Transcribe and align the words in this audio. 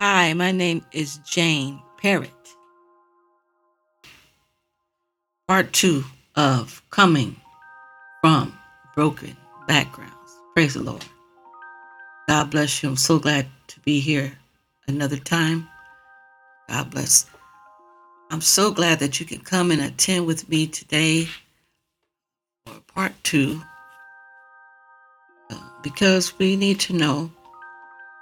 Hi, 0.00 0.32
my 0.32 0.50
name 0.50 0.84
is 0.90 1.18
Jane 1.18 1.80
Parrot. 2.02 2.30
Part 5.46 5.72
two 5.72 6.04
of 6.34 6.82
Coming 6.90 7.36
from 8.20 8.58
Broken 8.96 9.36
Backgrounds. 9.68 10.12
Praise 10.52 10.74
the 10.74 10.82
Lord. 10.82 11.04
God 12.26 12.50
bless 12.50 12.82
you. 12.82 12.88
I'm 12.88 12.96
so 12.96 13.20
glad 13.20 13.46
to 13.68 13.78
be 13.80 14.00
here 14.00 14.36
another 14.88 15.16
time. 15.16 15.68
God 16.68 16.90
bless. 16.90 17.26
I'm 18.32 18.40
so 18.40 18.72
glad 18.72 18.98
that 18.98 19.20
you 19.20 19.26
can 19.26 19.40
come 19.40 19.70
and 19.70 19.80
attend 19.80 20.26
with 20.26 20.48
me 20.48 20.66
today 20.66 21.28
for 22.66 22.80
part 22.92 23.12
two 23.22 23.62
uh, 25.50 25.68
because 25.84 26.36
we 26.36 26.56
need 26.56 26.80
to 26.80 26.94
know 26.94 27.30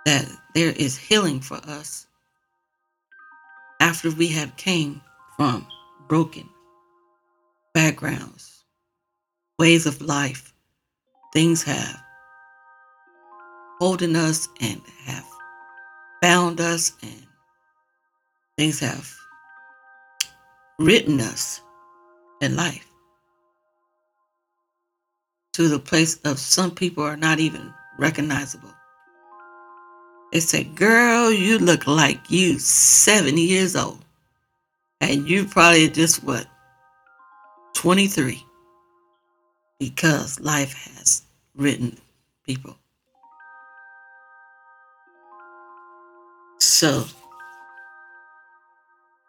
that 0.06 0.26
there 0.54 0.70
is 0.70 0.96
healing 0.96 1.40
for 1.40 1.56
us 1.66 2.06
after 3.80 4.10
we 4.10 4.28
have 4.28 4.56
came 4.56 5.00
from 5.36 5.66
broken 6.08 6.48
backgrounds, 7.74 8.64
ways 9.58 9.86
of 9.86 10.00
life, 10.00 10.52
things 11.32 11.62
have 11.62 12.02
holding 13.80 14.14
us 14.14 14.48
and 14.60 14.80
have 15.04 15.26
bound 16.20 16.60
us 16.60 16.92
and 17.02 17.26
things 18.56 18.78
have 18.78 19.12
written 20.78 21.20
us 21.20 21.60
in 22.40 22.54
life 22.54 22.86
to 25.52 25.68
the 25.68 25.78
place 25.78 26.18
of 26.24 26.38
some 26.38 26.70
people 26.70 27.02
are 27.04 27.16
not 27.16 27.40
even 27.40 27.72
recognizable. 27.98 28.72
They 30.32 30.40
said, 30.40 30.74
girl, 30.74 31.30
you 31.30 31.58
look 31.58 31.86
like 31.86 32.30
you 32.30 32.58
70 32.58 33.38
years 33.38 33.76
old. 33.76 34.02
And 35.02 35.28
you 35.28 35.44
probably 35.44 35.90
just 35.90 36.24
what, 36.24 36.46
23? 37.74 38.42
Because 39.78 40.40
life 40.40 40.72
has 40.72 41.22
written 41.54 41.98
people. 42.46 42.78
So 46.60 47.04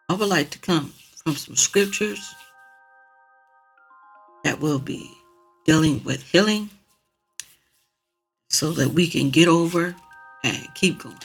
I 0.07 0.13
would 0.13 0.29
like 0.29 0.51
to 0.51 0.59
come 0.59 0.93
from 1.23 1.35
some 1.35 1.57
scriptures 1.57 2.33
that 4.45 4.61
will 4.61 4.79
be 4.79 5.11
dealing 5.65 6.01
with 6.05 6.23
healing 6.23 6.69
so 8.49 8.71
that 8.71 8.89
we 8.89 9.07
can 9.07 9.29
get 9.29 9.47
over 9.49 9.95
and 10.43 10.67
keep 10.75 10.99
going. 10.99 11.17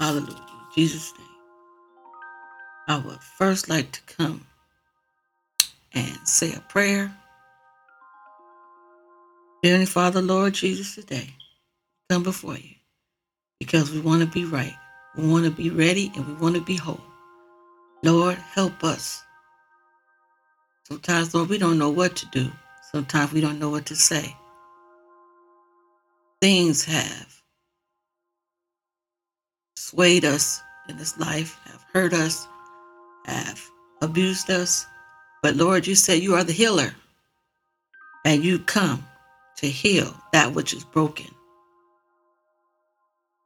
Hallelujah. 0.00 0.30
In 0.30 0.74
Jesus' 0.74 1.12
name. 1.18 1.28
I 2.88 2.98
would 2.98 3.20
first 3.20 3.68
like 3.68 3.90
to 3.92 4.00
come 4.16 4.46
and 5.94 6.16
say 6.24 6.52
a 6.54 6.60
prayer. 6.60 7.14
Dearly 9.62 9.86
Father, 9.86 10.20
Lord 10.20 10.54
Jesus, 10.54 10.94
today, 10.94 11.30
come 12.10 12.22
before 12.22 12.56
you 12.56 12.74
because 13.58 13.90
we 13.90 14.00
want 14.00 14.20
to 14.20 14.28
be 14.28 14.44
right. 14.44 14.74
We 15.16 15.26
want 15.28 15.44
to 15.44 15.50
be 15.50 15.70
ready 15.70 16.12
and 16.16 16.26
we 16.26 16.34
want 16.34 16.56
to 16.56 16.60
be 16.60 16.76
whole. 16.76 17.00
Lord, 18.02 18.36
help 18.36 18.84
us. 18.84 19.22
Sometimes, 20.86 21.34
Lord, 21.34 21.48
we 21.48 21.58
don't 21.58 21.78
know 21.78 21.90
what 21.90 22.16
to 22.16 22.26
do. 22.26 22.50
Sometimes 22.92 23.32
we 23.32 23.40
don't 23.40 23.58
know 23.58 23.70
what 23.70 23.86
to 23.86 23.96
say. 23.96 24.36
Things 26.42 26.84
have 26.84 27.42
swayed 29.76 30.24
us 30.24 30.62
in 30.88 30.96
this 30.96 31.18
life, 31.18 31.58
have 31.64 31.84
hurt 31.92 32.12
us, 32.12 32.46
have 33.26 33.60
abused 34.02 34.50
us. 34.50 34.86
But 35.42 35.56
Lord, 35.56 35.86
you 35.86 35.94
said 35.94 36.22
you 36.22 36.34
are 36.34 36.44
the 36.44 36.52
healer 36.52 36.94
and 38.24 38.44
you 38.44 38.58
come 38.58 39.06
to 39.56 39.66
heal 39.66 40.14
that 40.32 40.54
which 40.54 40.72
is 40.72 40.84
broken. 40.84 41.26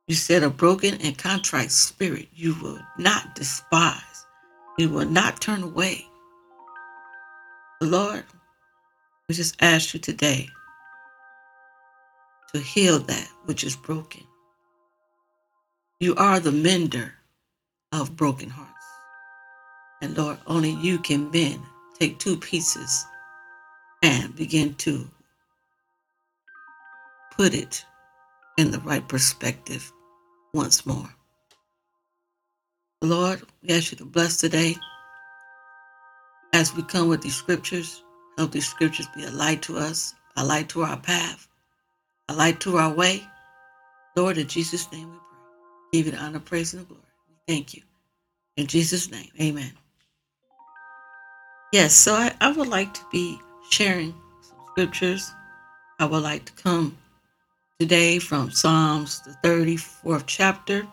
You 0.07 0.15
said 0.15 0.43
a 0.43 0.51
broken 0.51 0.95
and 1.03 1.19
contrite 1.19 1.71
spirit 1.71 2.29
you 2.35 2.55
will 2.63 2.81
not 2.99 3.35
despise. 3.35 4.27
You 4.79 4.89
will 4.89 5.09
not 5.09 5.41
turn 5.41 5.63
away. 5.63 6.07
Lord, 7.83 8.25
we 9.29 9.35
just 9.35 9.57
ask 9.61 9.95
you 9.95 10.01
today 10.01 10.49
to 12.55 12.61
heal 12.61 12.99
that 13.01 13.29
which 13.45 13.65
is 13.65 13.77
broken. 13.77 14.23
You 16.01 16.15
are 16.15 16.39
the 16.39 16.53
mender 16.53 17.13
of 17.91 18.17
broken 18.17 18.49
hearts. 18.51 18.73
And 20.01 20.17
Lord, 20.17 20.39
only 20.47 20.71
you 20.71 20.99
can 20.99 21.31
mend. 21.33 21.61
Take 21.99 22.21
two 22.21 22.37
pieces 22.37 23.05
and 24.05 24.35
begin 24.37 24.75
to 24.75 25.11
put 27.37 27.53
it 27.53 27.85
in 28.59 28.71
the 28.71 28.79
right 28.81 29.07
perspective 29.09 29.93
once 30.55 30.87
more. 30.87 31.13
Lord, 33.03 33.43
we 33.63 33.75
ask 33.75 33.91
you 33.91 33.99
to 33.99 34.05
bless 34.05 34.37
today 34.37 34.77
as 36.53 36.77
we 36.77 36.85
come 36.85 37.09
with 37.09 37.23
these 37.23 37.35
scriptures. 37.35 38.05
Help 38.37 38.53
these 38.53 38.69
scriptures 38.69 39.09
be 39.17 39.25
a 39.25 39.31
light 39.33 39.63
to 39.63 39.77
us, 39.77 40.15
a 40.37 40.45
light 40.45 40.69
to 40.69 40.83
our 40.83 40.97
path, 40.97 41.49
a 42.29 42.35
light 42.35 42.61
to 42.61 42.77
our 42.77 42.93
way. 42.93 43.25
Lord, 44.17 44.39
in 44.39 44.47
Jesus' 44.47 44.91
name 44.93 45.11
we 45.11 45.17
pray. 45.17 45.28
Give 45.93 46.07
you 46.07 46.13
the 46.13 46.19
honor, 46.19 46.41
praise, 46.41 46.75
and 46.75 46.87
glory. 46.87 47.03
Thank 47.47 47.75
you. 47.75 47.83
In 48.57 48.67
Jesus' 48.67 49.11
name, 49.11 49.31
amen. 49.41 49.73
Yes, 51.73 51.95
so 51.95 52.15
I, 52.15 52.35
I 52.41 52.53
would 52.53 52.69
like 52.69 52.93
to 52.95 53.01
be 53.11 53.39
sharing 53.71 54.15
some 54.43 54.59
scriptures. 54.71 55.31
I 55.99 56.07
would 56.07 56.23
like 56.23 56.45
to 56.47 56.53
come 56.63 56.97
today 57.79 58.19
from 58.19 58.51
Psalms, 58.51 59.21
the 59.23 59.37
34th 59.49 60.25
chapter, 60.27 60.87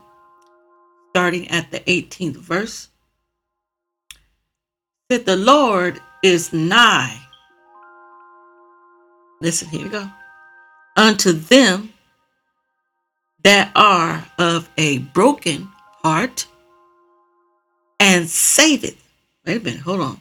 starting 1.12 1.48
at 1.50 1.72
the 1.72 1.80
18th 1.82 2.38
verse. 2.38 2.90
That 5.10 5.26
the 5.26 5.36
Lord 5.36 6.00
is 6.24 6.54
nigh. 6.54 7.20
Listen, 9.42 9.68
here 9.70 9.84
we 9.84 9.90
go. 9.90 10.10
Unto 10.96 11.32
them 11.32 11.94
that 13.46 13.72
are 13.76 14.26
of 14.40 14.68
a 14.76 14.98
broken 14.98 15.70
heart 16.02 16.48
and 18.00 18.28
saveth. 18.28 19.00
Wait 19.46 19.62
a 19.62 19.64
minute, 19.64 19.82
hold 19.82 20.02
on. 20.02 20.20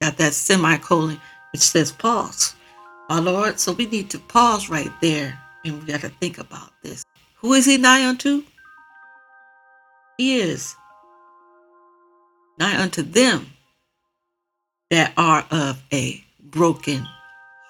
Got 0.00 0.16
that 0.16 0.32
semicolon, 0.32 1.20
which 1.52 1.60
says 1.60 1.92
pause. 1.92 2.54
My 3.10 3.18
Lord, 3.18 3.60
so 3.60 3.72
we 3.72 3.84
need 3.84 4.08
to 4.10 4.18
pause 4.18 4.70
right 4.70 4.90
there 5.02 5.38
and 5.62 5.78
we 5.78 5.92
got 5.92 6.00
to 6.00 6.08
think 6.08 6.38
about 6.38 6.72
this. 6.82 7.04
Who 7.36 7.52
is 7.52 7.66
he 7.66 7.76
nigh 7.76 8.08
unto? 8.08 8.42
He 10.16 10.40
is 10.40 10.74
nigh 12.58 12.80
unto 12.80 13.02
them 13.02 13.46
that 14.88 15.12
are 15.18 15.44
of 15.50 15.82
a 15.92 16.24
broken 16.40 17.06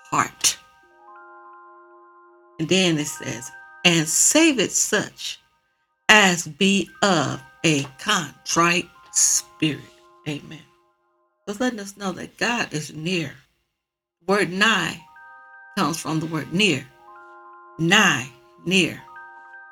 heart. 0.05 0.57
And 2.61 2.69
then 2.69 2.97
it 2.97 3.09
says, 3.09 3.51
and 3.89 4.07
save 4.07 4.59
it 4.61 4.71
such 4.71 5.41
as 6.11 6.47
be 6.47 6.91
of 7.03 7.43
a 7.65 7.85
contrite 7.99 8.89
spirit. 9.13 9.81
Amen. 10.29 10.61
It's 11.47 11.59
letting 11.59 11.81
us 11.81 11.97
know 11.97 12.13
that 12.13 12.37
God 12.37 12.75
is 12.75 12.93
near. 12.93 13.33
The 14.21 14.33
word 14.35 14.53
nigh 14.53 15.01
comes 15.79 15.99
from 15.99 16.21
the 16.21 16.27
word 16.27 16.53
near. 16.53 16.87
Nigh, 17.79 18.29
near. 18.67 19.01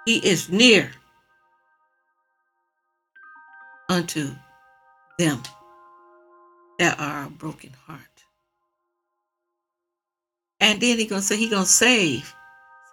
He 0.06 0.16
is 0.26 0.48
near 0.48 0.90
unto 3.90 4.30
them 5.18 5.42
that 6.78 6.98
are 6.98 7.26
a 7.26 7.30
broken 7.30 7.72
heart. 7.86 8.00
And 10.60 10.80
then 10.80 10.98
he 10.98 11.06
gonna 11.06 11.20
say 11.20 11.36
he 11.36 11.50
gonna 11.50 11.66
save, 11.66 12.34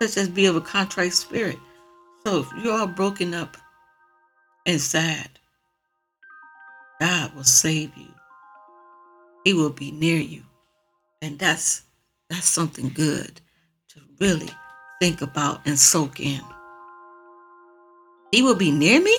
such 0.07 0.17
as 0.21 0.29
be 0.29 0.45
of 0.45 0.55
a 0.55 0.61
contrite 0.61 1.13
spirit. 1.13 1.57
So 2.25 2.39
if 2.41 2.63
you 2.63 2.71
are 2.71 2.88
broken 2.88 3.33
up 3.33 3.55
and 4.65 4.79
sad, 4.79 5.29
God 7.00 7.33
will 7.35 7.44
save 7.44 7.91
you. 7.95 8.13
He 9.45 9.53
will 9.53 9.69
be 9.69 9.91
near 9.91 10.19
you. 10.19 10.44
And 11.21 11.39
that's 11.39 11.83
that's 12.29 12.47
something 12.47 12.89
good 12.89 13.39
to 13.89 14.01
really 14.19 14.50
think 15.01 15.21
about 15.21 15.65
and 15.65 15.79
soak 15.79 16.19
in. 16.19 16.41
He 18.31 18.41
will 18.41 18.55
be 18.55 18.71
near 18.71 19.01
me? 19.01 19.17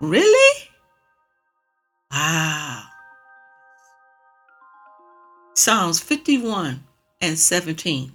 Really? 0.00 0.68
Wow. 2.10 2.82
Psalms 5.54 6.00
51 6.00 6.82
and 7.20 7.38
17. 7.38 8.12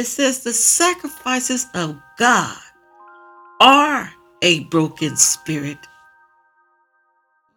It 0.00 0.06
says, 0.06 0.42
The 0.42 0.54
sacrifices 0.54 1.66
of 1.74 2.00
God 2.16 2.56
are 3.60 4.10
a 4.40 4.60
broken 4.60 5.14
spirit. 5.18 5.76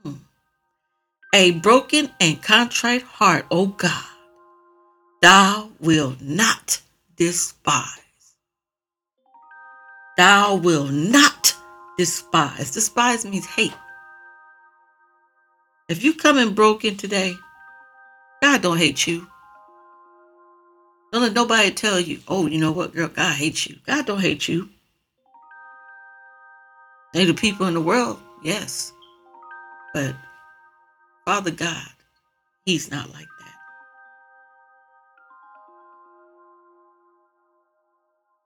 Hmm. 0.03 0.15
A 1.33 1.51
broken 1.51 2.09
and 2.19 2.43
contrite 2.43 3.03
heart, 3.03 3.45
O 3.49 3.67
God, 3.67 4.03
thou 5.21 5.71
will 5.79 6.17
not 6.19 6.81
despise. 7.15 8.35
Thou 10.17 10.55
will 10.55 10.87
not 10.87 11.55
despise. 11.97 12.71
Despise 12.71 13.23
means 13.23 13.45
hate. 13.45 13.71
If 15.87 16.03
you 16.03 16.13
come 16.13 16.37
in 16.37 16.53
broken 16.53 16.97
today, 16.97 17.35
God 18.41 18.61
don't 18.61 18.79
hate 18.79 19.07
you. 19.07 19.29
Don't 21.13 21.21
let 21.21 21.33
nobody 21.33 21.69
tell 21.69 21.99
you, 21.99 22.19
oh, 22.27 22.47
you 22.47 22.59
know 22.59 22.71
what, 22.71 22.95
girl, 22.95 23.07
God 23.07 23.35
hates 23.35 23.67
you. 23.69 23.77
God 23.85 24.07
don't 24.07 24.19
hate 24.19 24.47
you. 24.47 24.67
They 27.13 27.25
the 27.25 27.35
people 27.35 27.67
in 27.67 27.75
the 27.75 27.81
world, 27.81 28.19
yes. 28.43 28.91
But 29.93 30.15
Father 31.23 31.51
God, 31.51 31.87
He's 32.65 32.89
not 32.89 33.11
like 33.11 33.27
that. 33.39 33.55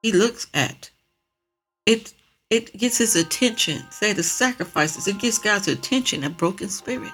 He 0.02 0.12
looks 0.12 0.48
at 0.54 0.90
it, 1.86 2.14
it 2.50 2.78
gets 2.78 2.98
his 2.98 3.16
attention. 3.16 3.82
Say 3.92 4.12
the 4.12 4.24
sacrifices, 4.24 5.08
it 5.08 5.20
gets 5.20 5.38
God's 5.38 5.70
attention, 5.70 6.26
a 6.26 6.30
broken 6.30 6.68
spirit. 6.68 7.14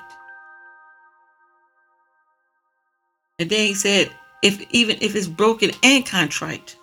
And 3.37 3.51
then 3.51 3.67
he 3.67 3.75
said, 3.75 4.11
if 4.43 4.61
even 4.71 4.97
if 5.01 5.15
it's 5.15 5.27
broken 5.27 5.71
and 5.81 6.05
contrite, 6.05 6.75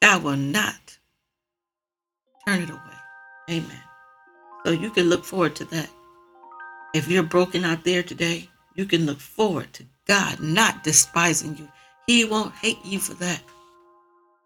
God 0.00 0.24
will 0.24 0.36
not 0.36 0.98
turn 2.48 2.62
it 2.62 2.70
away. 2.70 2.80
Amen. 3.50 3.82
So 4.64 4.72
you 4.72 4.90
can 4.90 5.08
look 5.08 5.24
forward 5.24 5.54
to 5.56 5.64
that. 5.66 5.90
If 6.94 7.08
you're 7.08 7.22
broken 7.22 7.64
out 7.64 7.84
there 7.84 8.02
today, 8.02 8.48
you 8.74 8.86
can 8.86 9.04
look 9.04 9.20
forward 9.20 9.72
to 9.74 9.84
God 10.06 10.40
not 10.40 10.82
despising 10.82 11.56
you. 11.58 11.68
He 12.06 12.24
won't 12.24 12.54
hate 12.54 12.84
you 12.84 12.98
for 12.98 13.14
that. 13.14 13.42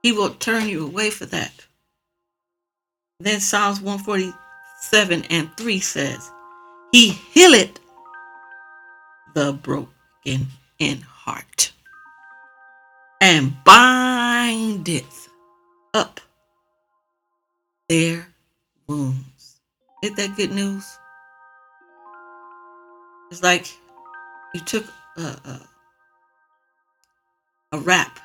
He 0.02 0.12
won't 0.12 0.40
turn 0.40 0.68
you 0.68 0.84
away 0.84 1.10
for 1.10 1.26
that. 1.26 1.52
Then 3.20 3.40
Psalms 3.40 3.80
147 3.80 5.24
and 5.30 5.56
3 5.56 5.80
says, 5.80 6.30
He 6.92 7.10
healeth 7.10 7.78
the 9.34 9.52
broken 9.52 9.95
in 10.26 11.00
heart 11.00 11.72
and 13.20 13.52
bindeth 13.64 15.28
up 15.94 16.20
their 17.88 18.28
wounds. 18.86 19.60
Isn't 20.02 20.16
that 20.16 20.36
good 20.36 20.52
news? 20.52 20.84
It's 23.30 23.42
like 23.42 23.66
you 24.54 24.60
took 24.60 24.84
a, 25.16 25.22
a, 25.22 25.60
a 27.72 27.78
wrap 27.78 28.20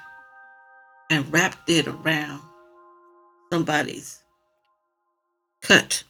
and 1.10 1.32
wrapped 1.32 1.70
it 1.70 1.88
around 1.88 2.42
somebody's 3.52 4.20
cut, 5.62 6.04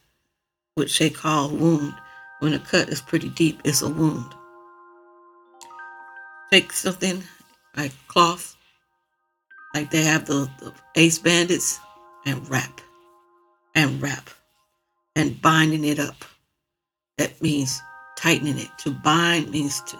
which 0.75 0.99
they 0.99 1.09
call 1.09 1.49
wound. 1.49 1.93
When 2.39 2.53
a 2.53 2.59
cut 2.59 2.89
is 2.89 3.01
pretty 3.01 3.29
deep, 3.29 3.61
it's 3.63 3.81
a 3.81 3.89
wound. 3.89 4.33
Take 6.51 6.73
something 6.73 7.23
like 7.77 7.93
cloth, 8.09 8.57
like 9.73 9.89
they 9.89 10.03
have 10.03 10.25
the, 10.25 10.49
the 10.59 10.73
ace 10.95 11.17
bandits, 11.17 11.79
and 12.25 12.49
wrap, 12.49 12.81
and 13.73 14.01
wrap, 14.01 14.29
and 15.15 15.41
binding 15.41 15.85
it 15.85 15.97
up. 15.97 16.25
That 17.17 17.41
means 17.41 17.81
tightening 18.17 18.57
it. 18.57 18.69
To 18.79 18.91
bind 18.91 19.49
means 19.49 19.79
to 19.81 19.97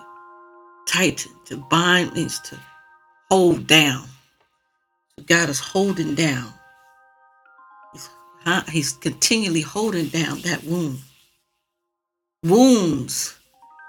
tighten. 0.88 1.32
To 1.46 1.58
bind 1.58 2.14
means 2.14 2.40
to 2.42 2.60
hold 3.30 3.66
down. 3.66 4.06
So 5.16 5.24
God 5.26 5.48
is 5.48 5.60
holding 5.60 6.16
down. 6.16 6.52
He's, 7.94 8.10
he's 8.70 8.94
continually 8.94 9.62
holding 9.62 10.08
down 10.08 10.42
that 10.42 10.64
wound. 10.66 11.00
Wounds, 12.44 13.38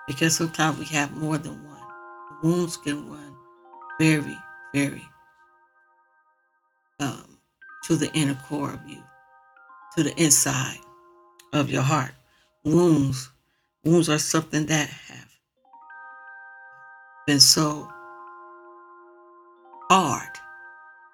because 0.06 0.36
sometimes 0.36 0.78
we 0.78 0.84
have 0.86 1.16
more 1.16 1.38
than 1.38 1.54
one. 1.64 1.71
Wounds 2.42 2.76
can 2.76 3.10
run 3.10 3.36
very, 4.00 4.36
very 4.74 5.02
um, 7.00 7.38
to 7.84 7.96
the 7.96 8.12
inner 8.14 8.38
core 8.46 8.72
of 8.72 8.80
you, 8.88 9.02
to 9.96 10.02
the 10.02 10.14
inside 10.22 10.78
of 11.52 11.70
your 11.70 11.82
heart. 11.82 12.12
Wounds 12.64 13.30
Wounds 13.84 14.08
are 14.08 14.18
something 14.18 14.66
that 14.66 14.88
have 14.88 15.28
been 17.26 17.40
so 17.40 17.88
hard, 19.90 20.28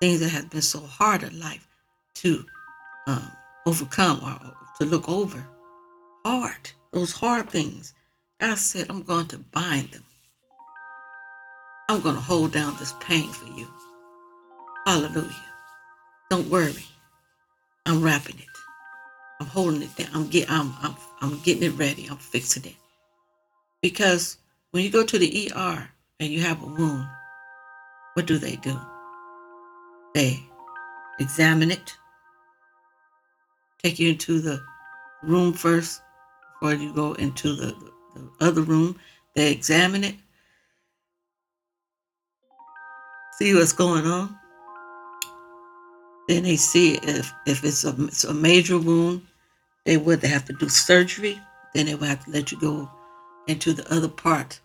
things 0.00 0.20
that 0.20 0.28
have 0.28 0.50
been 0.50 0.60
so 0.60 0.80
hard 0.80 1.22
in 1.22 1.40
life 1.40 1.66
to 2.16 2.44
um, 3.06 3.32
overcome 3.64 4.20
or 4.22 4.54
to 4.78 4.84
look 4.84 5.08
over. 5.08 5.42
Hard, 6.26 6.72
those 6.92 7.12
hard 7.12 7.48
things. 7.48 7.94
God 8.38 8.58
said, 8.58 8.86
I'm 8.90 9.02
going 9.02 9.28
to 9.28 9.38
bind 9.38 9.92
them. 9.92 10.04
I'm 11.88 12.00
going 12.00 12.14
to 12.14 12.20
hold 12.20 12.52
down 12.52 12.76
this 12.78 12.94
pain 13.00 13.30
for 13.30 13.48
you. 13.58 13.66
Hallelujah. 14.86 15.44
Don't 16.30 16.48
worry. 16.50 16.84
I'm 17.86 18.02
wrapping 18.02 18.38
it. 18.38 18.44
I'm 19.40 19.46
holding 19.46 19.82
it 19.82 19.96
down. 19.96 20.08
I'm 20.14 20.28
get 20.28 20.50
I'm 20.50 20.74
I'm 20.82 20.94
I'm 21.20 21.38
getting 21.40 21.62
it 21.62 21.78
ready. 21.78 22.06
I'm 22.10 22.18
fixing 22.18 22.64
it. 22.64 22.74
Because 23.82 24.38
when 24.72 24.84
you 24.84 24.90
go 24.90 25.04
to 25.04 25.18
the 25.18 25.52
ER 25.54 25.88
and 26.20 26.30
you 26.30 26.40
have 26.40 26.62
a 26.62 26.66
wound, 26.66 27.06
what 28.14 28.26
do 28.26 28.36
they 28.38 28.56
do? 28.56 28.78
They 30.14 30.42
examine 31.20 31.70
it, 31.70 31.96
take 33.82 33.98
you 33.98 34.10
into 34.10 34.40
the 34.40 34.60
room 35.22 35.52
first 35.52 36.02
before 36.54 36.74
you 36.74 36.92
go 36.92 37.12
into 37.14 37.54
the, 37.54 37.66
the, 37.66 37.92
the 38.16 38.46
other 38.46 38.62
room. 38.62 38.98
They 39.34 39.52
examine 39.52 40.04
it, 40.04 40.16
see 43.38 43.54
what's 43.54 43.72
going 43.72 44.04
on. 44.04 44.36
Then 46.28 46.42
they 46.42 46.56
see 46.56 46.96
if, 47.02 47.32
if 47.46 47.64
it's 47.64 47.84
a, 47.84 47.94
it's 48.04 48.24
a 48.24 48.34
major 48.34 48.78
wound, 48.78 49.22
they 49.86 49.96
would 49.96 50.22
have 50.24 50.44
to 50.46 50.52
do 50.54 50.68
surgery. 50.68 51.40
Then 51.74 51.86
they 51.86 51.94
would 51.94 52.08
have 52.08 52.24
to 52.24 52.30
let 52.32 52.50
you 52.50 52.60
go 52.60 52.90
into 53.46 53.72
the 53.72 53.90
other 53.94 54.08
part 54.08 54.60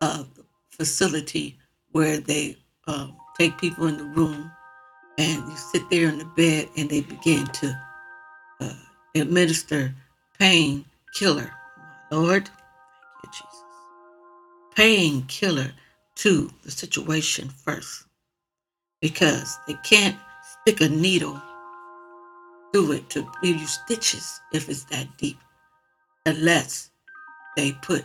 of 0.00 0.32
the 0.36 0.44
facility 0.70 1.58
where 1.92 2.18
they 2.18 2.56
um, 2.86 3.16
take 3.38 3.58
people 3.58 3.86
in 3.88 3.98
the 3.98 4.04
room 4.04 4.50
and 5.18 5.50
you 5.50 5.56
sit 5.56 5.82
there 5.90 6.08
in 6.08 6.18
the 6.18 6.24
bed 6.24 6.68
and 6.76 6.88
they 6.88 7.00
begin 7.00 7.46
to 7.46 7.78
uh, 8.60 8.72
administer 9.16 9.92
pain 10.38 10.84
killer. 11.14 11.50
My 12.10 12.16
Lord, 12.16 12.46
thank 12.46 12.54
you, 13.24 13.30
Jesus. 13.32 13.64
Pain 14.76 15.24
killer 15.26 15.72
to 16.18 16.50
the 16.64 16.70
situation 16.70 17.48
first 17.48 18.04
because 19.00 19.56
they 19.66 19.74
can't 19.84 20.16
stick 20.42 20.80
a 20.80 20.88
needle 20.88 21.40
through 22.72 22.92
it 22.92 23.08
to 23.10 23.26
give 23.42 23.56
you 23.56 23.66
stitches 23.66 24.40
if 24.52 24.68
it's 24.68 24.84
that 24.84 25.06
deep, 25.16 25.38
unless 26.26 26.90
they 27.56 27.72
put 27.72 28.04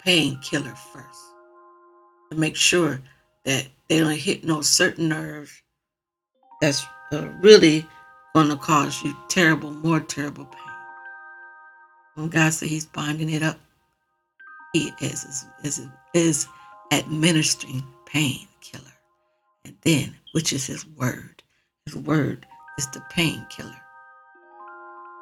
painkiller 0.00 0.74
first 0.74 1.20
to 2.30 2.38
make 2.38 2.56
sure 2.56 3.00
that 3.44 3.66
they 3.88 3.98
don't 3.98 4.12
hit 4.12 4.44
no 4.44 4.60
certain 4.60 5.08
nerves 5.08 5.62
that's 6.60 6.86
uh, 7.12 7.26
really 7.40 7.84
going 8.34 8.48
to 8.48 8.56
cause 8.56 9.02
you 9.02 9.16
terrible, 9.28 9.72
more 9.72 9.98
terrible 9.98 10.44
pain. 10.44 10.60
When 12.14 12.28
God 12.28 12.52
said 12.52 12.68
He's 12.68 12.86
binding 12.86 13.30
it 13.30 13.42
up, 13.42 13.58
He 14.72 14.92
is 15.00 15.24
is 15.24 15.46
is, 15.64 15.86
is 16.14 16.48
administering 16.92 17.84
painkiller, 18.06 18.92
and 19.64 19.76
then 19.82 20.14
which 20.32 20.52
is 20.52 20.66
His 20.66 20.86
word. 20.86 21.42
His 21.86 21.96
word 21.96 22.46
is 22.78 22.86
the 22.88 23.02
painkiller. 23.10 23.80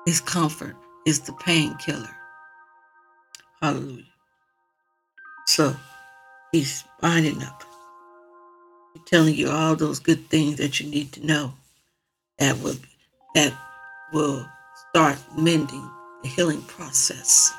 His 0.07 0.21
comfort 0.21 0.77
is 1.07 1.21
the 1.21 1.33
painkiller. 1.35 2.17
Hallelujah. 3.61 4.05
So 5.47 5.75
he's 6.53 6.85
binding 7.01 7.43
up. 7.43 7.65
He's 8.95 9.05
telling 9.07 9.35
you 9.35 9.51
all 9.51 9.77
those 9.77 9.99
good 9.99 10.29
things 10.29 10.57
that 10.57 10.81
you 10.81 10.89
need 10.91 11.13
to 11.13 11.27
know 11.27 11.55
that 12.39 12.59
will 12.61 12.77
that 13.35 13.53
will 14.13 14.47
start 14.91 15.19
mending 15.37 15.91
the 16.23 16.29
healing 16.29 16.63
process. 16.63 17.53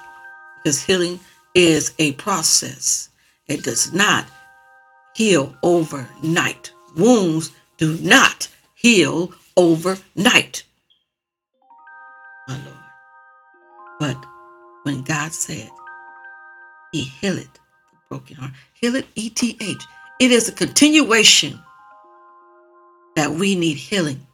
Because 0.63 0.83
healing 0.83 1.19
is 1.55 1.93
a 1.99 2.13
process. 2.13 3.08
It 3.49 3.63
does 3.63 3.91
not 3.93 4.27
heal 5.15 5.55
overnight. 5.63 6.71
Wounds 6.95 7.51
do 7.77 7.97
not 7.97 8.47
heal 8.75 9.33
overnight. 9.57 10.63
My 12.47 12.57
Lord. 12.63 12.77
But 13.99 14.25
when 14.83 15.03
God 15.03 15.33
said, 15.33 15.69
He 16.91 17.01
healeth 17.01 17.53
the 17.53 17.97
broken 18.09 18.37
heart, 18.37 18.51
heal 18.73 18.95
it, 18.95 19.07
E 19.15 19.29
T 19.29 19.57
H. 19.59 19.83
It 20.19 20.31
is 20.31 20.47
a 20.49 20.53
continuation 20.53 21.59
that 23.15 23.31
we 23.31 23.55
need 23.55 23.77
healing. 23.77 24.25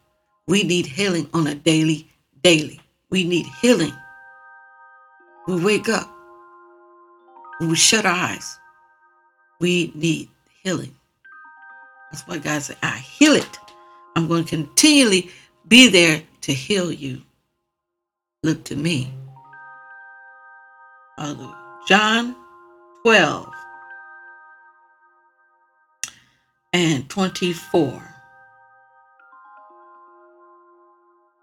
We 0.47 0.63
need 0.63 0.85
healing 0.85 1.29
on 1.33 1.47
a 1.47 1.55
daily, 1.55 2.07
daily. 2.43 2.79
We 3.09 3.23
need 3.23 3.45
healing. 3.61 3.93
We 5.47 5.63
wake 5.63 5.89
up, 5.89 6.09
we 7.61 7.75
shut 7.75 8.05
our 8.05 8.15
eyes. 8.15 8.59
We 9.59 9.91
need 9.95 10.29
healing. 10.63 10.95
That's 12.11 12.27
why 12.27 12.37
God 12.37 12.61
said, 12.61 12.77
I 12.83 12.97
heal 12.97 13.33
it. 13.33 13.59
I'm 14.15 14.27
going 14.27 14.45
to 14.45 14.57
continually 14.57 15.31
be 15.67 15.89
there 15.89 16.23
to 16.41 16.53
heal 16.53 16.91
you. 16.91 17.21
Look 18.43 18.63
to 18.65 18.75
me. 18.75 19.13
Hallelujah. 21.17 21.57
John 21.87 22.35
12 23.03 23.53
and 26.73 27.09
24. 27.09 28.03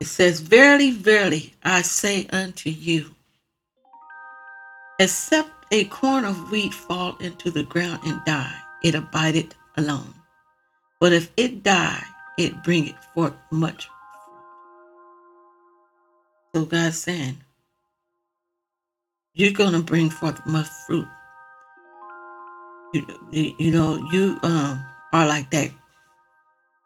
It 0.00 0.07
says, 0.07 0.40
Verily, 0.40 0.90
verily, 0.90 1.54
I 1.64 1.83
say 1.83 2.26
unto 2.33 2.71
you, 2.71 3.14
except 4.99 5.62
a 5.73 5.85
corn 5.87 6.26
of 6.26 6.50
wheat 6.50 6.75
fall 6.75 7.17
into 7.17 7.50
the 7.50 7.62
ground 7.62 8.00
and 8.05 8.23
die, 8.26 8.55
it 8.85 8.95
abideth 8.95 9.55
alone. 9.79 10.14
But 11.00 11.14
if 11.14 11.33
it 11.38 11.62
die, 11.62 12.05
it 12.38 12.62
bringeth 12.62 13.02
forth 13.14 13.33
much. 13.50 13.88
fruit. 16.52 16.62
So 16.62 16.64
God's 16.67 16.99
saying, 16.99 17.38
you're 19.33 19.52
going 19.52 19.73
to 19.73 19.81
bring 19.81 20.11
forth 20.11 20.45
much 20.45 20.69
fruit. 20.87 21.09
You, 22.93 23.07
you, 23.59 23.71
know, 23.71 23.97
you 24.12 24.38
um, 24.43 24.85
are 25.14 25.26
like 25.26 25.50
that 25.52 25.71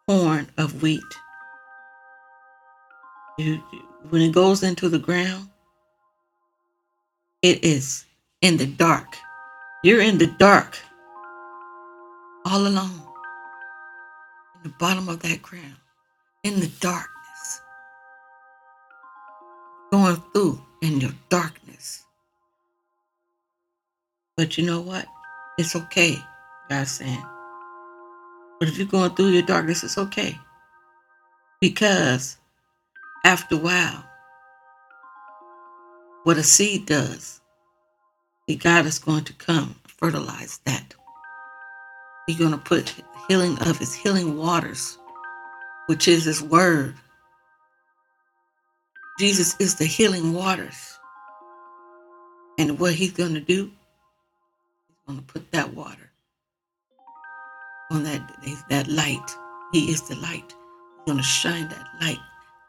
corn 0.08 0.48
of 0.58 0.80
wheat. 0.80 1.02
You, 3.36 3.56
when 4.10 4.22
it 4.22 4.32
goes 4.32 4.62
into 4.62 4.88
the 4.88 5.00
ground, 5.00 5.48
it 7.42 7.64
is 7.64 8.04
in 8.46 8.56
the 8.56 8.66
dark. 8.66 9.16
You're 9.82 10.00
in 10.00 10.18
the 10.18 10.28
dark, 10.28 10.78
all 12.44 12.64
alone, 12.64 13.02
in 14.54 14.62
the 14.62 14.74
bottom 14.78 15.08
of 15.08 15.18
that 15.22 15.42
ground, 15.42 15.74
in 16.44 16.60
the 16.60 16.70
darkness, 16.78 17.60
going 19.90 20.22
through 20.32 20.60
in 20.80 21.00
your 21.00 21.10
darkness. 21.28 22.04
But 24.36 24.56
you 24.56 24.64
know 24.64 24.80
what? 24.80 25.06
It's 25.58 25.74
okay, 25.74 26.14
God's 26.70 26.92
saying. 26.92 27.26
But 28.60 28.68
if 28.68 28.78
you're 28.78 28.86
going 28.86 29.10
through 29.16 29.30
your 29.30 29.42
darkness, 29.42 29.82
it's 29.82 29.98
okay. 29.98 30.38
Because 31.60 32.36
after 33.24 33.56
a 33.56 33.58
while, 33.58 34.04
what 36.22 36.38
a 36.38 36.44
seed 36.44 36.86
does, 36.86 37.40
God 38.54 38.86
is 38.86 38.98
going 38.98 39.24
to 39.24 39.32
come 39.32 39.74
fertilize 39.86 40.60
that. 40.64 40.94
He's 42.26 42.38
going 42.38 42.52
to 42.52 42.58
put 42.58 42.94
healing 43.28 43.58
of 43.62 43.78
his 43.78 43.94
healing 43.94 44.36
waters, 44.38 44.98
which 45.86 46.08
is 46.08 46.24
his 46.24 46.42
word. 46.42 46.94
Jesus 49.18 49.56
is 49.60 49.76
the 49.76 49.84
healing 49.86 50.32
waters. 50.34 50.98
And 52.58 52.78
what 52.78 52.94
he's 52.94 53.12
going 53.12 53.34
to 53.34 53.40
do, 53.40 53.70
he's 54.88 54.98
going 55.06 55.18
to 55.20 55.24
put 55.26 55.50
that 55.52 55.74
water 55.74 56.10
on 57.90 58.04
that, 58.04 58.22
that 58.70 58.88
light. 58.88 59.30
He 59.72 59.90
is 59.90 60.02
the 60.08 60.16
light. 60.16 60.54
He's 60.54 61.06
going 61.06 61.18
to 61.18 61.24
shine 61.24 61.68
that 61.68 61.88
light 62.00 62.18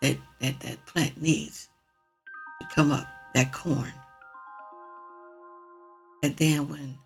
that, 0.01 0.17
that 0.41 0.59
that 0.61 0.85
plant 0.85 1.21
needs 1.21 1.69
to 2.61 2.67
come 2.75 2.91
up, 2.91 3.07
that 3.35 3.53
corn. 3.53 3.91
And 6.23 6.35
then 6.37 6.67
when 6.67 6.97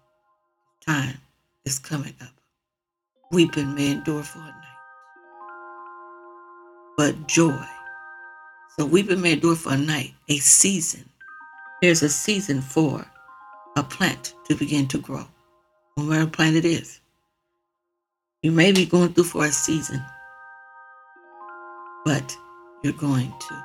time 0.86 1.18
is 1.65 1.80
coming 1.80 2.15
up, 2.22 2.34
weeping 3.32 3.75
may 3.75 3.91
endure 3.91 4.24
for 4.24 4.39
a 4.39 4.44
night, 4.44 4.77
but 6.98 7.27
joy. 7.27 7.65
So 8.77 8.86
weeping 8.86 9.22
may 9.22 9.34
endure 9.34 9.56
for 9.56 9.74
a 9.74 9.77
night, 9.77 10.13
a 10.30 10.38
season. 10.38 11.10
There's 11.82 12.03
a 12.03 12.10
season 12.10 12.62
for 12.62 13.06
a 13.75 13.84
plant 13.84 14.34
to 14.46 14.56
begin 14.56 14.88
to 14.89 14.98
grow, 14.98 15.25
no 15.98 16.03
matter 16.03 16.30
plant 16.30 16.56
it 16.56 16.65
is. 16.65 17.00
You 18.44 18.51
may 18.51 18.72
be 18.72 18.86
going 18.86 19.13
through 19.13 19.25
for 19.25 19.46
a 19.46 19.51
season, 19.51 20.01
but 22.06 22.36
you're 22.84 22.94
going 22.94 23.32
to 23.39 23.63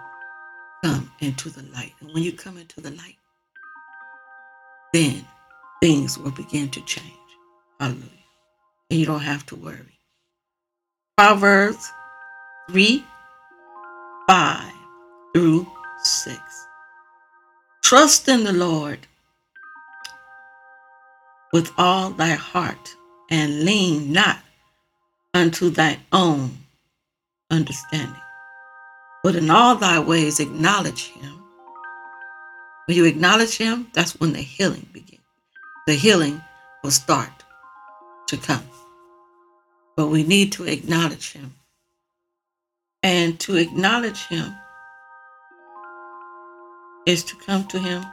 come 0.85 1.11
into 1.21 1.51
the 1.51 1.63
light. 1.73 1.93
And 2.01 2.13
when 2.13 2.23
you 2.23 2.33
come 2.33 2.59
into 2.59 2.81
the 2.81 2.91
light, 2.91 3.17
then 4.93 5.25
things 5.81 6.19
will 6.19 6.31
begin 6.33 6.69
to 6.71 6.81
change. 6.83 7.13
Hallelujah. 7.81 8.11
And 8.91 9.01
you 9.01 9.07
don't 9.07 9.21
have 9.21 9.45
to 9.47 9.57
worry. 9.57 9.99
Proverbs 11.17 11.91
3 12.71 13.05
5 14.29 14.73
through 15.35 15.67
6. 16.03 16.39
Trust 17.83 18.29
in 18.29 18.45
the 18.45 18.53
Lord 18.53 19.07
with 21.53 21.71
all 21.79 22.11
thy 22.11 22.33
heart 22.33 22.97
and 23.31 23.65
lean 23.65 24.13
not 24.13 24.41
unto 25.35 25.71
thy 25.71 25.99
own 26.13 26.51
understanding, 27.51 28.21
but 29.23 29.37
in 29.37 29.51
all 29.51 29.77
thy 29.77 29.99
ways 30.01 30.41
acknowledge 30.41 31.09
him. 31.11 31.43
When 32.87 32.97
you 32.97 33.05
acknowledge 33.05 33.57
him, 33.57 33.89
that's 33.93 34.19
when 34.19 34.33
the 34.33 34.41
healing 34.41 34.89
begins. 34.93 35.16
The 35.87 35.95
healing 35.95 36.43
will 36.83 36.91
start 36.91 37.31
to 38.27 38.37
come. 38.37 38.69
But 39.97 40.09
we 40.09 40.25
need 40.25 40.53
to 40.53 40.65
acknowledge 40.65 41.33
him. 41.33 41.55
And 43.03 43.39
to 43.41 43.55
acknowledge 43.57 44.27
him 44.27 44.53
is 47.07 47.23
to 47.25 47.37
come 47.37 47.67
to 47.69 47.79
him 47.79 48.05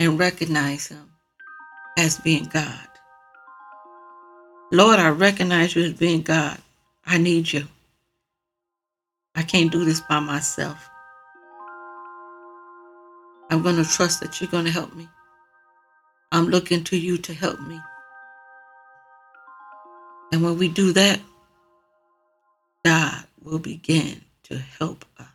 and 0.00 0.18
recognize 0.18 0.88
him 0.88 1.12
as 1.96 2.18
being 2.18 2.46
God. 2.46 2.88
Lord, 4.72 4.98
I 4.98 5.10
recognize 5.10 5.76
you 5.76 5.84
as 5.84 5.94
being 5.94 6.22
God. 6.22 6.58
I 7.06 7.18
need 7.18 7.52
you. 7.52 7.68
I 9.36 9.42
can't 9.42 9.70
do 9.70 9.84
this 9.84 10.00
by 10.00 10.18
myself. 10.18 10.90
I'm 13.50 13.62
going 13.62 13.76
to 13.76 13.84
trust 13.84 14.20
that 14.20 14.40
you're 14.40 14.50
going 14.50 14.64
to 14.64 14.70
help 14.70 14.94
me. 14.96 15.08
I'm 16.32 16.46
looking 16.46 16.84
to 16.84 16.96
you 16.96 17.18
to 17.18 17.34
help 17.34 17.60
me. 17.60 17.80
And 20.32 20.44
when 20.44 20.58
we 20.58 20.68
do 20.68 20.92
that, 20.92 21.20
God 22.84 23.24
will 23.42 23.58
begin 23.58 24.20
to 24.44 24.56
help 24.78 25.04
us. 25.18 25.26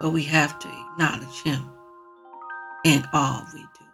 But 0.00 0.10
we 0.10 0.22
have 0.24 0.58
to 0.58 0.68
acknowledge 0.68 1.42
Him 1.42 1.70
in 2.84 3.06
all 3.12 3.46
we 3.52 3.60
do. 3.60 3.84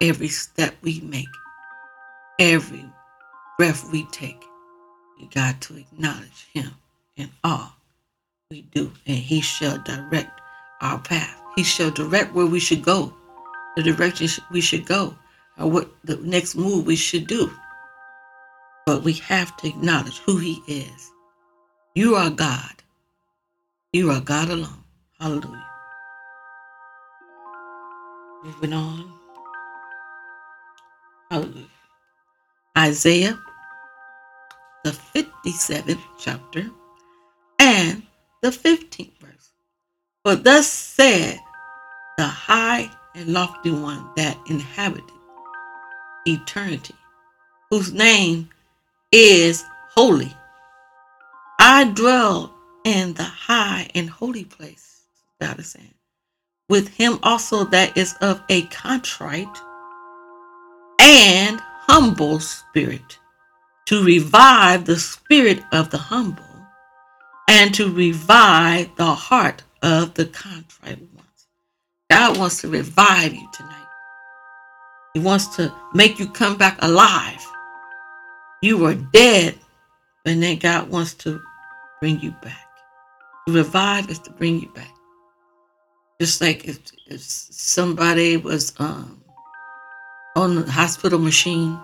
Every 0.00 0.28
step 0.28 0.74
we 0.80 1.00
make, 1.00 1.28
every 2.38 2.84
breath 3.58 3.90
we 3.92 4.06
take, 4.06 4.42
we 5.20 5.26
got 5.26 5.60
to 5.62 5.76
acknowledge 5.76 6.48
Him 6.54 6.70
in 7.16 7.28
all 7.44 7.70
we 8.50 8.62
do. 8.62 8.90
And 9.06 9.18
He 9.18 9.42
shall 9.42 9.76
direct 9.78 10.40
our 10.80 10.98
path. 10.98 11.40
He 11.54 11.62
shall 11.62 11.90
direct 11.90 12.34
where 12.34 12.46
we 12.46 12.60
should 12.60 12.82
go, 12.82 13.14
the 13.76 13.82
direction 13.82 14.28
we 14.50 14.60
should 14.60 14.86
go, 14.86 15.14
or 15.58 15.70
what 15.70 15.90
the 16.04 16.16
next 16.16 16.56
move 16.56 16.86
we 16.86 16.96
should 16.96 17.26
do. 17.26 17.50
But 18.86 19.02
we 19.02 19.12
have 19.14 19.56
to 19.58 19.68
acknowledge 19.68 20.18
who 20.18 20.38
He 20.38 20.62
is. 20.66 21.10
You 21.94 22.14
are 22.16 22.30
God. 22.30 22.82
You 23.92 24.10
are 24.10 24.20
God 24.20 24.48
alone. 24.48 24.84
Hallelujah. 25.20 25.66
Moving 28.44 28.72
on. 28.72 29.12
Hallelujah. 31.30 31.66
Isaiah, 32.78 33.38
the 34.84 34.90
57th 34.90 35.98
chapter, 36.18 36.70
and 37.58 38.02
the 38.42 38.50
15th 38.50 39.18
verse. 39.18 39.50
For 40.24 40.36
thus 40.36 40.70
said 40.70 41.38
the 42.18 42.24
high 42.26 42.90
and 43.16 43.32
lofty 43.32 43.70
one 43.70 44.08
that 44.16 44.38
inhabited 44.46 45.10
eternity, 46.26 46.94
whose 47.70 47.92
name 47.92 48.48
is 49.10 49.64
holy. 49.94 50.36
I 51.58 51.84
dwell 51.84 52.54
in 52.84 53.14
the 53.14 53.24
high 53.24 53.88
and 53.94 54.10
holy 54.10 54.44
place. 54.44 55.02
God 55.40 55.58
is 55.58 55.70
saying. 55.72 55.94
With 56.68 56.88
him 56.88 57.18
also 57.22 57.64
that 57.64 57.96
is 57.96 58.14
of 58.20 58.42
a 58.48 58.62
contrite 58.66 59.46
and 61.00 61.60
humble 61.88 62.40
spirit, 62.40 63.18
to 63.86 64.02
revive 64.02 64.84
the 64.84 64.98
spirit 64.98 65.62
of 65.72 65.90
the 65.90 65.98
humble 65.98 66.42
and 67.48 67.72
to 67.74 67.88
revive 67.90 68.94
the 68.96 69.14
heart 69.14 69.62
of 69.82 70.14
the 70.14 70.26
contrite 70.26 70.98
ones. 71.14 71.25
God 72.10 72.38
wants 72.38 72.60
to 72.60 72.68
revive 72.68 73.34
you 73.34 73.48
tonight. 73.52 73.86
He 75.14 75.20
wants 75.20 75.56
to 75.56 75.72
make 75.94 76.18
you 76.18 76.28
come 76.28 76.56
back 76.56 76.78
alive. 76.82 77.44
You 78.62 78.78
were 78.78 78.94
dead, 78.94 79.58
and 80.24 80.42
then 80.42 80.58
God 80.58 80.90
wants 80.90 81.14
to 81.14 81.40
bring 82.00 82.20
you 82.20 82.32
back. 82.42 82.68
To 83.46 83.54
revive 83.54 84.10
is 84.10 84.18
to 84.20 84.30
bring 84.30 84.60
you 84.60 84.68
back. 84.74 84.92
Just 86.20 86.40
like 86.40 86.64
if, 86.66 86.78
if 87.06 87.20
somebody 87.20 88.36
was 88.36 88.72
um, 88.78 89.22
on 90.36 90.54
the 90.54 90.70
hospital 90.70 91.18
machine 91.18 91.78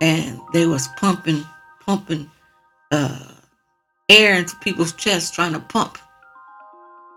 and 0.00 0.40
they 0.52 0.66
was 0.66 0.88
pumping, 0.96 1.44
pumping 1.84 2.30
uh, 2.90 3.32
air 4.08 4.34
into 4.34 4.56
people's 4.56 4.92
chests, 4.92 5.30
trying 5.30 5.52
to 5.52 5.60
pump. 5.60 5.98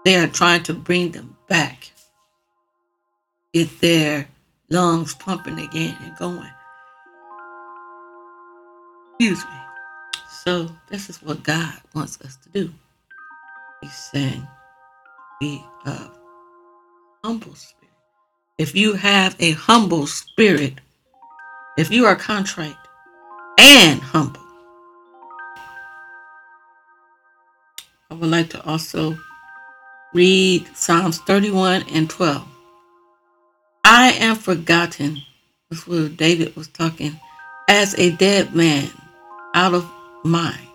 They 0.05 0.15
are 0.15 0.27
trying 0.27 0.63
to 0.63 0.73
bring 0.73 1.11
them 1.11 1.35
back. 1.51 1.91
Get 3.53 3.81
their 3.81 4.25
lungs 4.69 5.13
pumping 5.15 5.59
again 5.59 5.97
and 6.01 6.15
going. 6.15 6.49
Excuse 9.19 9.43
me. 9.43 9.59
So 10.45 10.69
this 10.89 11.09
is 11.09 11.21
what 11.21 11.43
God 11.43 11.73
wants 11.93 12.21
us 12.21 12.37
to 12.37 12.49
do. 12.49 12.71
He's 13.81 13.93
saying, 13.93 14.47
be 15.41 15.61
humble 17.21 17.55
spirit. 17.55 17.91
If 18.57 18.73
you 18.73 18.93
have 18.93 19.35
a 19.39 19.51
humble 19.51 20.07
spirit, 20.07 20.75
if 21.77 21.91
you 21.91 22.05
are 22.05 22.15
contrite 22.15 22.77
and 23.59 23.99
humble, 23.99 24.39
I 28.09 28.13
would 28.13 28.29
like 28.29 28.49
to 28.51 28.63
also 28.65 29.17
read 30.13 30.67
Psalms 30.75 31.19
31 31.19 31.83
and 31.93 32.09
12. 32.09 32.47
I 33.83 34.11
am 34.13 34.35
forgotten. 34.35 35.21
That's 35.69 35.87
where 35.87 36.09
David 36.09 36.55
was 36.55 36.67
talking. 36.67 37.19
As 37.69 37.97
a 37.97 38.11
dead 38.11 38.53
man, 38.53 38.89
out 39.53 39.73
of 39.73 39.89
mind. 40.23 40.67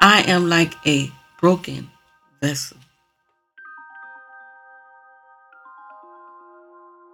I 0.00 0.22
am 0.26 0.48
like 0.48 0.74
a 0.86 1.10
broken 1.40 1.90
vessel. 2.40 2.76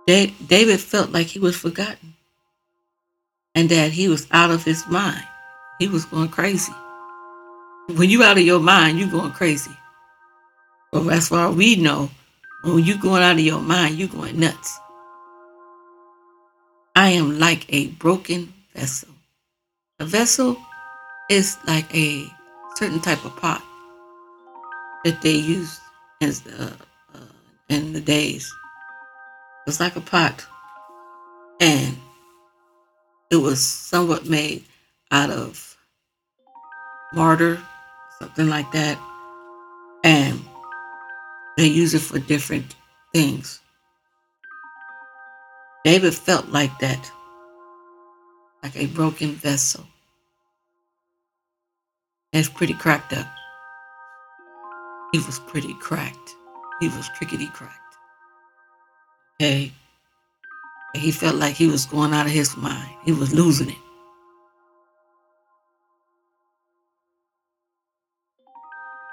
David 0.07 0.81
felt 0.81 1.11
like 1.11 1.29
he 1.29 1.39
was 1.39 1.57
forgotten 1.57 2.15
and 3.55 3.71
that 3.71 3.93
he 3.93 4.09
was 4.09 4.27
out 4.33 4.51
of 4.51 4.63
his 4.63 4.87
mind. 4.89 5.25
He 5.79 5.89
was 5.89 6.05
going 6.05 6.29
crazy. 6.29 6.73
When 7.95 8.11
you're 8.11 8.23
out 8.23 8.37
of 8.37 8.45
your 8.45 8.61
mind, 8.61 8.99
you're 8.99 9.09
going 9.09 9.33
crazy. 9.33 9.71
Well, 10.95 11.11
as 11.11 11.29
far 11.29 11.49
as 11.49 11.57
we 11.57 11.75
know, 11.75 12.09
when 12.63 12.85
you 12.85 12.97
going 12.97 13.21
out 13.21 13.33
of 13.33 13.41
your 13.41 13.61
mind, 13.61 13.97
you 13.97 14.07
going 14.07 14.39
nuts. 14.39 14.79
I 16.95 17.09
am 17.09 17.41
like 17.41 17.67
a 17.69 17.89
broken 17.89 18.55
vessel. 18.77 19.09
A 19.99 20.05
vessel 20.05 20.57
is 21.29 21.57
like 21.67 21.93
a 21.93 22.29
certain 22.77 23.01
type 23.01 23.25
of 23.25 23.37
pot 23.37 23.61
that 25.05 25.21
they 25.21 25.33
used 25.33 25.81
in, 26.21 26.33
uh, 26.61 26.71
uh, 27.13 27.19
in 27.69 27.93
the 27.93 28.01
days. 28.01 28.49
It's 29.67 29.81
like 29.81 29.97
a 29.97 30.01
pot, 30.01 30.47
and 31.61 31.97
it 33.33 33.37
was 33.37 33.61
somewhat 33.61 34.27
made 34.27 34.65
out 35.11 35.31
of 35.31 35.77
mortar, 37.13 37.59
something 38.21 38.49
like 38.49 38.71
that, 38.71 38.97
and 40.05 40.41
they 41.57 41.67
use 41.67 41.95
it 41.95 42.01
for 42.01 42.19
different 42.19 42.75
things. 43.13 43.61
David 45.85 46.15
felt 46.15 46.49
like 46.49 46.77
that, 46.79 47.11
like 48.63 48.77
a 48.77 48.87
broken 48.87 49.33
vessel. 49.33 49.85
It's 52.33 52.49
pretty 52.49 52.75
cracked 52.75 53.13
up. 53.13 53.27
He 55.13 55.19
was 55.19 55.39
pretty 55.41 55.75
cracked. 55.75 56.35
He 56.81 56.89
was 56.89 57.09
crickety 57.11 57.47
cracked. 57.47 57.79
Okay. 59.41 59.73
He 60.95 61.11
felt 61.13 61.37
like 61.37 61.55
he 61.55 61.69
was 61.69 61.87
going 61.87 62.13
out 62.13 62.27
of 62.27 62.33
his 62.33 62.57
mind. 62.57 62.91
He 63.05 63.13
was 63.13 63.33
losing 63.33 63.71
it. 63.71 63.77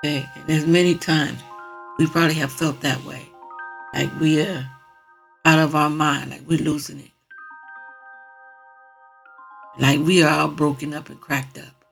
Okay. 0.03 0.27
And 0.35 0.47
there's 0.47 0.65
many 0.65 0.95
times 0.95 1.39
we 2.01 2.07
probably 2.07 2.33
have 2.33 2.51
felt 2.51 2.81
that 2.81 3.05
way. 3.05 3.21
Like 3.93 4.09
we 4.19 4.41
are 4.41 4.67
out 5.45 5.59
of 5.59 5.75
our 5.75 5.87
mind, 5.87 6.31
like 6.31 6.41
we're 6.47 6.57
losing 6.57 6.99
it. 6.99 7.11
Like 9.77 9.99
we 9.99 10.23
are 10.23 10.39
all 10.39 10.47
broken 10.47 10.95
up 10.95 11.09
and 11.09 11.21
cracked 11.21 11.59
up 11.59 11.85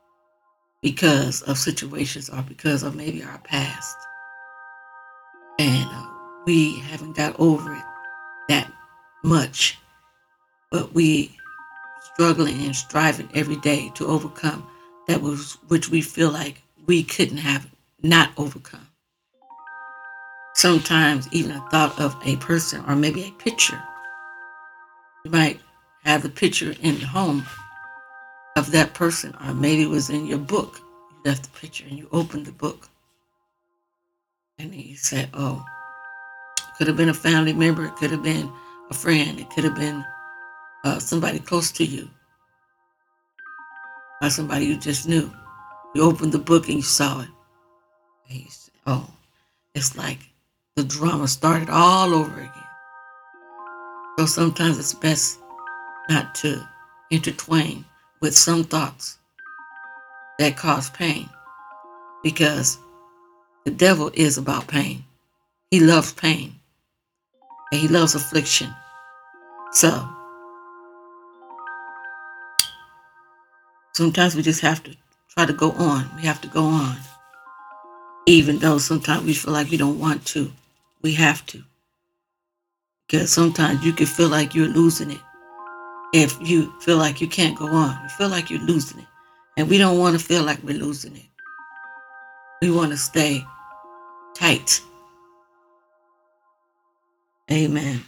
because 0.81 1.43
of 1.43 1.59
situations 1.59 2.27
or 2.27 2.41
because 2.41 2.81
of 2.81 2.95
maybe 2.95 3.21
our 3.21 3.37
past. 3.43 3.95
And 5.59 5.87
uh, 5.91 6.07
we 6.47 6.79
haven't 6.79 7.15
got 7.15 7.39
over 7.39 7.71
it 7.73 7.83
that 8.47 8.73
much, 9.23 9.77
but 10.71 10.91
we 10.91 11.37
struggling 12.13 12.65
and 12.65 12.75
striving 12.75 13.29
every 13.35 13.57
day 13.57 13.91
to 13.93 14.07
overcome 14.07 14.67
that 15.05 15.21
was 15.21 15.59
which 15.67 15.89
we 15.89 16.01
feel 16.01 16.31
like 16.31 16.63
we 16.87 17.03
couldn't 17.03 17.37
have 17.37 17.69
not 18.01 18.31
overcome 18.37 18.88
sometimes 20.59 21.29
even 21.31 21.51
a 21.51 21.69
thought 21.69 21.97
of 22.01 22.17
a 22.25 22.35
person 22.37 22.83
or 22.85 22.95
maybe 22.95 23.23
a 23.23 23.43
picture. 23.43 23.81
You 25.23 25.31
might 25.31 25.61
have 26.03 26.21
the 26.21 26.29
picture 26.29 26.75
in 26.81 26.97
your 26.97 27.07
home 27.07 27.45
of 28.57 28.71
that 28.71 28.93
person, 28.93 29.33
or 29.45 29.53
maybe 29.53 29.83
it 29.83 29.89
was 29.89 30.09
in 30.09 30.25
your 30.25 30.37
book. 30.37 30.81
You 31.11 31.31
left 31.31 31.43
the 31.43 31.59
picture 31.59 31.85
and 31.87 31.97
you 31.97 32.09
opened 32.11 32.45
the 32.45 32.51
book. 32.51 32.89
And 34.57 34.75
you 34.75 34.97
said, 34.97 35.29
Oh, 35.33 35.65
it 36.57 36.75
could 36.77 36.87
have 36.87 36.97
been 36.97 37.07
a 37.07 37.13
family 37.13 37.53
member, 37.53 37.85
it 37.85 37.95
could 37.95 38.11
have 38.11 38.23
been 38.23 38.51
a 38.89 38.93
friend, 38.93 39.39
it 39.39 39.49
could 39.51 39.63
have 39.63 39.75
been 39.75 40.03
uh, 40.83 40.99
somebody 40.99 41.39
close 41.39 41.71
to 41.71 41.85
you, 41.85 42.09
or 44.21 44.29
somebody 44.29 44.65
you 44.65 44.77
just 44.77 45.07
knew. 45.07 45.31
You 45.95 46.03
opened 46.03 46.33
the 46.33 46.39
book 46.39 46.67
and 46.67 46.77
you 46.77 46.83
saw 46.83 47.21
it. 47.21 47.29
And 48.29 48.39
you 48.39 48.49
said, 48.49 48.73
Oh, 48.85 49.09
it's 49.73 49.97
like 49.97 50.19
the 50.79 50.85
drama 50.85 51.27
started 51.27 51.69
all 51.69 52.13
over 52.13 52.39
again. 52.39 52.63
So 54.17 54.25
sometimes 54.25 54.79
it's 54.79 54.93
best 54.93 55.37
not 56.09 56.33
to 56.35 56.65
intertwine 57.11 57.83
with 58.21 58.33
some 58.33 58.63
thoughts 58.63 59.17
that 60.37 60.55
cause 60.55 60.89
pain 60.91 61.27
because 62.23 62.77
the 63.65 63.71
devil 63.71 64.09
is 64.13 64.37
about 64.37 64.67
pain. 64.67 65.03
He 65.69 65.81
loves 65.81 66.13
pain 66.13 66.55
and 67.73 67.81
he 67.81 67.89
loves 67.89 68.15
affliction. 68.15 68.73
So 69.73 70.07
sometimes 73.95 74.33
we 74.33 74.43
just 74.43 74.61
have 74.61 74.81
to 74.83 74.95
try 75.27 75.45
to 75.45 75.51
go 75.51 75.71
on. 75.71 76.09
We 76.15 76.21
have 76.21 76.39
to 76.39 76.47
go 76.47 76.63
on. 76.63 76.95
Even 78.27 78.59
though 78.59 78.77
sometimes 78.77 79.25
we 79.25 79.33
feel 79.33 79.51
like 79.51 79.69
we 79.69 79.75
don't 79.75 79.99
want 79.99 80.25
to 80.27 80.53
we 81.01 81.13
have 81.13 81.45
to. 81.47 81.63
Because 83.07 83.31
sometimes 83.31 83.83
you 83.83 83.93
can 83.93 84.05
feel 84.05 84.29
like 84.29 84.53
you're 84.53 84.67
losing 84.67 85.11
it. 85.11 85.21
If 86.13 86.37
you 86.41 86.73
feel 86.81 86.97
like 86.97 87.21
you 87.21 87.27
can't 87.27 87.57
go 87.57 87.67
on, 87.67 88.01
you 88.03 88.09
feel 88.09 88.29
like 88.29 88.49
you're 88.49 88.59
losing 88.59 88.99
it. 88.99 89.05
And 89.57 89.69
we 89.69 89.77
don't 89.77 89.99
want 89.99 90.17
to 90.17 90.23
feel 90.23 90.43
like 90.43 90.61
we're 90.63 90.77
losing 90.77 91.15
it. 91.15 91.25
We 92.61 92.71
want 92.71 92.91
to 92.91 92.97
stay 92.97 93.43
tight. 94.35 94.81
Amen. 97.51 98.03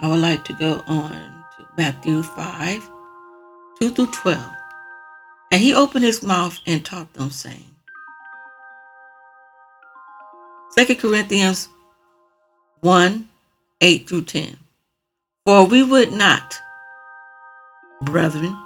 I 0.00 0.08
would 0.08 0.20
like 0.20 0.44
to 0.44 0.52
go 0.54 0.82
on 0.86 1.10
to 1.10 1.66
Matthew 1.76 2.22
5 2.22 2.90
2 3.80 3.90
through 3.90 4.06
12. 4.06 4.52
And 5.50 5.60
he 5.60 5.74
opened 5.74 6.04
his 6.04 6.22
mouth 6.22 6.58
and 6.66 6.84
taught 6.84 7.12
them, 7.14 7.30
saying, 7.30 7.64
Second 10.78 11.00
Corinthians 11.00 11.68
1 12.82 13.28
8 13.80 14.08
through 14.08 14.22
10. 14.22 14.56
For 15.44 15.64
we 15.66 15.82
would 15.82 16.12
not, 16.12 16.54
brethren, 18.02 18.56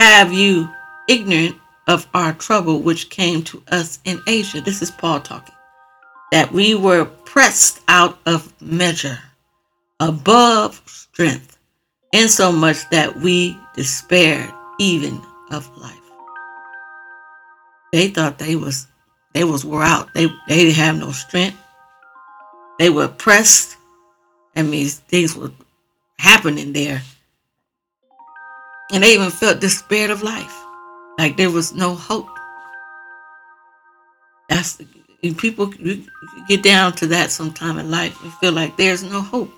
have 0.00 0.32
you 0.32 0.68
ignorant 1.08 1.54
of 1.86 2.08
our 2.14 2.32
trouble 2.32 2.80
which 2.80 3.10
came 3.10 3.44
to 3.44 3.62
us 3.70 4.00
in 4.04 4.20
Asia. 4.26 4.60
This 4.60 4.82
is 4.82 4.90
Paul 4.90 5.20
talking. 5.20 5.54
that 6.32 6.50
we 6.50 6.74
were 6.74 7.04
pressed 7.04 7.78
out 7.86 8.18
of 8.26 8.52
measure, 8.60 9.20
above 10.00 10.82
strength, 10.86 11.58
insomuch 12.12 12.90
that 12.90 13.20
we 13.20 13.56
despaired 13.76 14.50
even 14.80 15.22
of 15.52 15.70
life. 15.78 15.94
They 17.92 18.08
thought 18.08 18.38
they 18.38 18.56
was 18.56 18.88
they 19.38 19.44
was 19.44 19.64
wore 19.64 19.84
out. 19.84 20.12
They 20.14 20.26
they 20.48 20.64
didn't 20.64 20.74
have 20.74 20.98
no 20.98 21.12
strength. 21.12 21.56
They 22.80 22.90
were 22.90 23.06
pressed. 23.06 23.76
I 24.56 24.62
mean, 24.62 24.88
things 24.88 25.36
were 25.36 25.52
happening 26.18 26.72
there. 26.72 27.02
And 28.92 29.04
they 29.04 29.14
even 29.14 29.30
felt 29.30 29.60
despair 29.60 30.10
of 30.10 30.24
life. 30.24 30.52
Like 31.20 31.36
there 31.36 31.52
was 31.52 31.72
no 31.72 31.94
hope. 31.94 32.28
That's 34.48 34.82
people 35.36 35.72
get 36.48 36.64
down 36.64 36.94
to 36.94 37.06
that 37.06 37.30
sometime 37.30 37.78
in 37.78 37.92
life 37.92 38.20
and 38.24 38.32
feel 38.34 38.52
like 38.52 38.76
there's 38.76 39.04
no 39.04 39.20
hope. 39.20 39.52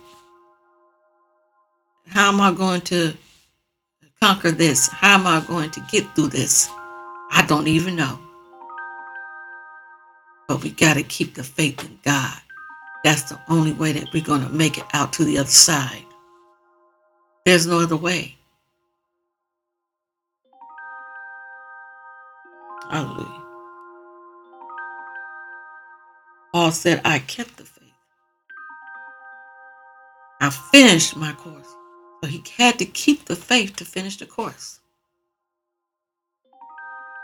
How 2.09 2.29
am 2.29 2.41
I 2.43 2.53
going 2.53 2.83
to 2.83 3.15
conquer 4.21 4.51
this? 4.51 4.89
How 4.89 5.15
am 5.15 5.27
I 5.27 5.41
going 5.41 5.71
to 5.71 5.81
get 5.91 6.05
through 6.15 6.29
this? 6.29 6.69
I 7.31 7.47
don't 7.49 7.67
even 7.67 7.97
know. 7.97 8.19
But 10.51 10.65
we 10.65 10.71
got 10.71 10.95
to 10.95 11.05
keep 11.05 11.37
the 11.37 11.45
faith 11.45 11.85
in 11.85 11.97
God. 12.05 12.37
That's 13.05 13.23
the 13.23 13.39
only 13.49 13.73
way 13.73 13.93
that 13.93 14.13
we're 14.13 14.25
going 14.25 14.43
to 14.43 14.49
make 14.49 14.79
it 14.79 14.85
out 14.93 15.13
to 15.13 15.25
the 15.25 15.39
other 15.39 15.49
side. 15.49 16.03
There's 17.47 17.69
no 17.69 17.79
other 17.79 17.97
way. 17.97 18.37
Hallelujah. 22.91 23.45
Paul 26.53 26.73
said, 26.73 27.01
I 27.05 27.21
kept 27.21 27.57
the 27.57 27.65
faith. 27.65 27.95
I 30.41 30.51
finished 30.51 31.15
my 31.15 31.33
course. 31.35 31.77
So 32.25 32.29
he 32.29 32.43
had 32.57 32.77
to 32.81 32.87
keep 32.87 33.27
the 33.27 33.37
faith 33.37 33.77
to 33.77 33.85
finish 33.85 34.17
the 34.17 34.27
course. 34.27 34.81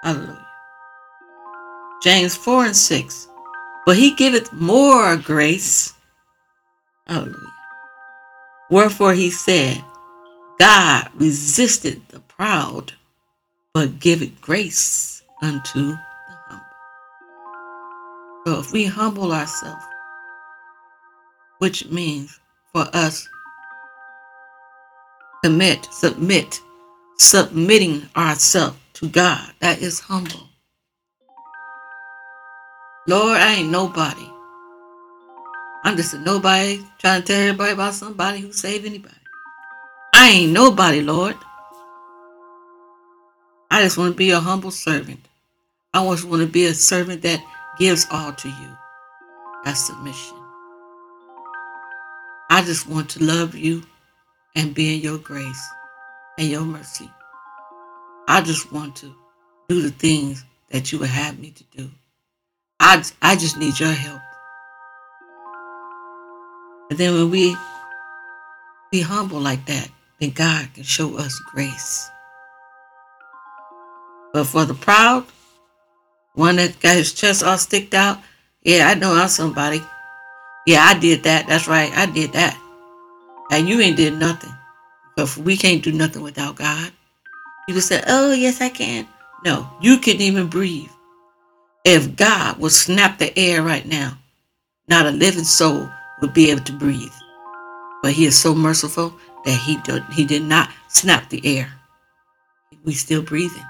Hallelujah. 0.04 0.46
James 2.02 2.36
4 2.36 2.66
and 2.66 2.76
6. 2.76 3.28
But 3.84 3.96
he 3.96 4.14
giveth 4.14 4.52
more 4.52 5.16
grace. 5.16 5.94
Hallelujah. 7.06 7.52
Wherefore 8.70 9.14
he 9.14 9.30
said, 9.30 9.82
God 10.58 11.08
resisted 11.14 12.02
the 12.08 12.20
proud, 12.20 12.92
but 13.72 14.00
giveth 14.00 14.40
grace 14.40 15.22
unto 15.42 15.90
the 15.90 15.98
humble. 16.48 16.66
So 18.44 18.60
if 18.60 18.72
we 18.72 18.86
humble 18.86 19.32
ourselves, 19.32 19.84
which 21.58 21.86
means 21.90 22.40
for 22.72 22.88
us 22.92 23.28
commit, 25.44 25.86
submit, 25.92 26.60
submitting 27.18 28.08
ourselves 28.16 28.78
to 28.94 29.08
God, 29.08 29.52
that 29.60 29.80
is 29.80 30.00
humble. 30.00 30.48
Lord, 33.08 33.38
I 33.38 33.54
ain't 33.54 33.70
nobody. 33.70 34.28
I'm 35.84 35.96
just 35.96 36.14
a 36.14 36.18
nobody 36.18 36.82
trying 36.98 37.22
to 37.22 37.26
tell 37.26 37.40
everybody 37.40 37.72
about 37.72 37.94
somebody 37.94 38.40
who 38.40 38.52
saved 38.52 38.84
anybody. 38.84 39.14
I 40.12 40.30
ain't 40.30 40.52
nobody, 40.52 41.00
Lord. 41.02 41.36
I 43.70 43.82
just 43.82 43.96
want 43.96 44.12
to 44.12 44.16
be 44.16 44.30
a 44.30 44.40
humble 44.40 44.72
servant. 44.72 45.20
I 45.94 46.04
just 46.10 46.24
want 46.24 46.42
to 46.42 46.48
be 46.48 46.66
a 46.66 46.74
servant 46.74 47.22
that 47.22 47.40
gives 47.78 48.06
all 48.10 48.32
to 48.32 48.48
you. 48.48 48.76
That's 49.64 49.86
submission. 49.86 50.36
I 52.50 52.62
just 52.64 52.88
want 52.88 53.10
to 53.10 53.22
love 53.22 53.54
you 53.54 53.84
and 54.56 54.74
be 54.74 54.96
in 54.96 55.00
your 55.00 55.18
grace 55.18 55.68
and 56.38 56.48
your 56.48 56.62
mercy. 56.62 57.08
I 58.26 58.40
just 58.40 58.72
want 58.72 58.96
to 58.96 59.14
do 59.68 59.82
the 59.82 59.90
things 59.90 60.44
that 60.70 60.90
you 60.90 60.98
would 60.98 61.08
have 61.08 61.38
me 61.38 61.52
to 61.52 61.64
do. 61.76 61.90
I, 62.86 63.02
I 63.20 63.34
just 63.34 63.58
need 63.58 63.80
your 63.80 63.90
help. 63.90 64.22
And 66.88 66.96
then 66.96 67.14
when 67.14 67.32
we 67.32 67.56
be 68.92 69.00
humble 69.00 69.40
like 69.40 69.66
that, 69.66 69.88
then 70.20 70.30
God 70.30 70.72
can 70.72 70.84
show 70.84 71.16
us 71.18 71.36
grace. 71.50 72.08
But 74.32 74.44
for 74.44 74.64
the 74.64 74.74
proud, 74.74 75.26
one 76.34 76.56
that 76.56 76.78
got 76.78 76.94
his 76.94 77.12
chest 77.12 77.42
all 77.42 77.58
sticked 77.58 77.92
out, 77.92 78.20
yeah, 78.62 78.86
I 78.86 78.94
know 78.94 79.14
I'm 79.14 79.28
somebody. 79.28 79.82
Yeah, 80.64 80.82
I 80.82 80.96
did 80.96 81.24
that. 81.24 81.48
That's 81.48 81.66
right. 81.66 81.90
I 81.92 82.06
did 82.06 82.34
that. 82.34 82.56
And 83.50 83.68
you 83.68 83.80
ain't 83.80 83.96
did 83.96 84.14
nothing. 84.14 84.54
But 85.16 85.36
we 85.38 85.56
can't 85.56 85.82
do 85.82 85.90
nothing 85.90 86.22
without 86.22 86.54
God. 86.54 86.92
You 87.66 87.74
People 87.74 87.80
say, 87.80 88.04
oh, 88.06 88.32
yes, 88.32 88.60
I 88.60 88.68
can. 88.68 89.08
No, 89.44 89.68
you 89.80 89.98
can't 89.98 90.20
even 90.20 90.46
breathe. 90.46 90.90
If 91.86 92.16
God 92.16 92.58
would 92.58 92.72
snap 92.72 93.18
the 93.18 93.32
air 93.38 93.62
right 93.62 93.86
now, 93.86 94.18
not 94.88 95.06
a 95.06 95.12
living 95.12 95.44
soul 95.44 95.88
would 96.20 96.34
be 96.34 96.50
able 96.50 96.64
to 96.64 96.72
breathe. 96.72 97.12
But 98.02 98.10
he 98.10 98.26
is 98.26 98.36
so 98.36 98.56
merciful 98.56 99.14
that 99.44 99.56
he 99.60 99.76
did, 99.84 100.02
he 100.12 100.24
did 100.24 100.42
not 100.42 100.68
snap 100.88 101.28
the 101.28 101.40
air. 101.46 101.72
We 102.84 102.92
still 102.92 103.22
breathing. 103.22 103.62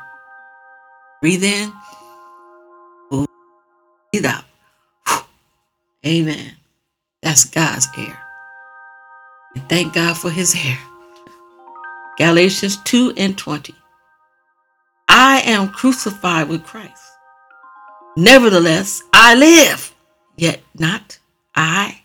Breathe 1.21 1.45
in, 1.45 1.71
breathe 3.11 4.25
out. 4.25 4.45
Amen. 6.07 6.53
That's 7.23 7.45
God's 7.45 7.87
air. 7.99 8.19
And 9.55 9.69
thank 9.69 9.93
God 9.93 10.17
for 10.17 10.31
his 10.31 10.55
air. 10.55 10.79
Galatians 12.17 12.79
2 12.85 13.13
and 13.19 13.37
20. 13.37 13.75
I 15.07 15.43
am 15.45 15.69
crucified 15.69 16.49
with 16.49 16.65
Christ. 16.65 17.06
Nevertheless, 18.17 19.03
I 19.13 19.35
live, 19.35 19.95
yet 20.37 20.63
not 20.79 21.19
I, 21.55 22.01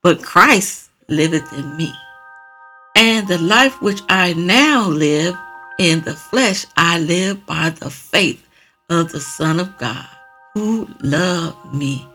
but 0.00 0.22
Christ 0.22 0.90
liveth 1.08 1.52
in 1.52 1.76
me. 1.76 1.92
And 2.94 3.26
the 3.26 3.38
life 3.38 3.82
which 3.82 4.00
I 4.08 4.34
now 4.34 4.88
live 4.88 5.36
in 5.80 6.02
the 6.02 6.14
flesh, 6.14 6.66
I 6.76 7.00
live 7.00 7.44
by 7.46 7.70
the 7.70 7.90
faith 7.90 8.46
of 8.88 9.10
the 9.10 9.20
Son 9.20 9.58
of 9.58 9.76
God, 9.76 10.06
who 10.54 10.88
loved 11.02 11.74
me 11.74 12.06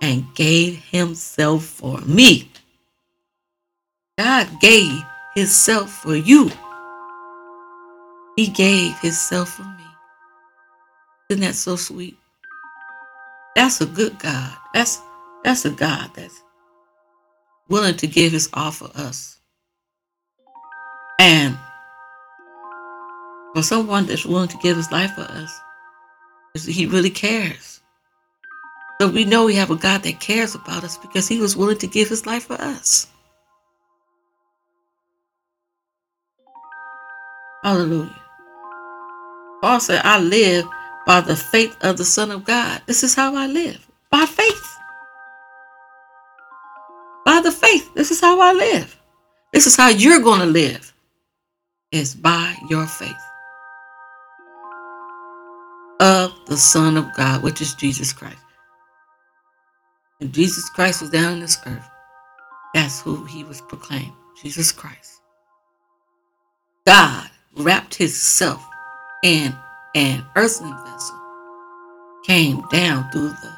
and 0.00 0.24
gave 0.34 0.82
himself 0.84 1.64
for 1.64 2.00
me. 2.00 2.50
God 4.16 4.48
gave 4.60 5.02
himself 5.34 5.90
for 5.90 6.16
you. 6.16 6.50
He 8.36 8.46
gave 8.48 8.98
himself 9.00 9.50
for 9.50 9.62
me. 9.62 9.84
Isn't 11.28 11.42
that 11.42 11.54
so 11.54 11.76
sweet? 11.76 12.16
That's 13.56 13.80
a 13.80 13.86
good 13.86 14.18
God. 14.18 14.56
That's 14.72 15.00
that's 15.44 15.64
a 15.64 15.70
God 15.70 16.10
that's 16.14 16.42
willing 17.68 17.96
to 17.96 18.06
give 18.06 18.32
his 18.32 18.48
all 18.52 18.70
for 18.70 18.90
us. 18.94 19.38
And 21.20 21.56
for 23.54 23.62
someone 23.62 24.06
that's 24.06 24.26
willing 24.26 24.48
to 24.48 24.56
give 24.58 24.76
his 24.76 24.90
life 24.90 25.12
for 25.12 25.22
us, 25.22 25.60
he 26.64 26.86
really 26.86 27.10
cares. 27.10 27.80
So 29.00 29.08
we 29.08 29.24
know 29.24 29.44
we 29.44 29.54
have 29.54 29.70
a 29.70 29.76
God 29.76 30.02
that 30.02 30.20
cares 30.20 30.54
about 30.54 30.84
us 30.84 30.98
because 30.98 31.28
he 31.28 31.40
was 31.40 31.56
willing 31.56 31.78
to 31.78 31.86
give 31.86 32.08
his 32.08 32.26
life 32.26 32.44
for 32.44 32.54
us. 32.54 33.08
Hallelujah. 37.62 38.20
Paul 39.60 39.80
said, 39.80 40.02
I 40.04 40.20
live 40.20 40.66
by 41.06 41.20
the 41.20 41.36
faith 41.36 41.76
of 41.82 41.96
the 41.96 42.04
Son 42.04 42.30
of 42.30 42.44
God. 42.44 42.82
This 42.86 43.02
is 43.02 43.14
how 43.14 43.34
I 43.34 43.46
live 43.46 43.86
by 44.10 44.26
faith. 44.26 44.76
By 47.24 47.40
the 47.40 47.52
faith. 47.52 47.92
This 47.94 48.10
is 48.10 48.20
how 48.20 48.40
I 48.40 48.52
live. 48.52 49.00
This 49.52 49.66
is 49.66 49.76
how 49.76 49.88
you're 49.88 50.20
going 50.20 50.40
to 50.40 50.46
live. 50.46 50.92
Is 51.92 52.14
by 52.14 52.56
your 52.68 52.86
faith 52.86 53.12
of 56.00 56.32
the 56.46 56.56
Son 56.56 56.96
of 56.96 57.06
God, 57.14 57.42
which 57.42 57.60
is 57.60 57.74
Jesus 57.74 58.12
Christ. 58.12 58.36
And 60.20 60.32
Jesus 60.32 60.68
Christ 60.70 61.00
was 61.00 61.10
down 61.10 61.34
on 61.34 61.40
this 61.40 61.58
earth. 61.66 61.88
That's 62.74 63.00
who 63.00 63.24
he 63.24 63.44
was 63.44 63.60
proclaimed 63.60 64.12
Jesus 64.42 64.72
Christ. 64.72 65.20
God 66.86 67.30
wrapped 67.56 67.94
himself 67.94 68.64
in 69.22 69.54
an 69.94 70.24
earthen 70.36 70.74
vessel, 70.84 71.20
came 72.24 72.62
down 72.70 73.10
through 73.10 73.28
the 73.28 73.52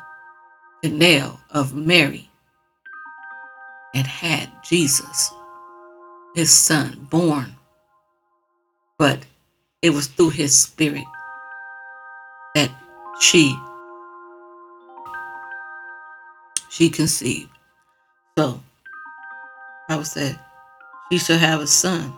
canal 0.83 1.41
of 1.51 1.75
Mary, 1.75 2.29
and 3.95 4.07
had 4.07 4.51
Jesus, 4.65 5.31
his 6.35 6.53
son, 6.53 7.07
born. 7.11 7.55
But 8.99 9.25
it 9.83 9.91
was 9.91 10.07
through 10.09 10.31
his 10.31 10.59
spirit 10.59 11.05
that 12.55 12.71
she 13.21 13.57
she 16.71 16.91
conceived. 16.91 17.49
So, 18.39 18.61
I 19.89 19.97
would 19.97 20.07
say, 20.07 20.37
she 21.11 21.19
shall 21.19 21.39
have 21.39 21.61
a 21.61 21.67
son, 21.67 22.13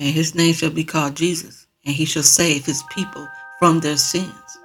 and 0.00 0.14
his 0.14 0.34
name 0.34 0.54
shall 0.54 0.70
be 0.70 0.82
called 0.84 1.14
Jesus, 1.14 1.68
and 1.84 1.94
he 1.94 2.04
shall 2.04 2.22
save 2.22 2.64
his 2.64 2.82
people 2.90 3.26
from 3.58 3.80
their 3.80 3.96
sins. 3.96 4.58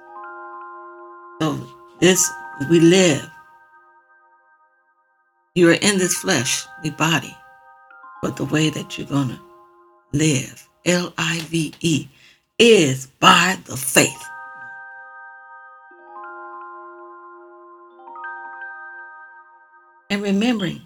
So, 1.40 1.58
this 2.00 2.30
we 2.70 2.80
live. 2.80 3.28
You 5.54 5.70
are 5.70 5.74
in 5.80 5.98
this 5.98 6.14
fleshly 6.16 6.90
body, 6.90 7.36
but 8.22 8.36
the 8.36 8.44
way 8.44 8.70
that 8.70 8.98
you're 8.98 9.06
to 9.06 9.38
live, 10.12 10.68
L 10.84 11.12
I 11.18 11.40
V 11.44 11.72
E, 11.80 12.08
is 12.58 13.06
by 13.20 13.58
the 13.64 13.76
faith. 13.76 14.24
And 20.10 20.22
remembering 20.22 20.82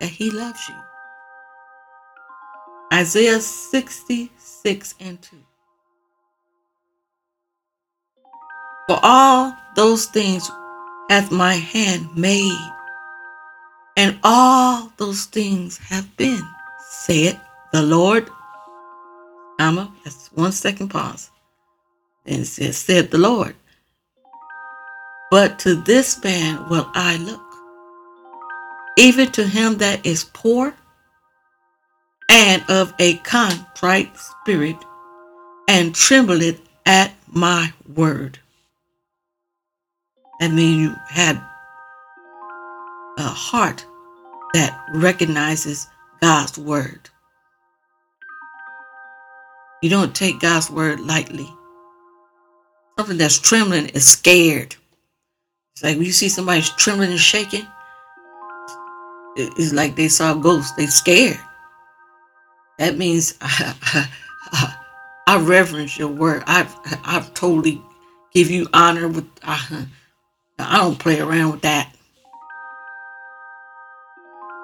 that 0.00 0.10
He 0.10 0.30
loves 0.30 0.68
you. 0.68 0.91
Isaiah 2.92 3.40
66 3.40 4.94
and 5.00 5.22
2. 5.22 5.36
For 8.86 8.98
all 9.02 9.56
those 9.76 10.06
things 10.06 10.50
hath 11.08 11.32
my 11.32 11.54
hand 11.54 12.06
made, 12.14 12.72
and 13.96 14.18
all 14.22 14.92
those 14.98 15.24
things 15.24 15.78
have 15.78 16.14
been, 16.18 16.42
saith 16.90 17.40
the 17.72 17.82
Lord. 17.82 18.28
Comma, 19.58 19.90
that's 20.04 20.28
one 20.34 20.52
second 20.52 20.88
pause. 20.88 21.30
And 22.26 22.42
it 22.42 22.46
says, 22.46 22.76
said 22.76 23.10
the 23.10 23.18
Lord. 23.18 23.54
But 25.30 25.58
to 25.60 25.76
this 25.76 26.22
man 26.22 26.68
will 26.68 26.90
I 26.92 27.16
look, 27.16 27.40
even 28.98 29.32
to 29.32 29.46
him 29.46 29.78
that 29.78 30.04
is 30.04 30.24
poor 30.24 30.74
and 32.32 32.64
of 32.70 32.94
a 32.98 33.18
contrite 33.18 34.16
spirit, 34.16 34.76
and 35.68 35.94
trembleth 35.94 36.60
at 36.86 37.14
my 37.28 37.72
word. 37.94 38.38
That 40.40 40.50
means 40.50 40.78
you 40.78 40.96
had 41.08 41.36
a 43.18 43.22
heart 43.22 43.84
that 44.54 44.86
recognizes 44.94 45.86
God's 46.20 46.58
word. 46.58 47.10
You 49.82 49.90
don't 49.90 50.14
take 50.14 50.40
God's 50.40 50.70
word 50.70 51.00
lightly. 51.00 51.48
Something 52.98 53.18
that's 53.18 53.38
trembling 53.38 53.88
is 53.90 54.06
scared. 54.06 54.74
It's 55.74 55.82
like 55.82 55.96
when 55.96 56.06
you 56.06 56.12
see 56.12 56.28
somebody's 56.28 56.70
trembling 56.70 57.10
and 57.10 57.20
shaking, 57.20 57.66
it's 59.36 59.72
like 59.72 59.96
they 59.96 60.08
saw 60.08 60.32
a 60.32 60.40
ghost. 60.40 60.76
They're 60.76 60.88
scared. 60.88 61.40
That 62.82 62.98
means 62.98 63.36
I, 63.40 64.08
I, 64.52 64.76
I 65.28 65.38
reverence 65.38 65.96
your 65.96 66.08
word. 66.08 66.42
I 66.48 66.66
I 67.04 67.20
totally 67.32 67.80
give 68.34 68.50
you 68.50 68.66
honor 68.72 69.06
with. 69.06 69.30
I, 69.44 69.86
I 70.58 70.78
don't 70.78 70.98
play 70.98 71.20
around 71.20 71.52
with 71.52 71.62
that. 71.62 71.94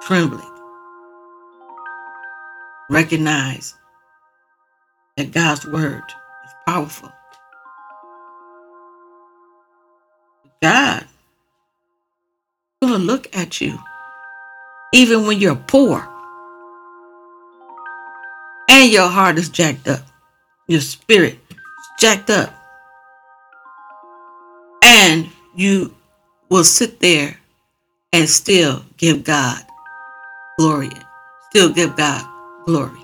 Trembling. 0.02 0.50
Recognize 2.90 3.76
that 5.16 5.30
God's 5.30 5.64
word 5.64 6.02
is 6.44 6.52
powerful. 6.66 7.12
God 10.60 11.06
to 12.82 12.98
look 12.98 13.28
at 13.36 13.60
you 13.60 13.78
even 14.92 15.24
when 15.24 15.38
you're 15.38 15.54
poor 15.54 16.08
and 18.68 18.92
your 18.92 19.08
heart 19.08 19.38
is 19.38 19.48
jacked 19.48 19.88
up. 19.88 20.00
Your 20.66 20.80
spirit 20.80 21.38
is 21.50 21.88
jacked 21.98 22.30
up. 22.30 22.54
And 24.84 25.28
you 25.54 25.94
will 26.50 26.64
sit 26.64 27.00
there 27.00 27.36
and 28.12 28.28
still 28.28 28.84
give 28.96 29.24
God 29.24 29.62
glory. 30.58 30.90
Still 31.50 31.72
give 31.72 31.96
God 31.96 32.24
glory. 32.66 33.00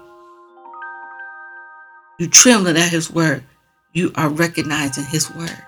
You 2.18 2.28
trembling 2.28 2.76
at 2.76 2.90
his 2.90 3.10
word. 3.10 3.42
You 3.92 4.12
are 4.16 4.28
recognizing 4.28 5.04
his 5.04 5.30
word. 5.34 5.62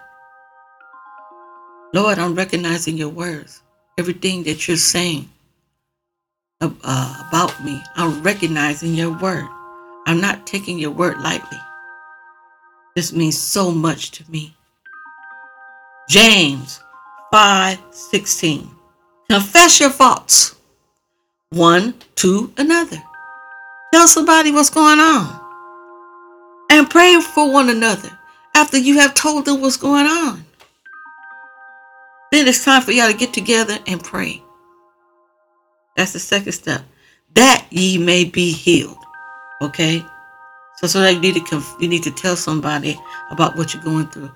Lord, 1.95 2.19
I'm 2.19 2.35
recognizing 2.35 2.97
your 2.97 3.09
words. 3.09 3.63
Everything 3.99 4.43
that 4.45 4.69
you're 4.69 4.77
saying 4.77 5.29
uh, 6.61 7.25
about 7.29 7.65
me, 7.65 7.81
I'm 7.95 8.23
recognizing 8.23 8.95
your 8.95 9.17
word. 9.19 9.47
I'm 10.07 10.21
not 10.21 10.47
taking 10.47 10.79
your 10.79 10.93
word 10.93 11.21
lightly. 11.21 11.59
This 12.95 13.13
means 13.13 13.37
so 13.37 13.73
much 13.73 14.13
to 14.13 14.31
me. 14.31 14.57
James 16.09 16.81
5 17.33 17.79
16. 17.91 18.71
Confess 19.29 19.81
your 19.81 19.91
faults 19.91 20.57
one 21.51 21.95
to 22.17 22.53
another. 22.57 23.03
Tell 23.93 24.07
somebody 24.07 24.53
what's 24.53 24.71
going 24.71 25.01
on 25.01 25.41
and 26.71 26.89
pray 26.89 27.21
for 27.21 27.53
one 27.53 27.69
another 27.71 28.11
after 28.55 28.79
you 28.79 28.99
have 28.99 29.15
told 29.15 29.45
them 29.45 29.61
what's 29.61 29.77
going 29.77 30.07
on. 30.07 30.45
Then 32.33 32.47
it's 32.49 32.65
time 32.65 32.83
for 32.83 32.93
y'all 32.93 33.11
to 33.11 33.17
get 33.17 33.33
together 33.33 33.79
and 33.87 34.03
pray. 34.03 34.43
That's 35.97 36.13
the 36.13 36.19
second 36.19 36.53
step. 36.53 36.83
That 37.35 37.67
ye 37.71 37.99
may 37.99 38.25
be 38.25 38.53
healed. 38.53 38.99
Okay? 39.63 40.05
So 40.77 40.87
so 40.87 41.01
that 41.01 41.15
you 41.15 41.21
need 41.21 41.35
to 41.47 41.63
you 41.81 41.89
need 41.89 42.03
to 42.03 42.11
tell 42.11 42.37
somebody 42.37 42.99
about 43.31 43.57
what 43.57 43.73
you're 43.73 43.83
going 43.83 44.09
through. 44.09 44.31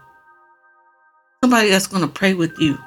Somebody 1.44 1.70
that's 1.70 1.86
going 1.86 2.02
to 2.02 2.08
pray 2.08 2.34
with 2.34 2.58
you. 2.58 2.78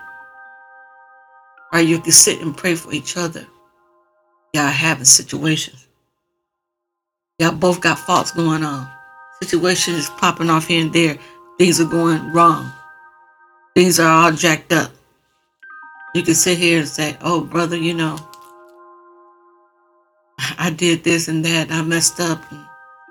Or 1.71 1.79
you 1.81 1.99
can 1.99 2.11
sit 2.11 2.41
and 2.41 2.55
pray 2.55 2.75
for 2.75 2.93
each 2.93 3.17
other. 3.17 3.45
Y'all 4.53 4.67
having 4.67 5.05
situations. 5.05 5.87
Y'all 7.39 7.51
both 7.51 7.81
got 7.81 7.97
faults 7.97 8.31
going 8.31 8.63
on. 8.63 8.87
Situations 9.41 10.09
popping 10.11 10.51
off 10.51 10.67
here 10.67 10.81
and 10.81 10.93
there. 10.93 11.17
Things 11.57 11.81
are 11.81 11.85
going 11.85 12.31
wrong. 12.31 12.71
Things 13.75 13.99
are 13.99 14.07
all 14.07 14.31
jacked 14.31 14.71
up. 14.71 14.91
You 16.13 16.21
can 16.21 16.35
sit 16.35 16.59
here 16.59 16.79
and 16.79 16.87
say, 16.87 17.17
"Oh, 17.21 17.41
brother, 17.41 17.75
you 17.75 17.95
know, 17.95 18.17
I 20.39 20.69
did 20.69 21.03
this 21.03 21.27
and 21.27 21.43
that. 21.45 21.69
And 21.69 21.73
I 21.73 21.81
messed 21.81 22.19
up. 22.19 22.41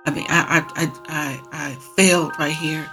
I 0.07 0.11
mean, 0.11 0.27
I, 0.29 0.65
I, 0.77 0.85
I, 0.85 0.93
I, 1.09 1.71
I 1.71 1.75
failed 1.97 2.33
right 2.39 2.55
here. 2.55 2.89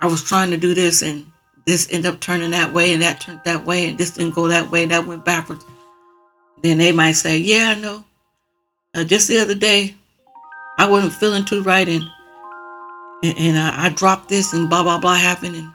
I 0.00 0.06
was 0.06 0.22
trying 0.22 0.50
to 0.50 0.56
do 0.56 0.74
this, 0.74 1.02
and 1.02 1.24
this 1.66 1.88
ended 1.90 2.12
up 2.12 2.20
turning 2.20 2.50
that 2.50 2.72
way, 2.72 2.92
and 2.92 3.02
that 3.02 3.20
turned 3.20 3.40
that 3.44 3.64
way, 3.64 3.88
and 3.88 3.96
this 3.96 4.10
didn't 4.10 4.34
go 4.34 4.48
that 4.48 4.70
way. 4.70 4.86
That 4.86 5.06
went 5.06 5.24
backwards." 5.24 5.64
Then 6.62 6.78
they 6.78 6.92
might 6.92 7.12
say, 7.12 7.38
"Yeah, 7.38 7.74
I 7.76 7.80
know. 7.80 8.04
Uh, 8.94 9.04
just 9.04 9.28
the 9.28 9.38
other 9.38 9.54
day, 9.54 9.94
I 10.78 10.88
wasn't 10.88 11.14
feeling 11.14 11.44
too 11.44 11.62
right, 11.62 11.88
and 11.88 12.04
and, 13.22 13.38
and 13.38 13.58
I, 13.58 13.86
I 13.86 13.88
dropped 13.90 14.28
this, 14.28 14.52
and 14.52 14.68
blah 14.68 14.82
blah 14.82 14.98
blah 14.98 15.14
happened, 15.14 15.56
and 15.56 15.72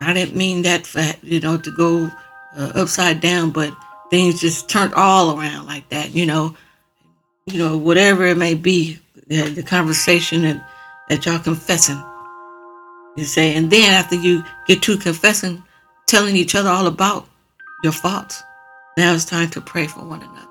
I 0.00 0.12
didn't 0.12 0.36
mean 0.36 0.62
that 0.62 0.86
for 0.86 1.02
you 1.22 1.40
know 1.40 1.56
to 1.56 1.70
go 1.70 2.10
uh, 2.56 2.72
upside 2.74 3.20
down, 3.20 3.50
but 3.50 3.74
things 4.10 4.40
just 4.40 4.68
turned 4.68 4.94
all 4.94 5.38
around 5.38 5.66
like 5.66 5.88
that. 5.90 6.14
You 6.14 6.26
know, 6.26 6.56
you 7.52 7.58
know 7.58 7.76
whatever 7.76 8.26
it 8.26 8.36
may 8.36 8.54
be, 8.54 8.98
the, 9.26 9.42
the 9.42 9.62
conversation 9.62 10.42
that 10.42 10.70
that 11.08 11.26
y'all 11.26 11.38
confessing. 11.38 12.02
You 13.16 13.24
say, 13.24 13.56
and 13.56 13.70
then 13.70 13.92
after 13.92 14.14
you 14.14 14.44
get 14.66 14.82
to 14.82 14.96
confessing, 14.96 15.62
telling 16.06 16.36
each 16.36 16.54
other 16.54 16.70
all 16.70 16.86
about 16.86 17.26
your 17.82 17.92
faults, 17.92 18.42
now 18.96 19.12
it's 19.12 19.24
time 19.24 19.50
to 19.50 19.60
pray 19.60 19.86
for 19.86 20.00
one 20.04 20.22
another. 20.22 20.46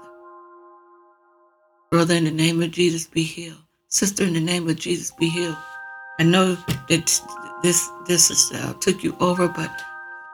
Brother, 1.92 2.16
in 2.16 2.26
the 2.26 2.32
name 2.32 2.62
of 2.62 2.72
Jesus, 2.72 3.08
be 3.08 3.24
healed. 3.24 3.58
Sister, 3.88 4.24
in 4.24 4.34
the 4.34 4.40
name 4.40 4.70
of 4.70 4.76
Jesus, 4.76 5.12
be 5.12 5.30
healed. 5.30 5.58
I 6.20 6.24
know 6.24 6.56
that 6.90 7.22
this 7.64 7.90
this 8.06 8.30
is, 8.30 8.52
uh, 8.54 8.74
took 8.82 9.04
you 9.04 9.16
over, 9.20 9.48
but 9.48 9.72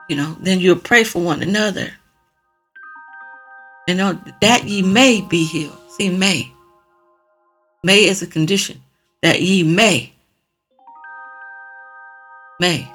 you 0.08 0.16
know, 0.16 0.36
then 0.40 0.60
you'll 0.60 0.76
pray 0.76 1.04
for 1.04 1.22
one 1.22 1.42
another. 1.42 1.88
You 3.88 3.94
know 3.94 4.18
that 4.40 4.64
ye 4.64 4.82
may 4.82 5.20
be 5.20 5.44
healed. 5.44 5.78
See, 5.90 6.10
may. 6.10 6.52
May 7.86 8.08
is 8.08 8.20
a 8.20 8.26
condition 8.26 8.82
that 9.22 9.40
ye 9.40 9.62
may. 9.62 10.12
May. 12.58 12.90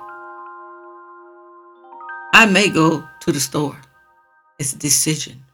I 2.34 2.46
may 2.46 2.68
go 2.68 3.08
to 3.22 3.32
the 3.32 3.40
store. 3.40 3.80
It's 4.60 4.74
a 4.74 4.78
decision. 4.78 5.46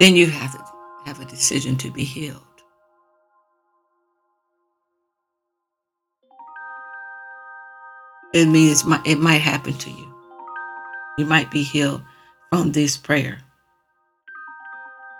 Then 0.00 0.16
you 0.16 0.26
have 0.26 0.54
to 0.54 0.64
have 1.06 1.20
a 1.20 1.26
decision 1.26 1.76
to 1.76 1.92
be 1.92 2.02
healed. 2.02 2.42
It 8.34 8.46
means 8.46 8.82
it 9.06 9.20
might 9.20 9.42
happen 9.52 9.74
to 9.74 9.90
you. 9.90 10.12
you 11.18 11.24
might 11.24 11.52
be 11.52 11.62
healed 11.62 12.02
from 12.50 12.72
this 12.72 12.96
prayer. 12.96 13.38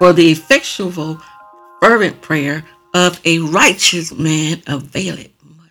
For 0.01 0.13
the 0.13 0.33
effectual, 0.33 1.23
fervent 1.81 2.21
prayer 2.23 2.65
of 2.95 3.21
a 3.25 3.39
righteous 3.41 4.13
man 4.13 4.63
availeth 4.67 5.31
much. 5.45 5.71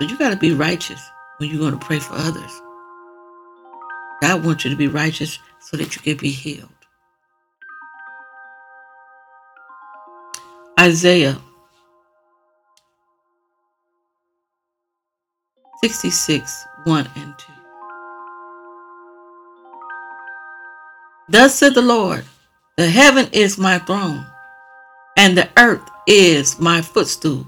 So 0.00 0.08
you 0.08 0.18
got 0.18 0.30
to 0.30 0.36
be 0.36 0.52
righteous 0.52 1.00
when 1.38 1.50
you're 1.50 1.58
going 1.58 1.78
to 1.78 1.84
pray 1.84 1.98
for 1.98 2.14
others. 2.14 2.60
God 4.20 4.44
wants 4.44 4.64
you 4.64 4.70
to 4.70 4.76
be 4.76 4.88
righteous 4.88 5.38
so 5.60 5.76
that 5.76 5.96
you 5.96 6.02
can 6.02 6.16
be 6.16 6.30
healed. 6.30 6.68
Isaiah 10.78 11.38
66 15.82 16.64
1 16.84 17.10
and 17.16 17.34
2. 17.38 17.52
Thus 21.28 21.54
said 21.54 21.74
the 21.74 21.82
Lord, 21.82 22.24
the 22.76 22.88
heaven 22.88 23.28
is 23.32 23.58
my 23.58 23.78
throne, 23.78 24.24
and 25.16 25.36
the 25.36 25.48
earth 25.58 25.88
is 26.06 26.58
my 26.58 26.80
footstool. 26.80 27.46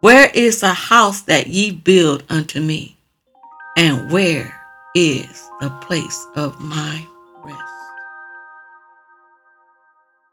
Where 0.00 0.30
is 0.34 0.60
the 0.60 0.74
house 0.74 1.22
that 1.22 1.46
ye 1.46 1.70
build 1.70 2.24
unto 2.28 2.60
me? 2.60 2.96
And 3.76 4.10
where 4.10 4.52
is 4.94 5.48
the 5.60 5.70
place 5.80 6.26
of 6.34 6.60
my 6.60 7.06
rest? 7.44 7.62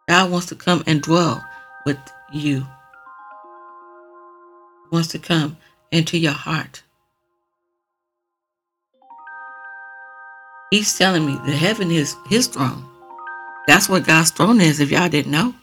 God 0.07 0.31
wants 0.31 0.47
to 0.47 0.55
come 0.55 0.83
and 0.87 1.03
dwell 1.03 1.45
with 1.85 1.99
you. 2.33 2.61
He 2.61 2.65
wants 4.91 5.09
to 5.09 5.19
come 5.19 5.57
into 5.91 6.17
your 6.17 6.33
heart. 6.33 6.81
He's 10.71 10.97
telling 10.97 11.27
me 11.27 11.37
the 11.45 11.55
heaven 11.55 11.91
is 11.91 12.15
his 12.27 12.47
throne. 12.47 12.85
That's 13.69 13.87
what 13.87 14.03
God's 14.03 14.31
throne 14.31 14.61
is, 14.61 14.79
if 14.79 14.89
y'all 14.89 15.09
didn't 15.09 15.31
know. 15.31 15.53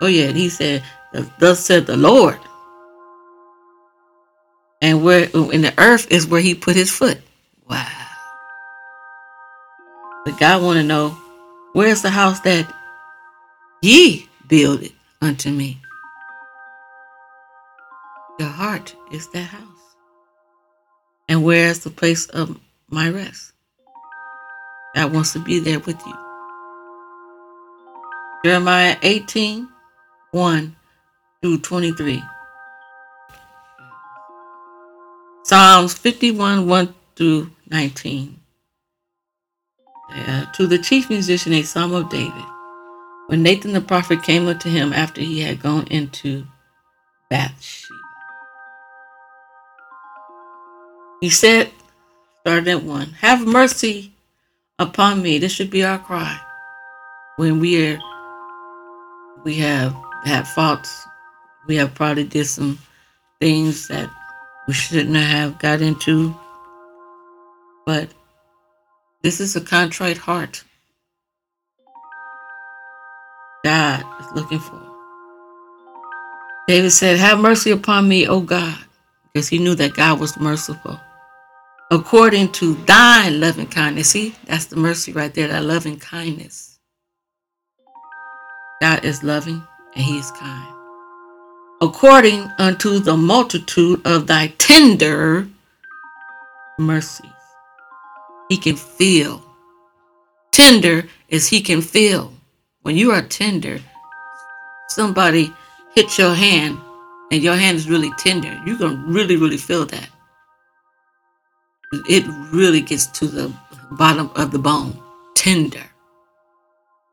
Oh, 0.00 0.06
yeah, 0.06 0.28
he 0.28 0.48
said, 0.48 0.84
Thus 1.40 1.58
said 1.58 1.84
the 1.84 1.96
Lord. 1.96 2.38
And 4.80 5.02
where 5.02 5.24
in 5.34 5.62
the 5.62 5.74
earth 5.78 6.06
is 6.12 6.28
where 6.28 6.40
he 6.40 6.54
put 6.54 6.76
his 6.76 6.92
foot. 6.92 7.18
Wow. 7.68 7.88
But 10.24 10.38
God 10.38 10.62
want 10.62 10.76
to 10.76 10.84
know, 10.84 11.18
where's 11.72 12.02
the 12.02 12.10
house 12.10 12.38
that 12.42 12.72
ye 13.82 14.28
builded 14.46 14.92
unto 15.20 15.50
me? 15.50 15.80
Your 18.38 18.48
heart 18.48 18.94
is 19.10 19.28
that 19.30 19.42
house. 19.42 19.96
And 21.28 21.42
where's 21.42 21.80
the 21.80 21.90
place 21.90 22.26
of 22.26 22.60
my 22.90 23.10
rest. 23.10 23.54
God 24.94 25.12
wants 25.12 25.32
to 25.32 25.40
be 25.40 25.58
there 25.58 25.80
with 25.80 26.00
you. 26.06 26.23
Jeremiah 28.44 28.98
18 29.00 29.66
1 30.32 30.76
through 31.40 31.58
23. 31.60 32.22
Psalms 35.44 35.94
51 35.94 36.68
1 36.68 36.94
through 37.16 37.50
19. 37.70 38.38
Uh, 40.10 40.44
to 40.52 40.66
the 40.66 40.76
chief 40.76 41.08
musician, 41.08 41.54
a 41.54 41.62
psalm 41.62 41.94
of 41.94 42.10
David. 42.10 42.44
When 43.28 43.42
Nathan 43.42 43.72
the 43.72 43.80
prophet 43.80 44.22
came 44.22 44.46
unto 44.46 44.68
him 44.68 44.92
after 44.92 45.22
he 45.22 45.40
had 45.40 45.62
gone 45.62 45.86
into 45.86 46.46
Bathsheba, 47.30 47.94
he 51.22 51.30
said, 51.30 51.70
Start 52.40 52.68
at 52.68 52.82
one. 52.82 53.12
Have 53.22 53.46
mercy 53.46 54.12
upon 54.78 55.22
me. 55.22 55.38
This 55.38 55.52
should 55.52 55.70
be 55.70 55.82
our 55.82 55.98
cry. 55.98 56.38
When 57.36 57.58
we 57.58 57.88
are 57.88 57.98
we 59.44 59.54
have 59.56 59.94
had 60.24 60.48
faults, 60.48 61.06
we 61.66 61.76
have 61.76 61.94
probably 61.94 62.24
did 62.24 62.46
some 62.46 62.78
things 63.40 63.88
that 63.88 64.10
we 64.66 64.74
shouldn't 64.74 65.16
have 65.16 65.58
got 65.58 65.80
into. 65.82 66.34
But 67.86 68.08
this 69.22 69.40
is 69.40 69.54
a 69.56 69.60
contrite 69.60 70.18
heart. 70.18 70.64
God 73.64 74.04
is 74.20 74.32
looking 74.34 74.58
for. 74.58 74.80
David 76.66 76.90
said, 76.90 77.18
Have 77.18 77.38
mercy 77.38 77.70
upon 77.70 78.08
me, 78.08 78.26
O 78.26 78.40
God, 78.40 78.78
because 79.32 79.48
he 79.48 79.58
knew 79.58 79.74
that 79.74 79.94
God 79.94 80.20
was 80.20 80.38
merciful 80.38 80.98
according 81.90 82.50
to 82.52 82.74
thy 82.86 83.28
loving 83.28 83.66
kindness. 83.66 84.10
See, 84.10 84.34
that's 84.46 84.66
the 84.66 84.76
mercy 84.76 85.12
right 85.12 85.32
there, 85.32 85.48
that 85.48 85.64
loving 85.64 85.98
kindness. 85.98 86.73
God 88.84 89.02
is 89.02 89.24
loving 89.24 89.66
and 89.94 90.04
he 90.04 90.18
is 90.18 90.30
kind. 90.32 90.76
According 91.80 92.50
unto 92.58 92.98
the 92.98 93.16
multitude 93.16 94.06
of 94.06 94.26
thy 94.26 94.48
tender 94.58 95.48
mercies. 96.78 97.30
He 98.50 98.58
can 98.58 98.76
feel. 98.76 99.42
Tender 100.52 101.08
is 101.30 101.48
he 101.48 101.62
can 101.62 101.80
feel. 101.80 102.30
When 102.82 102.94
you 102.94 103.10
are 103.10 103.22
tender, 103.22 103.80
somebody 104.88 105.50
hits 105.94 106.18
your 106.18 106.34
hand 106.34 106.76
and 107.32 107.42
your 107.42 107.56
hand 107.56 107.78
is 107.78 107.88
really 107.88 108.12
tender. 108.18 108.52
You're 108.66 108.76
going 108.76 108.98
to 108.98 109.06
really, 109.06 109.36
really 109.36 109.56
feel 109.56 109.86
that 109.86 110.10
it 112.10 112.26
really 112.52 112.82
gets 112.82 113.06
to 113.18 113.28
the 113.28 113.50
bottom 113.92 114.30
of 114.36 114.50
the 114.50 114.58
bone, 114.58 114.94
tender. 115.34 115.86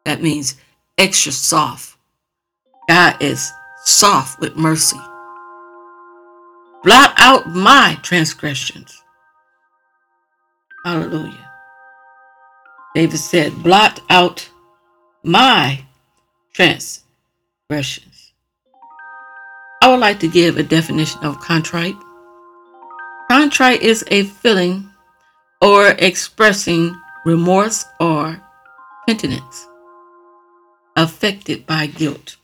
That 0.03 0.21
means 0.21 0.57
extra 0.97 1.31
soft. 1.31 1.97
God 2.87 3.21
is 3.21 3.51
soft 3.83 4.39
with 4.39 4.55
mercy. 4.55 4.99
Blot 6.83 7.13
out 7.17 7.47
my 7.49 7.97
transgressions. 8.01 9.01
Hallelujah. 10.83 11.51
David 12.95 13.17
said, 13.17 13.63
Blot 13.63 14.01
out 14.09 14.49
my 15.23 15.83
transgressions. 16.53 18.33
I 19.81 19.89
would 19.89 19.99
like 19.99 20.19
to 20.19 20.27
give 20.27 20.57
a 20.57 20.63
definition 20.63 21.23
of 21.23 21.39
contrite. 21.39 21.95
Contrite 23.29 23.81
is 23.81 24.03
a 24.07 24.23
feeling 24.23 24.89
or 25.61 25.95
expressing 25.99 26.95
remorse 27.25 27.85
or 27.99 28.41
penitence 29.07 29.67
affected 31.01 31.65
by 31.65 31.87
guilt. 31.87 32.37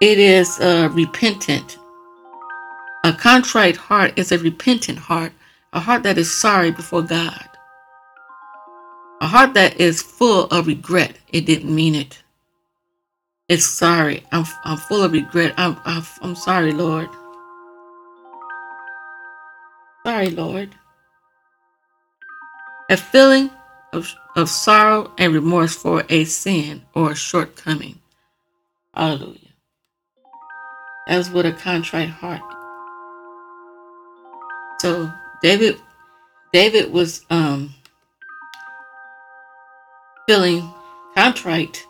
It 0.00 0.18
is 0.18 0.58
repentant. 0.92 1.78
A 3.04 3.12
contrite 3.12 3.76
heart 3.76 4.12
is 4.16 4.30
a 4.30 4.38
repentant 4.38 4.98
heart, 4.98 5.32
a 5.72 5.80
heart 5.80 6.02
that 6.02 6.18
is 6.18 6.30
sorry 6.30 6.70
before 6.70 7.02
God, 7.02 7.48
a 9.22 9.26
heart 9.26 9.54
that 9.54 9.80
is 9.80 10.02
full 10.02 10.44
of 10.46 10.66
regret. 10.66 11.16
It 11.32 11.46
didn't 11.46 11.74
mean 11.74 11.94
it. 11.94 12.22
It's 13.48 13.66
sorry. 13.66 14.22
I'm, 14.32 14.44
I'm 14.64 14.76
full 14.76 15.02
of 15.02 15.12
regret. 15.12 15.54
I'm, 15.56 15.78
I'm, 15.84 16.04
I'm 16.20 16.34
sorry, 16.36 16.72
Lord. 16.72 17.08
Sorry, 20.06 20.30
Lord. 20.30 20.70
A 22.90 22.96
feeling 22.96 23.50
of, 23.92 24.12
of 24.36 24.48
sorrow 24.48 25.12
and 25.18 25.34
remorse 25.34 25.74
for 25.74 26.04
a 26.08 26.24
sin 26.24 26.82
or 26.94 27.12
a 27.12 27.16
shortcoming. 27.16 27.98
Hallelujah. 28.94 29.38
That's 31.06 31.30
what 31.30 31.46
a 31.46 31.52
contrite 31.52 32.08
heart. 32.08 32.42
So 34.80 35.12
David, 35.42 35.76
David 36.52 36.92
was 36.92 37.24
um, 37.30 37.74
feeling 40.26 40.72
contrite 41.14 41.86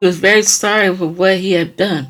he 0.00 0.06
was 0.06 0.20
very 0.20 0.42
sorry 0.42 0.94
for 0.94 1.08
what 1.08 1.38
he 1.38 1.52
had 1.52 1.76
done. 1.76 2.06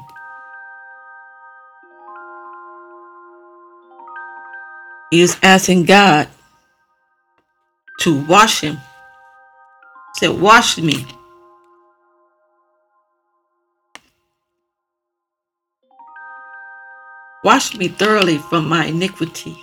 He 5.11 5.23
was 5.23 5.39
asking 5.43 5.85
God 5.85 6.29
to 7.99 8.21
wash 8.25 8.61
him. 8.61 8.77
He 8.77 10.27
said, 10.27 10.41
Wash 10.41 10.79
me. 10.79 11.07
Wash 17.45 17.77
me 17.77 17.89
thoroughly 17.89 18.39
from 18.39 18.69
my 18.69 18.87
iniquity 18.87 19.57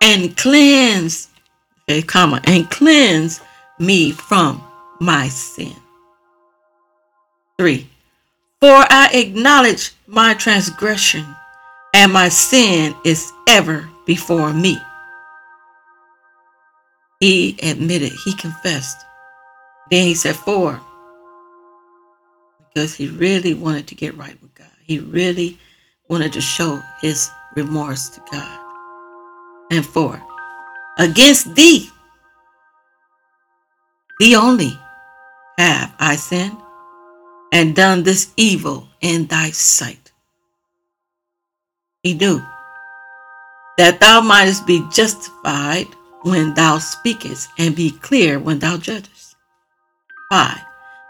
and 0.00 0.36
cleanse, 0.36 1.28
okay, 1.88 2.02
comma, 2.02 2.40
and 2.44 2.68
cleanse 2.70 3.40
me 3.78 4.10
from 4.10 4.62
my 5.00 5.28
sin. 5.28 5.74
3. 7.58 7.86
For 8.60 8.68
I 8.68 9.10
acknowledge 9.12 9.92
my 10.06 10.34
transgression, 10.34 11.24
and 11.94 12.12
my 12.12 12.28
sin 12.28 12.94
is 13.04 13.32
ever 13.48 13.88
before 14.06 14.52
me. 14.52 14.78
He 17.20 17.58
admitted, 17.62 18.12
he 18.24 18.34
confessed. 18.34 19.04
Then 19.90 20.04
he 20.06 20.14
said, 20.14 20.36
For 20.36 20.80
because 22.72 22.94
he 22.94 23.08
really 23.08 23.54
wanted 23.54 23.86
to 23.88 23.94
get 23.94 24.16
right 24.16 24.40
with 24.40 24.54
God. 24.54 24.70
He 24.82 24.98
really 24.98 25.58
wanted 26.08 26.32
to 26.34 26.40
show 26.40 26.80
his 27.00 27.30
remorse 27.54 28.08
to 28.10 28.22
God. 28.30 28.60
And 29.70 29.84
four, 29.84 30.20
against 30.98 31.54
thee, 31.54 31.90
thee 34.18 34.36
only, 34.36 34.78
have 35.58 35.94
I 35.98 36.16
sinned 36.16 36.56
and 37.52 37.76
done 37.76 38.02
this 38.02 38.32
evil 38.36 38.88
in 39.00 39.26
thy 39.26 39.50
sight. 39.50 40.12
He 42.02 42.14
knew 42.14 42.40
that 43.78 44.00
thou 44.00 44.20
mightest 44.20 44.66
be 44.66 44.84
justified 44.90 45.86
when 46.22 46.54
thou 46.54 46.78
speakest 46.78 47.48
and 47.58 47.74
be 47.74 47.90
clear 47.90 48.38
when 48.38 48.58
thou 48.58 48.76
judgest. 48.76 49.36
5. 50.30 50.58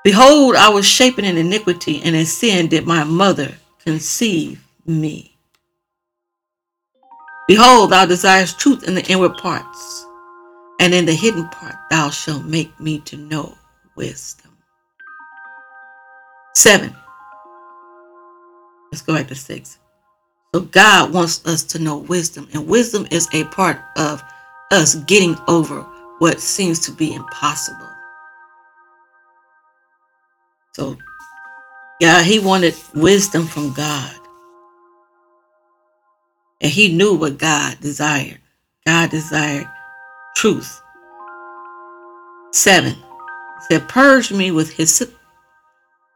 Behold, 0.03 0.57
I 0.57 0.69
was 0.71 0.87
shapen 0.87 1.25
in 1.25 1.37
iniquity, 1.37 2.01
and 2.03 2.17
in 2.17 2.25
sin 2.25 2.69
did 2.69 2.87
my 2.87 3.05
mother 3.05 3.53
conceive 3.85 4.65
me. 4.87 5.37
Behold, 7.47 7.91
thou 7.91 8.07
desirest 8.07 8.59
truth 8.59 8.85
in 8.89 8.95
the 8.95 9.05
inward 9.07 9.37
parts, 9.37 10.07
and 10.79 10.95
in 10.95 11.05
the 11.05 11.13
hidden 11.13 11.49
part 11.49 11.75
thou 11.91 12.09
shalt 12.09 12.45
make 12.45 12.79
me 12.81 13.01
to 13.01 13.17
know 13.17 13.59
wisdom. 13.97 14.57
Seven. 16.55 16.95
Let's 18.91 19.03
go 19.03 19.15
back 19.15 19.29
to 19.29 19.35
six. 19.35 19.79
So 20.55 20.63
God 20.63 21.13
wants 21.13 21.45
us 21.47 21.63
to 21.65 21.79
know 21.79 21.99
wisdom, 21.99 22.49
and 22.55 22.67
wisdom 22.67 23.07
is 23.11 23.29
a 23.35 23.45
part 23.45 23.81
of 23.97 24.23
us 24.71 24.95
getting 25.07 25.37
over 25.49 25.83
what 26.19 26.41
seems 26.41 26.79
to 26.81 26.93
be 26.93 27.15
impossible. 27.15 27.89
So, 30.75 30.97
yeah, 32.01 32.23
he 32.23 32.39
wanted 32.39 32.75
wisdom 32.95 33.47
from 33.47 33.73
God. 33.73 34.15
And 36.61 36.71
he 36.71 36.95
knew 36.95 37.15
what 37.15 37.39
God 37.39 37.79
desired. 37.81 38.39
God 38.87 39.11
desired 39.11 39.69
truth. 40.37 40.81
Seven, 42.53 42.97
said, 43.69 43.89
Purge 43.89 44.33
me 44.33 44.51
with 44.51 44.73
hyssop. 44.73 45.13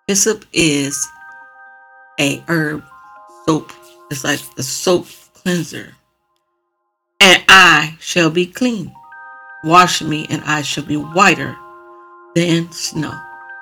Hyssop 0.07 0.45
is 0.53 1.07
a 2.21 2.43
herb 2.49 2.85
soap. 3.47 3.73
It's 4.11 4.25
like 4.25 4.41
a 4.59 4.63
soap 4.63 5.07
cleanser. 5.33 5.95
I 7.57 7.95
shall 8.01 8.31
be 8.31 8.47
clean. 8.47 8.93
Wash 9.63 10.03
me, 10.03 10.27
and 10.29 10.43
I 10.43 10.63
shall 10.63 10.85
be 10.85 10.97
whiter 10.97 11.55
than 12.35 12.73
snow. 12.73 13.17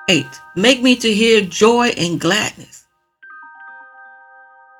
8. 0.09 0.25
Make 0.55 0.81
me 0.81 0.95
to 0.95 1.13
hear 1.13 1.41
joy 1.41 1.89
and 1.89 2.19
gladness, 2.19 2.85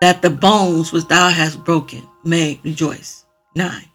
that 0.01 0.23
the 0.23 0.31
bones 0.31 0.91
which 0.91 1.07
thou 1.07 1.29
hast 1.29 1.63
broken 1.63 2.01
may 2.23 2.59
rejoice. 2.63 3.23
9. 3.55 3.85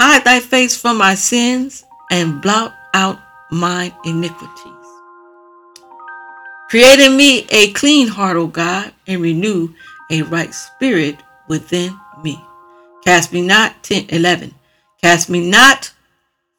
Hide 0.00 0.24
thy 0.24 0.40
face 0.40 0.76
from 0.76 0.98
my 0.98 1.14
sins 1.14 1.84
and 2.10 2.42
blot 2.42 2.74
out 2.92 3.20
mine 3.52 3.92
iniquities. 4.04 4.88
Create 6.68 6.98
in 6.98 7.16
me 7.16 7.46
a 7.50 7.70
clean 7.72 8.08
heart, 8.08 8.36
O 8.36 8.48
God, 8.48 8.92
and 9.06 9.22
renew 9.22 9.72
a 10.10 10.22
right 10.22 10.52
spirit 10.52 11.22
within 11.46 11.96
me. 12.24 12.44
Cast 13.04 13.32
me 13.32 13.40
not, 13.42 13.82
10, 13.82 14.06
11. 14.10 14.54
Cast 15.02 15.30
me 15.30 15.48
not 15.48 15.92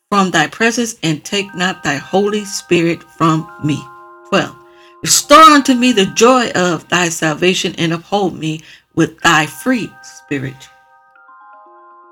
from 0.09 0.31
thy 0.31 0.47
presence 0.47 0.95
and 1.03 1.23
take 1.23 1.53
not 1.55 1.83
thy 1.83 1.95
Holy 1.95 2.43
Spirit 2.43 3.03
from 3.03 3.49
me. 3.63 3.81
12. 4.29 4.55
Restore 5.03 5.39
unto 5.39 5.73
me 5.73 5.91
the 5.91 6.05
joy 6.07 6.49
of 6.51 6.87
thy 6.89 7.09
salvation 7.09 7.73
and 7.77 7.93
uphold 7.93 8.37
me 8.37 8.61
with 8.95 9.19
thy 9.21 9.45
free 9.45 9.91
spirit. 10.03 10.69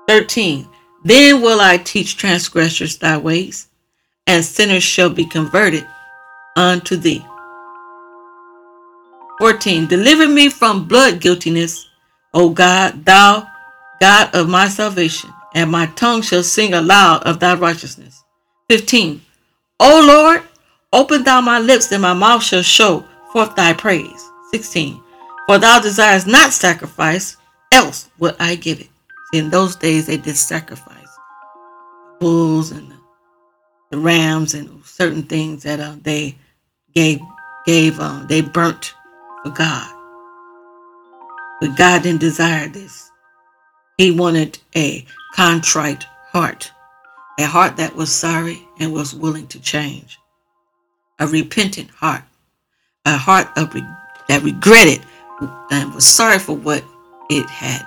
13. 0.08 0.68
Then 1.04 1.40
will 1.40 1.60
I 1.60 1.76
teach 1.78 2.16
transgressors 2.16 2.98
thy 2.98 3.16
ways, 3.16 3.68
and 4.26 4.44
sinners 4.44 4.82
shall 4.82 5.10
be 5.10 5.24
converted 5.24 5.86
unto 6.56 6.96
thee. 6.96 7.24
14. 9.38 9.86
Deliver 9.86 10.28
me 10.28 10.48
from 10.48 10.86
blood 10.86 11.20
guiltiness, 11.20 11.88
O 12.34 12.50
God, 12.50 13.04
thou 13.04 13.49
God 14.00 14.34
of 14.34 14.48
my 14.48 14.68
salvation, 14.68 15.30
and 15.54 15.70
my 15.70 15.86
tongue 15.86 16.22
shall 16.22 16.42
sing 16.42 16.74
aloud 16.74 17.22
of 17.24 17.40
thy 17.40 17.54
righteousness. 17.54 18.22
15. 18.68 19.20
O 19.80 20.04
Lord, 20.06 20.42
Open 20.92 21.22
thou 21.22 21.40
my 21.40 21.60
lips, 21.60 21.92
and 21.92 22.02
my 22.02 22.14
mouth 22.14 22.42
shall 22.42 22.62
show 22.62 23.04
forth 23.32 23.54
thy 23.54 23.72
praise. 23.72 24.28
16. 24.52 25.00
For 25.46 25.58
thou 25.58 25.80
desirest 25.80 26.26
not 26.26 26.52
sacrifice, 26.52 27.36
else 27.72 28.08
would 28.18 28.34
I 28.40 28.56
give 28.56 28.80
it. 28.80 28.88
In 29.32 29.50
those 29.50 29.76
days 29.76 30.06
they 30.06 30.16
did 30.16 30.36
sacrifice 30.36 30.96
bulls 32.18 32.70
and 32.72 32.90
the, 32.90 32.96
the 33.92 33.98
rams 33.98 34.52
and 34.54 34.84
certain 34.84 35.22
things 35.22 35.62
that 35.62 35.80
uh, 35.80 35.94
they 36.02 36.36
gave 36.94 37.20
gave 37.64 37.98
uh, 37.98 38.24
they 38.26 38.40
burnt 38.42 38.92
for 39.42 39.50
God. 39.50 39.94
But 41.60 41.76
God 41.76 42.02
didn't 42.02 42.20
desire 42.20 42.68
this. 42.68 43.09
He 44.00 44.10
wanted 44.10 44.58
a 44.74 45.04
contrite 45.34 46.04
heart, 46.32 46.72
a 47.38 47.44
heart 47.44 47.76
that 47.76 47.94
was 47.94 48.10
sorry 48.10 48.66
and 48.78 48.94
was 48.94 49.14
willing 49.14 49.46
to 49.48 49.60
change 49.60 50.18
a 51.18 51.26
repentant 51.26 51.90
heart, 51.90 52.22
a 53.04 53.18
heart 53.18 53.48
of 53.58 53.74
re- 53.74 53.86
that 54.28 54.42
regretted 54.42 55.02
and 55.70 55.92
was 55.92 56.06
sorry 56.06 56.38
for 56.38 56.56
what 56.56 56.82
it 57.28 57.46
had 57.50 57.86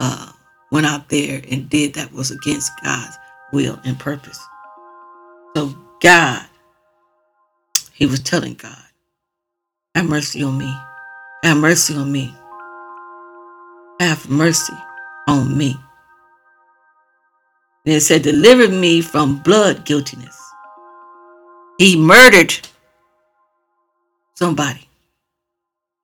uh, 0.00 0.32
went 0.72 0.86
out 0.86 1.08
there 1.08 1.40
and 1.48 1.70
did 1.70 1.94
that 1.94 2.12
was 2.12 2.32
against 2.32 2.72
God's 2.82 3.16
will 3.52 3.78
and 3.84 3.96
purpose. 4.00 4.44
So 5.54 5.72
God, 6.00 6.44
he 7.92 8.06
was 8.06 8.18
telling 8.18 8.54
God, 8.54 8.74
have 9.94 10.08
mercy 10.08 10.42
on 10.42 10.58
me. 10.58 10.76
Have 11.44 11.58
mercy 11.58 11.94
on 11.94 12.10
me. 12.10 12.34
Have 14.00 14.28
mercy 14.28 14.74
on 15.28 15.56
me. 15.56 15.76
And 17.84 17.96
it 17.96 18.00
said, 18.00 18.22
deliver 18.22 18.68
me 18.68 19.00
from 19.00 19.38
blood 19.42 19.84
guiltiness 19.84 20.42
he 21.82 21.96
murdered 21.96 22.54
somebody. 24.34 24.88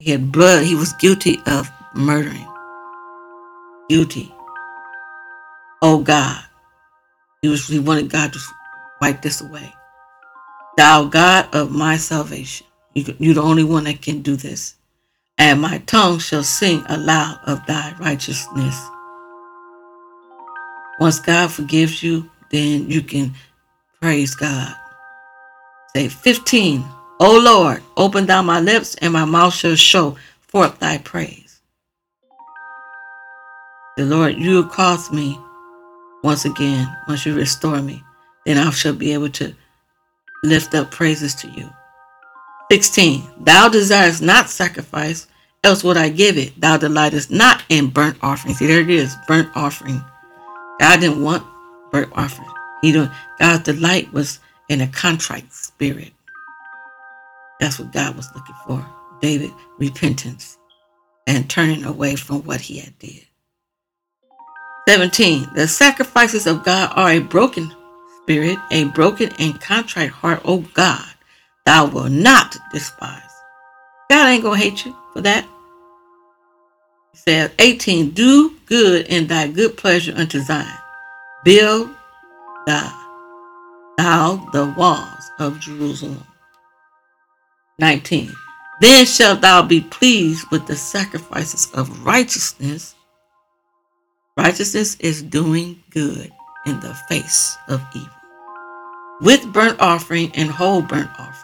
He 0.00 0.10
had 0.10 0.32
blood. 0.32 0.64
He 0.64 0.74
was 0.74 0.92
guilty 0.94 1.38
of 1.46 1.70
murdering. 1.94 2.48
Guilty. 3.88 4.34
Oh 5.80 6.02
God. 6.02 6.42
He 7.42 7.48
was 7.48 7.68
he 7.68 7.78
wanted 7.78 8.10
God 8.10 8.32
to 8.32 8.40
wipe 9.00 9.22
this 9.22 9.40
away. 9.40 9.72
Thou 10.76 11.04
God 11.04 11.54
of 11.54 11.70
my 11.70 11.96
salvation. 11.96 12.66
You, 12.94 13.14
you're 13.20 13.34
the 13.34 13.42
only 13.42 13.64
one 13.64 13.84
that 13.84 14.02
can 14.02 14.22
do 14.22 14.34
this. 14.34 14.74
And 15.38 15.60
my 15.60 15.78
tongue 15.86 16.18
shall 16.18 16.42
sing 16.42 16.82
aloud 16.88 17.38
of 17.46 17.64
thy 17.66 17.94
righteousness. 18.00 18.76
Once 21.00 21.20
God 21.20 21.50
forgives 21.50 22.02
you, 22.02 22.28
then 22.50 22.90
you 22.90 23.02
can 23.02 23.32
praise 24.00 24.34
God. 24.34 24.74
Say 25.94 26.08
15. 26.08 26.84
O 27.20 27.38
Lord, 27.38 27.82
open 27.96 28.26
thou 28.26 28.42
my 28.42 28.60
lips, 28.60 28.94
and 28.96 29.12
my 29.12 29.24
mouth 29.24 29.54
shall 29.54 29.74
show 29.74 30.16
forth 30.40 30.78
thy 30.78 30.98
praise. 30.98 31.60
The 33.96 34.04
Lord, 34.04 34.36
you 34.36 34.56
will 34.56 34.68
cause 34.68 35.10
me 35.10 35.38
once 36.22 36.44
again, 36.44 36.88
once 37.06 37.26
you 37.26 37.34
restore 37.34 37.80
me, 37.80 38.02
then 38.44 38.58
I 38.58 38.70
shall 38.70 38.92
be 38.92 39.12
able 39.12 39.28
to 39.30 39.54
lift 40.44 40.74
up 40.74 40.90
praises 40.90 41.34
to 41.36 41.48
you. 41.48 41.68
16. 42.70 43.22
Thou 43.40 43.68
desirest 43.68 44.22
not 44.22 44.48
sacrifice, 44.50 45.26
else 45.64 45.82
would 45.82 45.96
I 45.96 46.08
give 46.08 46.36
it. 46.38 46.60
Thou 46.60 46.76
delightest 46.76 47.30
not 47.30 47.62
in 47.68 47.88
burnt 47.88 48.18
offering. 48.22 48.54
See, 48.54 48.66
there 48.66 48.80
it 48.80 48.90
is, 48.90 49.16
burnt 49.26 49.48
offering. 49.54 50.02
God 50.80 51.00
didn't 51.00 51.22
want 51.22 51.44
burnt 51.90 52.12
offering. 52.14 52.48
He 52.82 52.92
don't, 52.92 53.10
God's 53.38 53.64
delight 53.64 54.12
was 54.12 54.40
in 54.68 54.80
a 54.80 54.86
contrite 54.88 55.52
spirit. 55.52 56.12
That's 57.60 57.78
what 57.78 57.92
God 57.92 58.16
was 58.16 58.28
looking 58.34 58.54
for. 58.66 58.86
David, 59.20 59.50
repentance 59.78 60.58
and 61.26 61.48
turning 61.50 61.84
away 61.84 62.16
from 62.16 62.42
what 62.44 62.60
he 62.60 62.78
had 62.78 62.98
did. 62.98 63.26
17. 64.88 65.48
The 65.54 65.68
sacrifices 65.68 66.46
of 66.46 66.64
God 66.64 66.92
are 66.94 67.10
a 67.10 67.18
broken 67.18 67.70
spirit, 68.22 68.58
a 68.70 68.84
broken 68.84 69.30
and 69.38 69.60
contrite 69.60 70.10
heart, 70.10 70.40
O 70.44 70.58
God, 70.74 71.06
thou 71.66 71.86
wilt 71.86 72.10
not 72.10 72.56
despise. 72.72 73.22
God 74.08 74.28
ain't 74.28 74.42
gonna 74.42 74.56
hate 74.56 74.86
you 74.86 74.96
for 75.12 75.20
that. 75.22 75.46
Says, 77.26 77.50
18, 77.58 78.10
do 78.10 78.56
good 78.66 79.06
in 79.06 79.26
thy 79.26 79.48
good 79.48 79.76
pleasure 79.76 80.14
unto 80.16 80.40
Zion. 80.40 80.66
Build 81.44 81.90
thou, 82.64 82.92
thou 83.98 84.48
the 84.52 84.72
walls 84.78 85.30
of 85.38 85.58
Jerusalem. 85.58 86.24
19. 87.80 88.32
Then 88.80 89.04
shalt 89.04 89.40
thou 89.40 89.62
be 89.62 89.80
pleased 89.80 90.48
with 90.50 90.66
the 90.66 90.76
sacrifices 90.76 91.70
of 91.74 92.06
righteousness. 92.06 92.94
Righteousness 94.36 94.96
is 95.00 95.22
doing 95.22 95.82
good 95.90 96.30
in 96.66 96.78
the 96.80 96.94
face 97.08 97.56
of 97.68 97.82
evil. 97.94 98.08
With 99.20 99.52
burnt 99.52 99.80
offering 99.80 100.30
and 100.34 100.50
whole 100.50 100.82
burnt 100.82 101.10
offering. 101.18 101.34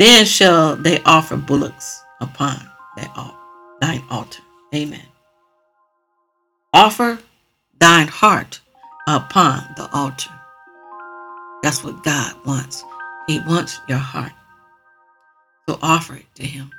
Then 0.00 0.26
shall 0.26 0.74
they 0.74 1.00
offer 1.04 1.36
bullocks 1.36 2.02
upon 2.20 2.68
thine 3.82 4.02
altar. 4.10 4.42
Amen. 4.74 5.02
Offer 6.72 7.18
thine 7.78 8.06
heart 8.06 8.60
upon 9.08 9.66
the 9.76 9.90
altar. 9.92 10.30
That's 11.62 11.82
what 11.82 12.02
God 12.04 12.34
wants. 12.46 12.84
He 13.26 13.40
wants 13.40 13.80
your 13.88 13.98
heart. 13.98 14.32
So 15.68 15.78
offer 15.82 16.14
it 16.14 16.26
to 16.36 16.46
Him. 16.46 16.70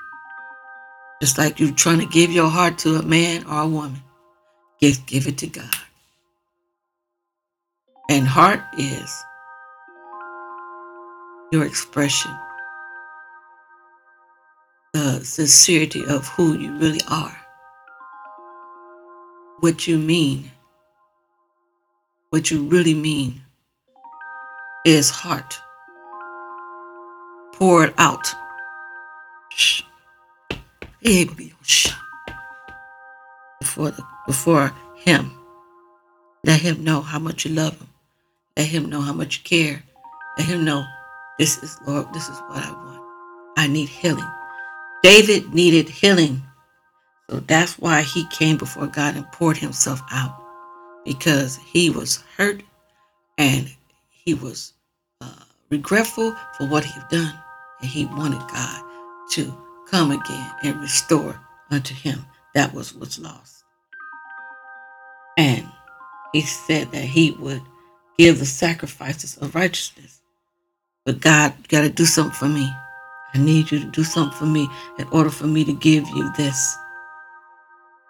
Just 1.22 1.38
like 1.38 1.60
you're 1.60 1.72
trying 1.72 2.00
to 2.00 2.06
give 2.06 2.32
your 2.32 2.50
heart 2.50 2.78
to 2.80 2.96
a 2.96 3.04
man 3.04 3.46
or 3.48 3.62
a 3.62 3.68
woman, 3.68 4.02
give, 4.80 5.06
give 5.06 5.28
it 5.28 5.38
to 5.40 5.48
God. 5.48 5.76
And 8.10 8.26
heart 8.26 8.62
is 8.78 9.14
your 11.52 11.66
expression, 11.66 12.32
the 14.94 15.24
sincerity 15.24 16.06
of 16.06 16.28
who 16.28 16.58
you 16.58 16.72
really 16.78 17.02
are, 17.10 17.36
what 19.60 19.88
you 19.88 19.98
mean, 19.98 20.52
what 22.30 22.52
you 22.52 22.64
really 22.64 22.94
mean 22.94 23.42
is 24.86 25.10
heart. 25.10 25.60
Pour 27.54 27.86
it 27.86 27.94
out. 27.98 28.28
Before, 33.60 33.92
the, 33.92 34.04
before 34.28 34.72
Him. 34.98 35.32
Let 36.44 36.62
Him 36.62 36.84
know 36.84 37.02
how 37.02 37.20
much 37.20 37.46
you 37.46 37.52
love 37.52 37.80
Him. 37.80 37.90
Let 38.58 38.68
Him 38.68 38.90
know 38.90 39.02
how 39.02 39.14
much 39.14 39.38
you 39.38 39.44
care. 39.44 39.84
Let 40.38 40.48
Him 40.48 40.66
know 40.66 40.86
this 41.40 41.58
is, 41.64 41.78
Lord, 41.88 42.14
this 42.14 42.28
is 42.30 42.38
what 42.48 42.64
I 42.64 42.72
want. 42.72 43.02
I 43.58 43.68
need 43.68 43.90
healing. 43.90 44.24
David 45.04 45.54
needed 45.54 45.90
healing. 45.90 46.42
So 47.30 47.42
that's 47.42 47.78
why 47.78 48.02
he 48.02 48.26
came 48.28 48.58
before 48.58 48.88
God 48.88 49.16
and 49.16 49.32
poured 49.32 49.58
himself 49.58 50.02
out 50.12 50.42
because 51.06 51.58
he 51.58 51.90
was 51.90 52.24
hurt 52.38 52.64
and 53.38 53.70
he 54.10 54.34
was 54.34 54.74
uh, 55.22 55.44
regretful 55.70 56.36
for 56.58 56.68
what 56.68 56.86
he'd 56.86 57.08
done, 57.10 57.34
and 57.82 57.90
he 57.90 58.06
wanted 58.06 58.40
God 58.50 58.84
to 59.32 59.54
come 59.90 60.12
again 60.12 60.52
and 60.64 60.80
restore 60.80 61.40
unto 61.72 61.94
him 61.94 62.26
that 62.54 62.74
was 62.74 62.94
was 62.94 63.20
lost. 63.20 63.64
And 65.38 65.68
he 66.32 66.42
said 66.42 66.92
that 66.92 67.04
he 67.04 67.32
would 67.32 67.62
give 68.18 68.40
the 68.40 68.46
sacrifices 68.46 69.38
of 69.38 69.56
righteousness. 69.56 70.22
But 71.06 71.20
God, 71.20 71.68
got 71.68 71.82
to 71.82 71.90
do 71.90 72.06
something 72.06 72.34
for 72.34 72.48
me. 72.48 72.72
I 73.34 73.40
need 73.40 73.72
you 73.72 73.80
to 73.80 73.86
do 73.86 74.04
something 74.04 74.38
for 74.38 74.46
me 74.46 74.70
in 75.00 75.08
order 75.10 75.30
for 75.30 75.48
me 75.48 75.66
to 75.66 75.74
give 75.74 76.08
you 76.10 76.32
this. 76.34 76.78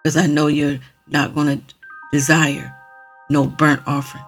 Because 0.03 0.17
I 0.17 0.27
know 0.27 0.47
you're 0.47 0.79
not 1.07 1.33
going 1.33 1.59
to 1.59 1.75
desire 2.11 2.75
no 3.29 3.45
burnt 3.45 3.81
offering. 3.87 4.23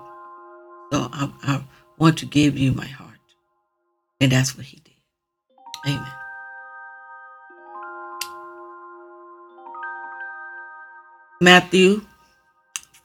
So 0.92 1.10
I, 1.12 1.30
I 1.44 1.64
want 1.98 2.18
to 2.20 2.26
give 2.26 2.58
you 2.58 2.72
my 2.72 2.86
heart. 2.86 3.20
And 4.22 4.32
that's 4.32 4.56
what 4.56 4.66
he 4.66 4.78
did. 4.78 4.94
Amen. 5.88 6.12
Matthew 11.42 12.02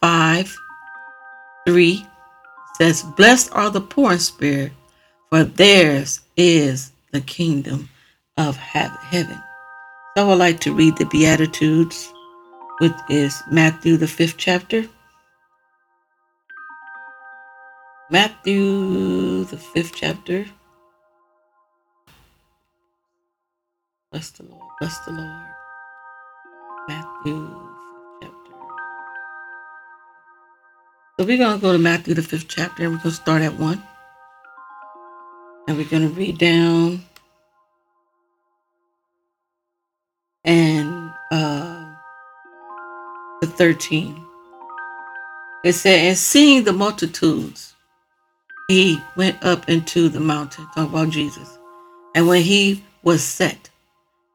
5 0.01 0.57
3 1.67 2.07
says, 2.79 3.03
Blessed 3.03 3.51
are 3.53 3.71
the 3.71 3.81
poor 3.81 4.13
in 4.13 4.19
spirit, 4.19 4.73
for 5.29 5.45
theirs 5.45 6.21
is 6.37 6.93
the 7.13 7.21
kingdom 7.21 7.89
of 8.37 8.57
heaven. 8.57 9.43
So 10.17 10.25
I 10.25 10.29
would 10.29 10.39
like 10.39 10.61
to 10.61 10.75
read 10.75 10.97
the 10.97 11.07
Beatitudes, 11.07 12.13
which 12.79 12.93
is 13.09 13.43
Matthew, 13.51 13.97
the 13.97 14.09
fifth 14.09 14.37
chapter. 14.37 14.87
Matthew, 18.11 19.45
the 19.45 19.57
fifth 19.57 19.95
chapter. 19.95 20.47
Bless 24.13 24.31
the 24.31 24.45
Lord, 24.45 24.69
bless 24.81 24.99
the 25.01 25.13
Lord. 25.13 25.47
Matthew, 26.89 27.49
fifth 28.21 28.33
chapter. 28.47 28.57
So 31.19 31.27
we're 31.27 31.39
going 31.39 31.57
to 31.57 31.63
go 31.63 31.73
to 31.73 31.79
Matthew, 31.79 32.15
the 32.15 32.23
fifth 32.23 32.49
chapter, 32.49 32.85
and 32.85 32.93
we're 32.93 33.03
going 33.03 33.11
to 33.11 33.17
start 33.17 33.43
at 33.43 33.55
one. 33.59 33.83
And 35.71 35.79
we're 35.79 35.85
going 35.85 36.03
to 36.03 36.09
read 36.09 36.37
down 36.37 37.01
and 40.43 41.13
uh, 41.31 41.95
the 43.41 43.47
13. 43.47 44.21
It 45.65 45.75
said, 45.75 46.07
And 46.07 46.19
seeing 46.19 46.65
the 46.65 46.73
multitudes, 46.73 47.77
he 48.67 49.01
went 49.17 49.45
up 49.45 49.69
into 49.69 50.09
the 50.09 50.19
mountain, 50.19 50.67
talk 50.75 50.89
about 50.89 51.11
Jesus. 51.11 51.57
And 52.17 52.27
when 52.27 52.43
he 52.43 52.83
was 53.05 53.23
set, 53.23 53.71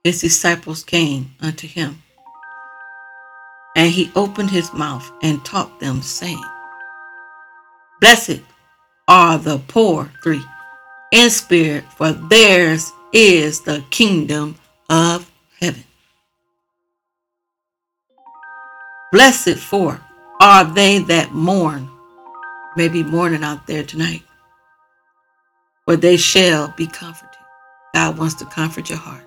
his 0.06 0.22
disciples 0.22 0.86
came 0.86 1.36
unto 1.42 1.68
him. 1.68 2.02
And 3.76 3.92
he 3.92 4.10
opened 4.16 4.52
his 4.52 4.72
mouth 4.72 5.12
and 5.22 5.44
taught 5.44 5.82
them, 5.82 6.02
saying, 6.02 6.42
Blessed 8.00 8.40
are 9.10 9.38
the 9.38 9.58
poor, 9.68 10.10
three, 10.24 10.42
in 11.16 11.30
spirit, 11.30 11.86
for 11.94 12.12
theirs 12.12 12.92
is 13.14 13.62
the 13.62 13.84
kingdom 13.90 14.56
of 14.90 15.32
heaven. 15.62 15.84
Blessed 19.14 19.58
for 19.58 20.02
are 20.42 20.66
they 20.66 21.00
that 21.00 21.32
mourn, 21.32 21.90
maybe 22.76 23.02
mourning 23.02 23.46
out 23.46 23.66
there 23.66 23.84
tonight, 23.84 24.24
for 25.86 25.96
they 25.96 26.18
shall 26.18 26.74
be 26.76 26.86
comforted. 26.86 27.30
God 27.94 28.18
wants 28.18 28.36
to 28.36 28.46
comfort 28.46 28.90
your 28.90 28.98
heart. 28.98 29.26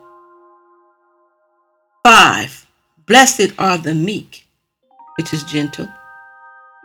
Five, 2.05 2.67
blessed 3.07 3.53
are 3.59 3.79
the 3.79 3.95
meek, 3.95 4.47
which 5.17 5.33
is 5.33 5.43
gentle, 5.45 5.89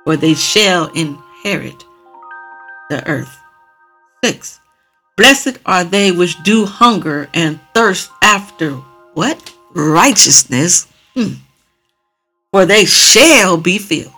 for 0.06 0.16
they 0.16 0.34
shall 0.34 0.89
inherit 0.93 1.84
the 2.89 3.06
earth. 3.06 3.38
Six, 4.24 4.62
blessed 5.18 5.59
are 5.66 5.84
they 5.84 6.11
which 6.11 6.41
do 6.43 6.66
hunger 6.66 7.30
and 7.34 7.59
thirst 7.74 8.11
after 8.22 8.72
what? 9.14 9.53
Righteousness. 9.74 10.88
Hmm. 11.14 11.34
For 12.51 12.66
they 12.66 12.86
shall 12.86 13.57
be 13.57 13.78
filled. 13.78 14.14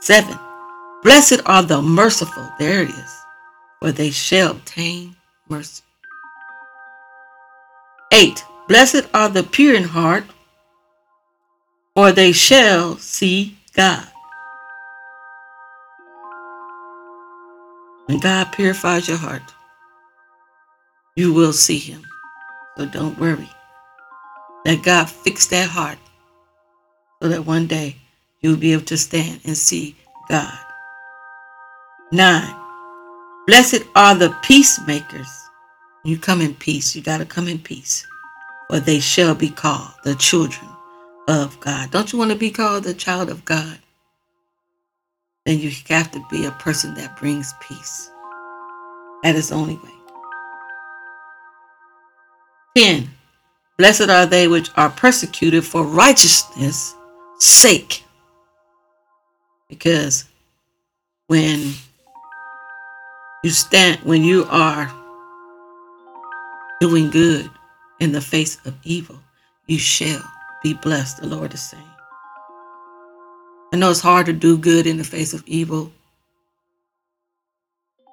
Seven, 0.00 0.38
blessed 1.02 1.40
are 1.46 1.62
the 1.62 1.82
merciful. 1.82 2.48
There 2.58 2.82
it 2.82 2.90
is. 2.90 3.14
For 3.80 3.92
they 3.92 4.10
shall 4.10 4.52
obtain 4.52 5.16
mercy. 5.48 5.82
Eight, 8.12 8.44
blessed 8.68 9.08
are 9.12 9.28
the 9.28 9.42
pure 9.42 9.74
in 9.74 9.84
heart. 9.84 10.24
For 11.94 12.12
they 12.12 12.32
shall 12.32 12.96
see 12.98 13.56
God. 13.74 14.06
When 18.06 18.18
God 18.18 18.52
purifies 18.52 19.08
your 19.08 19.16
heart, 19.16 19.54
you 21.16 21.32
will 21.32 21.52
see 21.52 21.78
Him. 21.78 22.04
So 22.76 22.86
don't 22.86 23.18
worry. 23.18 23.48
Let 24.64 24.82
God 24.82 25.10
fix 25.10 25.46
that 25.48 25.68
heart 25.68 25.98
so 27.22 27.28
that 27.28 27.46
one 27.46 27.66
day 27.66 27.96
you'll 28.40 28.56
be 28.56 28.72
able 28.72 28.84
to 28.84 28.96
stand 28.96 29.40
and 29.44 29.56
see 29.56 29.96
God. 30.28 30.58
Nine, 32.12 32.54
blessed 33.46 33.84
are 33.94 34.14
the 34.14 34.36
peacemakers. 34.42 35.28
You 36.04 36.18
come 36.18 36.40
in 36.40 36.54
peace. 36.54 36.94
You 36.94 37.02
got 37.02 37.18
to 37.18 37.26
come 37.26 37.48
in 37.48 37.58
peace. 37.58 38.06
For 38.68 38.80
they 38.80 39.00
shall 39.00 39.34
be 39.34 39.48
called 39.50 39.92
the 40.04 40.14
children 40.14 40.70
of 41.28 41.58
God. 41.60 41.90
Don't 41.90 42.12
you 42.12 42.18
want 42.18 42.30
to 42.32 42.36
be 42.36 42.50
called 42.50 42.84
the 42.84 42.94
child 42.94 43.30
of 43.30 43.44
God? 43.44 43.78
Then 45.46 45.58
you 45.58 45.70
have 45.88 46.10
to 46.12 46.24
be 46.30 46.46
a 46.46 46.50
person 46.52 46.94
that 46.94 47.16
brings 47.16 47.52
peace. 47.60 48.10
That 49.22 49.36
is 49.36 49.50
the 49.50 49.56
only 49.56 49.76
way. 49.76 49.90
10. 52.76 53.08
Blessed 53.76 54.08
are 54.08 54.26
they 54.26 54.48
which 54.48 54.70
are 54.76 54.90
persecuted 54.90 55.64
for 55.64 55.82
righteousness' 55.82 56.94
sake. 57.38 58.04
Because 59.68 60.24
when 61.26 61.72
you 63.42 63.50
stand, 63.50 64.00
when 64.00 64.24
you 64.24 64.46
are 64.50 64.92
doing 66.80 67.10
good 67.10 67.50
in 68.00 68.12
the 68.12 68.20
face 68.20 68.58
of 68.64 68.74
evil, 68.84 69.18
you 69.66 69.78
shall 69.78 70.22
be 70.62 70.74
blessed, 70.74 71.20
the 71.20 71.26
Lord 71.26 71.52
is 71.54 71.62
saying. 71.62 71.93
I 73.74 73.76
know 73.76 73.90
it's 73.90 73.98
hard 73.98 74.26
to 74.26 74.32
do 74.32 74.56
good 74.56 74.86
in 74.86 74.98
the 74.98 75.02
face 75.02 75.34
of 75.34 75.42
evil, 75.48 75.90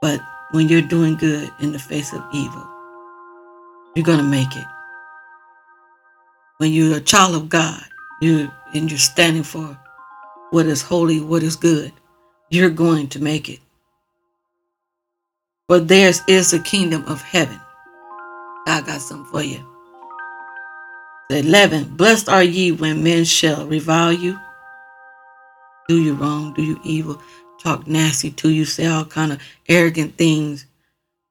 but 0.01 0.19
when 0.53 0.67
you're 0.67 0.81
doing 0.81 1.17
good 1.17 1.51
in 1.59 1.71
the 1.71 1.77
face 1.77 2.13
of 2.13 2.23
evil, 2.33 2.67
you're 3.95 4.03
going 4.03 4.17
to 4.17 4.23
make 4.23 4.55
it. 4.55 4.65
When 6.57 6.73
you're 6.73 6.97
a 6.97 6.99
child 6.99 7.35
of 7.35 7.47
God, 7.47 7.79
you 8.23 8.49
and 8.73 8.89
you're 8.89 8.97
standing 8.97 9.43
for 9.43 9.77
what 10.49 10.65
is 10.65 10.81
holy, 10.81 11.21
what 11.21 11.43
is 11.43 11.55
good, 11.55 11.93
you're 12.49 12.71
going 12.71 13.07
to 13.09 13.21
make 13.21 13.47
it. 13.47 13.59
For 15.67 15.79
theirs 15.79 16.23
is 16.27 16.49
the 16.49 16.57
kingdom 16.57 17.05
of 17.05 17.21
heaven. 17.21 17.61
God 18.65 18.87
got 18.87 18.99
something 18.99 19.31
for 19.31 19.43
you. 19.43 19.63
11. 21.29 21.97
Blessed 21.97 22.29
are 22.29 22.41
ye 22.41 22.71
when 22.71 23.03
men 23.03 23.25
shall 23.25 23.67
revile 23.67 24.11
you, 24.11 24.39
do 25.91 26.01
you 26.01 26.13
wrong, 26.13 26.53
do 26.53 26.63
you 26.63 26.79
evil, 26.85 27.21
talk 27.61 27.85
nasty 27.85 28.31
to 28.31 28.49
you, 28.49 28.63
say 28.63 28.87
all 28.87 29.03
kind 29.03 29.33
of 29.33 29.41
arrogant 29.67 30.15
things, 30.15 30.65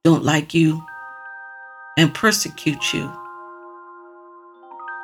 don't 0.05 0.23
like 0.23 0.53
you, 0.53 0.85
and 1.97 2.13
persecute 2.13 2.93
you, 2.93 3.11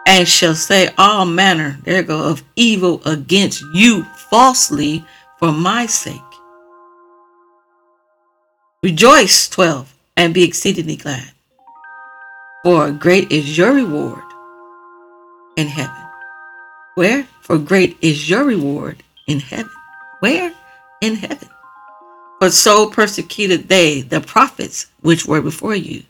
and 0.06 0.28
shall 0.28 0.54
say 0.54 0.90
all 0.98 1.24
manner, 1.24 1.78
there 1.84 2.02
go, 2.02 2.22
of 2.22 2.42
evil 2.54 3.00
against 3.06 3.64
you 3.72 4.04
falsely 4.28 5.02
for 5.38 5.52
my 5.52 5.86
sake. 5.86 6.20
Rejoice, 8.82 9.48
12, 9.48 9.94
and 10.18 10.34
be 10.34 10.44
exceedingly 10.44 10.96
glad, 10.96 11.32
for 12.62 12.90
great 12.90 13.32
is 13.32 13.56
your 13.56 13.72
reward 13.72 14.22
in 15.56 15.66
heaven. 15.66 15.96
Where? 16.94 17.26
For 17.40 17.56
great 17.56 17.96
is 18.02 18.28
your 18.28 18.44
reward 18.44 19.02
in 19.26 19.40
heaven. 19.40 19.70
Where? 20.20 20.52
In 21.00 21.16
heaven. 21.16 21.48
For 22.40 22.50
so 22.50 22.88
persecuted 22.90 23.68
they 23.68 24.02
the 24.02 24.20
prophets 24.20 24.86
which 25.00 25.26
were 25.26 25.40
before 25.40 25.74
you. 25.74 26.02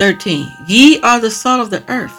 13. 0.00 0.46
Ye 0.66 1.00
are 1.00 1.20
the 1.20 1.30
salt 1.30 1.60
of 1.60 1.70
the 1.70 1.84
earth, 1.90 2.18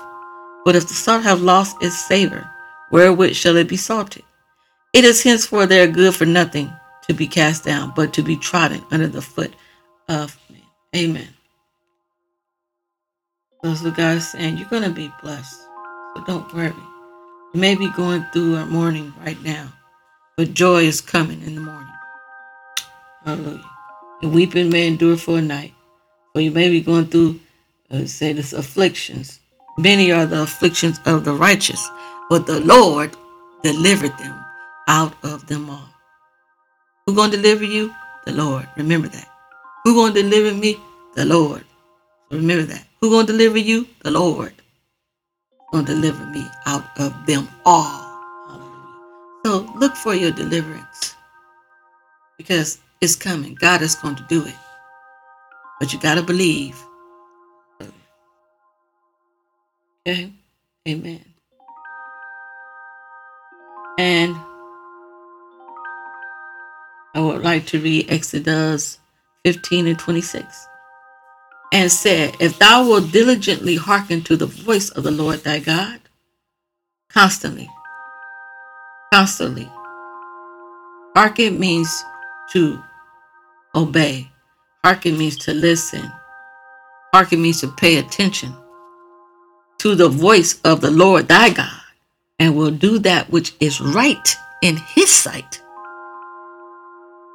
but 0.66 0.76
if 0.76 0.88
the 0.88 0.94
salt 0.94 1.24
have 1.24 1.42
lost 1.42 1.78
its 1.82 1.98
savor, 1.98 2.50
wherewith 2.92 3.36
shall 3.36 3.58
it 3.58 3.68
be 3.68 3.78
salted? 3.78 4.24
It 4.94 5.04
is 5.04 5.22
henceforth 5.22 5.70
there 5.70 5.88
good 5.88 6.16
for 6.16 6.26
nothing 6.26 6.72
to 7.08 7.14
be 7.14 7.28
cast 7.28 7.64
down, 7.64 7.94
but 7.96 8.14
to 8.14 8.24
be 8.24 8.36
trodden 8.36 8.84
under 8.92 9.08
the 9.08 9.22
foot 9.22 9.54
of 10.10 10.38
men. 10.50 10.62
Amen. 10.96 11.28
Those 13.64 13.86
are 13.86 13.92
guys 13.92 14.32
saying 14.32 14.58
you're 14.58 14.70
going 14.70 14.84
to 14.84 14.90
be 14.90 15.12
blessed. 15.22 15.62
So 16.16 16.24
don't 16.26 16.52
worry. 16.54 16.74
You 17.54 17.62
may 17.62 17.76
be 17.76 17.90
going 17.92 18.26
through 18.34 18.56
a 18.56 18.66
mourning 18.66 19.14
right 19.26 19.42
now, 19.44 19.72
but 20.36 20.54
joy 20.54 20.84
is 20.84 21.02
coming 21.02 21.42
in 21.44 21.56
the 21.56 21.62
morning. 21.62 21.94
Hallelujah. 23.24 23.64
The 24.22 24.30
weeping 24.30 24.70
may 24.70 24.88
endure 24.88 25.18
for 25.18 25.38
a 25.40 25.42
night. 25.42 25.74
but 26.34 26.44
you 26.44 26.52
may 26.52 26.70
be 26.70 26.82
going 26.82 27.08
through, 27.08 27.40
uh, 27.90 28.06
say, 28.06 28.34
this 28.34 28.54
afflictions. 28.54 29.40
Many 29.78 30.12
are 30.12 30.26
the 30.26 30.44
afflictions 30.44 31.00
of 31.06 31.26
the 31.26 31.34
righteous, 31.34 31.88
but 32.30 32.46
the 32.46 32.60
Lord 32.60 33.16
delivered 33.64 34.16
them 34.18 34.46
out 34.88 35.14
of 35.24 35.48
them 35.48 35.70
all. 35.70 35.90
Who 37.06 37.16
going 37.16 37.32
to 37.32 37.38
deliver 37.38 37.64
you? 37.64 37.94
The 38.26 38.34
Lord. 38.34 38.68
Remember 38.78 39.08
that. 39.08 39.28
Who 39.84 39.96
going 39.96 40.14
to 40.14 40.22
deliver 40.22 40.56
me? 40.56 40.78
The 41.16 41.26
Lord. 41.26 41.64
Remember 42.30 42.66
that. 42.66 42.86
Who 43.02 43.10
going 43.10 43.26
to 43.26 43.32
deliver 43.32 43.58
you? 43.58 43.88
The 44.04 44.12
Lord. 44.12 44.54
Going 45.72 45.86
to 45.86 45.94
deliver 45.94 46.26
me 46.28 46.48
out 46.66 46.86
of 47.00 47.26
them 47.26 47.48
all. 47.66 48.06
So 49.46 49.70
look 49.76 49.96
for 49.96 50.14
your 50.14 50.32
deliverance 50.32 51.16
because 52.38 52.80
it's 53.02 53.16
coming. 53.16 53.56
God 53.56 53.82
is 53.82 53.96
going 53.96 54.16
to 54.16 54.26
do 54.30 54.46
it. 54.46 54.56
But 55.80 55.94
you 55.94 56.00
got 56.00 56.16
to 56.16 56.24
believe. 56.24 56.82
Okay? 60.08 60.32
Amen. 60.88 61.26
And 64.00 64.36
I 67.14 67.20
would 67.20 67.42
like 67.42 67.66
to 67.68 67.80
read 67.80 68.12
Exodus 68.12 69.00
15 69.44 69.88
and 69.88 70.00
26. 70.00 70.68
And 71.74 71.92
said, 71.92 72.36
If 72.40 72.58
thou 72.60 72.88
wilt 72.88 73.12
diligently 73.12 73.76
hearken 73.76 74.22
to 74.24 74.38
the 74.38 74.46
voice 74.46 74.90
of 74.90 75.04
the 75.04 75.12
Lord 75.12 75.40
thy 75.40 75.60
God, 75.60 76.00
constantly, 77.10 77.70
constantly. 79.14 79.70
Hearken 81.16 81.60
means 81.60 82.04
to 82.52 82.82
obey. 83.76 84.30
Hearken 84.84 85.18
means 85.18 85.38
to 85.38 85.54
listen. 85.54 86.12
Hearken 87.14 87.42
means 87.42 87.62
to 87.62 87.68
pay 87.70 87.98
attention 87.98 88.56
to 89.80 89.96
the 89.96 90.10
voice 90.10 90.60
of 90.62 90.82
the 90.82 90.92
Lord 90.92 91.28
thy 91.28 91.50
God, 91.50 91.82
and 92.40 92.56
will 92.56 92.72
do 92.72 93.00
that 93.00 93.30
which 93.30 93.56
is 93.60 93.82
right 93.82 94.36
in 94.62 94.78
his 94.78 95.12
sight. 95.12 95.62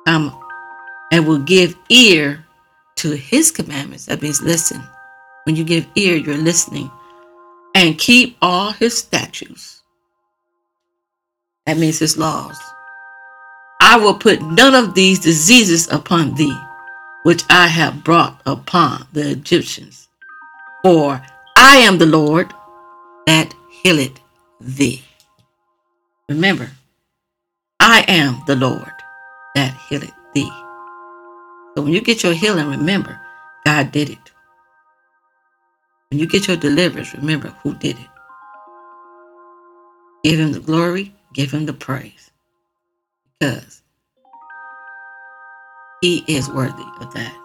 Um, 0.06 0.36
and 1.12 1.26
will 1.26 1.38
give 1.38 1.76
ear 1.88 2.44
to 3.03 3.16
his 3.16 3.50
commandments. 3.50 4.07
That 4.07 4.22
means 4.22 4.40
listen. 4.40 4.80
When 5.44 5.57
you 5.57 5.64
give 5.64 5.86
ear, 5.96 6.16
you're 6.16 6.36
listening. 6.36 6.90
And 7.74 7.98
keep 7.98 8.36
all 8.40 8.70
his 8.70 8.96
statutes. 8.96 9.82
That 11.66 11.78
means 11.78 11.98
his 11.98 12.16
laws. 12.16 12.59
I 13.80 13.96
will 13.96 14.14
put 14.14 14.40
none 14.40 14.74
of 14.74 14.94
these 14.94 15.18
diseases 15.18 15.90
upon 15.90 16.34
thee, 16.34 16.57
which 17.24 17.42
I 17.50 17.66
have 17.66 18.05
brought 18.05 18.40
upon 18.46 19.07
the 19.12 19.30
Egyptians. 19.30 20.09
For 20.84 21.20
I 21.57 21.76
am 21.78 21.98
the 21.98 22.07
Lord 22.07 22.53
that 23.26 23.53
healeth 23.70 24.20
thee. 24.61 25.03
Remember, 26.28 26.70
I 27.80 28.05
am 28.07 28.42
the 28.46 28.57
Lord 28.57 28.92
that 29.57 29.76
healeth 29.88 30.14
thee. 30.34 30.53
So 31.76 31.82
when 31.82 31.92
you 31.92 32.00
get 32.02 32.22
your 32.22 32.34
healing, 32.34 32.68
remember, 32.68 33.20
God 33.64 33.92
did 33.92 34.10
it. 34.10 34.32
When 36.10 36.20
you 36.20 36.26
get 36.26 36.48
your 36.48 36.56
deliverance, 36.56 37.14
remember 37.14 37.48
who 37.62 37.74
did 37.74 37.98
it. 37.98 38.08
Give 40.24 40.40
him 40.40 40.52
the 40.52 40.60
glory, 40.60 41.14
give 41.32 41.52
him 41.52 41.66
the 41.66 41.72
praise. 41.72 42.30
Because 43.40 43.82
he 46.02 46.24
is 46.28 46.48
worthy 46.50 46.84
of 47.00 47.12
that. 47.14 47.36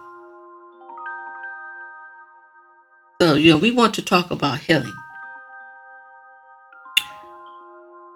So, 3.20 3.34
you 3.34 3.52
know, 3.52 3.58
we 3.58 3.70
want 3.70 3.94
to 3.94 4.02
talk 4.02 4.30
about 4.30 4.60
healing. 4.60 4.94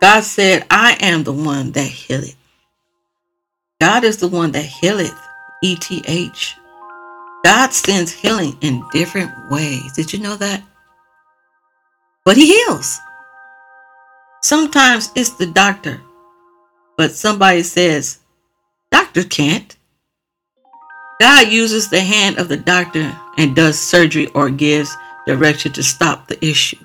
God 0.00 0.22
said, 0.22 0.66
I 0.70 0.96
am 1.00 1.24
the 1.24 1.32
one 1.32 1.72
that 1.72 1.86
healeth. 1.86 2.36
God 3.80 4.04
is 4.04 4.18
the 4.18 4.28
one 4.28 4.52
that 4.52 4.64
healeth. 4.64 5.18
ETH. 5.62 6.54
God 7.44 7.72
sends 7.72 8.12
healing 8.12 8.56
in 8.60 8.84
different 8.92 9.30
ways. 9.50 9.92
Did 9.94 10.12
you 10.12 10.20
know 10.20 10.36
that? 10.36 10.62
But 12.24 12.36
He 12.36 12.46
heals. 12.46 13.00
Sometimes 14.42 15.10
it's 15.14 15.30
the 15.30 15.46
doctor, 15.46 16.00
but 16.96 17.12
somebody 17.12 17.62
says, 17.62 18.18
Doctor 18.90 19.24
can't. 19.24 19.76
God 21.20 21.48
uses 21.52 21.88
the 21.88 22.00
hand 22.00 22.38
of 22.38 22.48
the 22.48 22.56
doctor 22.56 23.16
and 23.38 23.54
does 23.54 23.78
surgery 23.78 24.26
or 24.34 24.50
gives 24.50 24.96
direction 25.26 25.72
to 25.72 25.82
stop 25.82 26.26
the 26.26 26.44
issue. 26.44 26.84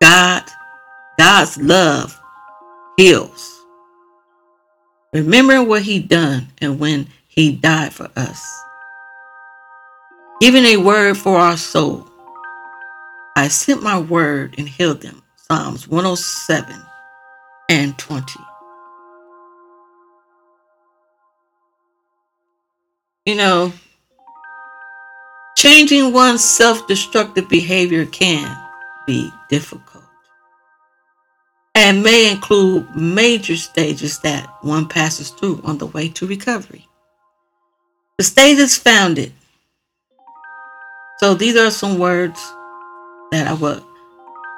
God, 0.00 0.44
God's 1.18 1.56
love 1.56 2.20
heals. 2.98 3.55
Remember 5.16 5.62
what 5.62 5.80
he 5.82 5.98
done 5.98 6.48
and 6.60 6.78
when 6.78 7.06
he 7.26 7.52
died 7.52 7.94
for 7.94 8.10
us. 8.16 8.46
Giving 10.42 10.64
a 10.66 10.76
word 10.76 11.16
for 11.16 11.38
our 11.38 11.56
soul. 11.56 12.06
I 13.34 13.48
sent 13.48 13.82
my 13.82 13.98
word 13.98 14.56
and 14.58 14.68
healed 14.68 15.00
them. 15.00 15.22
Psalms 15.36 15.88
107 15.88 16.74
and 17.70 17.96
20. 17.96 18.38
You 23.24 23.36
know, 23.36 23.72
Changing 25.56 26.12
one's 26.12 26.44
self 26.44 26.86
destructive 26.86 27.48
behavior 27.48 28.04
can 28.04 28.54
be 29.06 29.30
difficult 29.48 29.95
and 31.76 32.02
may 32.02 32.32
include 32.32 32.88
major 32.96 33.54
stages 33.54 34.18
that 34.20 34.48
one 34.62 34.88
passes 34.88 35.28
through 35.28 35.60
on 35.62 35.76
the 35.76 35.84
way 35.84 36.08
to 36.08 36.26
recovery. 36.26 36.88
The 38.16 38.24
stages 38.24 38.78
founded. 38.78 39.34
So 41.18 41.34
these 41.34 41.54
are 41.54 41.70
some 41.70 41.98
words 41.98 42.40
that 43.30 43.46
I 43.46 43.52
would 43.52 43.84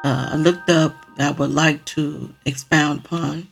uh, 0.04 0.36
looked 0.38 0.70
up 0.70 0.94
that 1.16 1.34
I 1.34 1.36
would 1.38 1.50
like 1.50 1.84
to 1.86 2.32
expound 2.46 3.00
upon. 3.00 3.48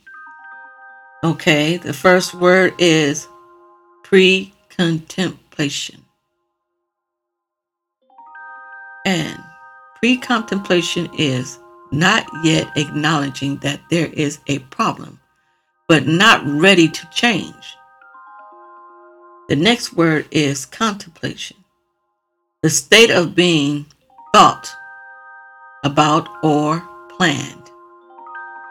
Okay, 1.25 1.75
the 1.75 1.91
first 1.91 2.33
word 2.33 2.73
is 2.77 3.27
pre 4.01 4.53
contemplation. 4.69 6.05
And 9.05 9.37
pre 9.99 10.15
contemplation 10.15 11.09
is 11.17 11.59
not 11.91 12.25
yet 12.43 12.71
acknowledging 12.75 13.57
that 13.57 13.81
there 13.89 14.07
is 14.07 14.39
a 14.47 14.59
problem, 14.59 15.19
but 15.87 16.07
not 16.07 16.41
ready 16.45 16.87
to 16.87 17.09
change. 17.11 17.75
The 19.49 19.55
next 19.55 19.93
word 19.93 20.27
is 20.31 20.65
contemplation, 20.65 21.57
the 22.61 22.69
state 22.69 23.09
of 23.09 23.35
being 23.35 23.85
thought 24.33 24.69
about 25.83 26.27
or 26.43 26.83
planned. 27.17 27.71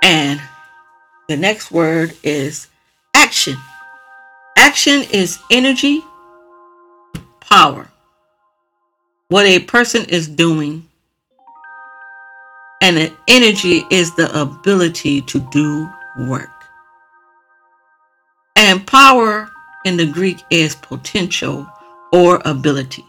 And 0.03 0.41
the 1.29 1.37
next 1.37 1.73
word 1.73 2.15
is 2.23 2.69
action. 3.15 3.57
Action 4.57 5.03
is 5.11 5.39
energy, 5.51 6.05
power. 7.41 7.89
What 9.29 9.47
a 9.47 9.61
person 9.61 10.05
is 10.05 10.29
doing, 10.29 10.89
and 12.81 12.97
the 12.97 13.13
energy 13.29 13.85
is 13.91 14.15
the 14.15 14.29
ability 14.41 15.23
to 15.23 15.41
do 15.51 15.89
work. 16.19 16.51
And 18.57 18.87
power 18.87 19.51
in 19.85 19.97
the 19.97 20.07
Greek 20.07 20.43
is 20.51 20.75
potential 20.75 21.71
or 22.13 22.41
ability. 22.45 23.05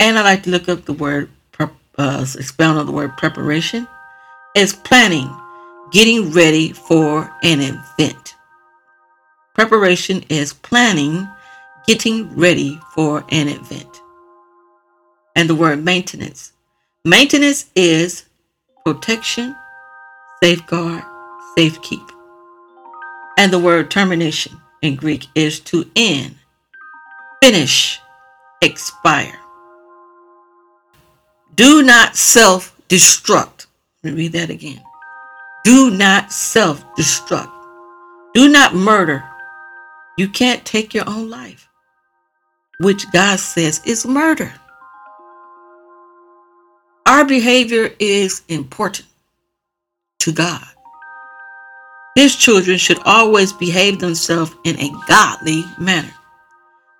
And 0.00 0.18
I 0.18 0.22
like 0.22 0.42
to 0.44 0.50
look 0.50 0.68
up 0.68 0.84
the 0.84 0.92
word, 0.92 1.30
uh, 1.96 2.26
expound 2.36 2.78
on 2.78 2.86
the 2.86 2.92
word 2.92 3.16
preparation. 3.16 3.86
It's 4.54 4.72
planning, 4.72 5.30
getting 5.92 6.30
ready 6.32 6.72
for 6.72 7.32
an 7.42 7.60
event. 7.60 8.34
Preparation 9.54 10.24
is 10.28 10.52
planning, 10.52 11.28
getting 11.86 12.34
ready 12.36 12.80
for 12.94 13.24
an 13.30 13.48
event. 13.48 14.00
And 15.36 15.48
the 15.48 15.54
word 15.54 15.84
maintenance. 15.84 16.53
Maintenance 17.06 17.66
is 17.76 18.24
protection, 18.82 19.54
safeguard, 20.42 21.02
safekeep. 21.54 22.10
And 23.36 23.52
the 23.52 23.58
word 23.58 23.90
termination 23.90 24.58
in 24.80 24.96
Greek 24.96 25.26
is 25.34 25.60
to 25.60 25.84
end, 25.94 26.36
finish, 27.42 28.00
expire. 28.62 29.38
Do 31.54 31.82
not 31.82 32.16
self 32.16 32.74
destruct. 32.88 33.66
Let 34.02 34.14
me 34.14 34.22
read 34.22 34.32
that 34.32 34.48
again. 34.48 34.82
Do 35.62 35.90
not 35.90 36.32
self 36.32 36.82
destruct. 36.96 37.52
Do 38.32 38.48
not 38.48 38.74
murder. 38.74 39.22
You 40.16 40.28
can't 40.28 40.64
take 40.64 40.94
your 40.94 41.06
own 41.06 41.28
life, 41.28 41.68
which 42.80 43.12
God 43.12 43.38
says 43.40 43.82
is 43.84 44.06
murder. 44.06 44.54
Our 47.14 47.24
behavior 47.24 47.94
is 48.00 48.42
important 48.48 49.06
to 50.18 50.32
God. 50.32 50.66
His 52.16 52.34
children 52.34 52.76
should 52.76 52.98
always 53.04 53.52
behave 53.52 54.00
themselves 54.00 54.52
in 54.64 54.76
a 54.80 54.90
godly 55.06 55.62
manner. 55.78 56.12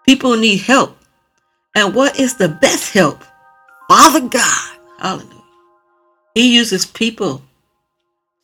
People 0.06 0.36
need 0.36 0.60
help. 0.60 0.96
And 1.74 1.96
what 1.96 2.20
is 2.20 2.36
the 2.36 2.48
best 2.48 2.94
help? 2.94 3.24
Father 3.88 4.28
God. 4.28 4.78
Hallelujah. 5.00 5.42
He 6.36 6.54
uses 6.54 6.86
people 6.86 7.42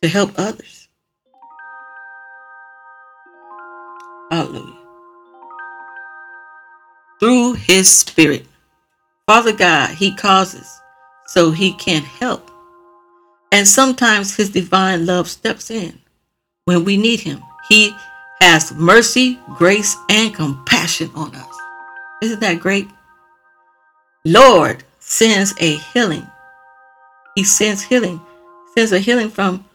to 0.01 0.09
help 0.09 0.31
others. 0.35 0.89
Hallelujah. 4.29 4.77
Through 7.21 7.53
his 7.53 7.89
spirit. 7.89 8.45
Father 9.25 9.53
God, 9.53 9.91
he 9.91 10.13
causes 10.13 10.80
so 11.33 11.51
he 11.51 11.73
can't 11.73 12.05
help. 12.05 12.51
And 13.53 13.67
sometimes 13.67 14.35
his 14.35 14.49
divine 14.49 15.05
love 15.05 15.29
steps 15.29 15.71
in 15.71 15.99
when 16.65 16.83
we 16.83 16.97
need 16.97 17.21
him. 17.21 17.41
He 17.69 17.95
has 18.41 18.73
mercy, 18.73 19.39
grace, 19.55 19.95
and 20.09 20.33
compassion 20.33 21.09
on 21.15 21.33
us. 21.35 21.57
Isn't 22.21 22.41
that 22.41 22.59
great? 22.59 22.89
Lord 24.25 24.83
sends 24.99 25.53
a 25.59 25.77
healing. 25.77 26.27
He 27.35 27.43
sends 27.43 27.81
healing, 27.81 28.19
sends 28.75 28.91
a 28.91 28.99
healing 28.99 29.29
from 29.29 29.65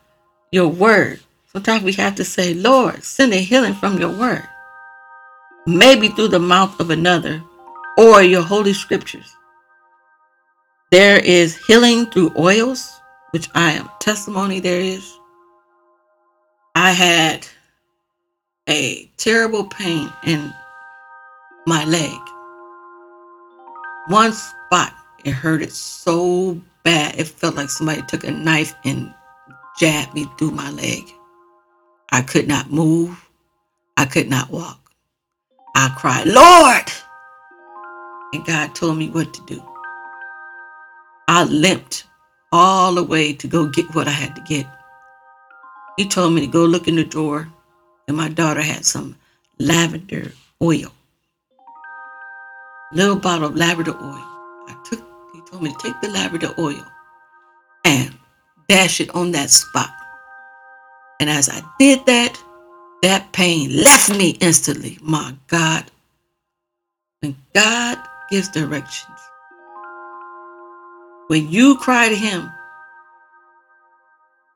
your 0.53 0.69
word. 0.69 1.21
Sometimes 1.53 1.85
we 1.85 1.93
have 1.95 2.17
to 2.17 2.25
say, 2.25 2.53
Lord, 2.53 3.03
send 3.03 3.33
a 3.33 3.39
healing 3.39 3.75
from 3.75 3.99
your 3.99 4.11
word. 4.11 4.47
Maybe 5.67 6.09
through 6.09 6.29
the 6.29 6.39
mouth 6.39 6.79
of 6.81 6.91
another 6.91 7.43
or 7.97 8.23
your 8.23 8.43
holy 8.43 8.75
scriptures. 8.75 9.35
There 10.93 11.19
is 11.19 11.57
healing 11.67 12.07
through 12.07 12.33
oils, 12.39 13.01
which 13.33 13.49
I 13.57 13.73
am 13.73 13.91
testimony 13.99 14.61
there 14.61 14.81
is. 14.81 15.19
I 16.77 16.93
had 16.93 17.47
a 18.69 19.11
terrible 19.17 19.65
pain 19.65 20.13
in 20.25 20.53
my 21.67 21.85
leg. 21.87 22.17
One 24.07 24.33
spot, 24.33 24.95
it 25.25 25.33
hurted 25.33 25.73
so 25.73 26.61
bad. 26.85 27.19
It 27.19 27.27
felt 27.27 27.57
like 27.57 27.69
somebody 27.69 28.03
took 28.03 28.23
a 28.23 28.31
knife 28.31 28.73
and 28.85 29.13
jabbed 29.81 30.15
me 30.15 30.27
through 30.39 30.53
my 30.53 30.71
leg. 30.71 31.03
I 32.13 32.23
could 32.23 32.47
not 32.47 32.71
move. 32.71 33.29
I 33.97 34.05
could 34.05 34.31
not 34.31 34.51
walk. 34.51 34.93
I 35.75 35.93
cried, 35.99 36.29
Lord! 36.29 36.93
And 38.33 38.45
God 38.47 38.75
told 38.77 38.99
me 38.99 39.11
what 39.11 39.35
to 39.35 39.43
do. 39.47 39.76
I 41.29 41.45
limped 41.45 42.05
all 42.53 42.95
the 42.95 43.03
way 43.03 43.33
to 43.33 43.49
go 43.49 43.67
get 43.67 43.95
what 43.95 44.07
I 44.07 44.13
had 44.13 44.35
to 44.37 44.43
get. 44.43 44.67
He 45.97 46.07
told 46.07 46.35
me 46.35 46.43
to 46.43 46.47
go 46.47 46.65
look 46.65 46.89
in 46.89 46.97
the 46.97 47.05
drawer, 47.05 47.49
and 48.07 48.17
my 48.17 48.29
daughter 48.29 48.63
had 48.63 48.85
some 48.85 49.17
lavender 49.59 50.33
oil. 50.63 50.93
Little 52.93 53.17
bottle 53.17 53.49
of 53.49 53.57
lavender 53.57 53.93
oil. 53.93 54.25
I 54.69 54.77
took 54.85 55.05
he 55.35 55.41
told 55.51 55.63
me 55.63 55.73
to 55.73 55.79
take 55.79 56.01
the 56.01 56.09
lavender 56.09 56.55
oil 56.59 56.85
and 57.85 58.15
dash 58.69 59.01
it 59.01 59.15
on 59.15 59.33
that 59.33 59.51
spot. 59.51 59.91
And 61.19 61.29
as 61.29 61.49
I 61.49 61.63
did 61.79 62.07
that, 62.07 62.41
that 63.03 63.33
pain 63.33 63.77
left 63.83 64.11
me 64.11 64.31
instantly. 64.41 64.99
My 65.03 65.35
God. 65.49 65.85
When 67.21 67.37
God 67.55 67.99
gives 68.31 68.49
directions, 68.49 69.16
when 71.29 71.49
you 71.51 71.77
cry 71.79 72.09
to 72.09 72.15
Him, 72.15 72.51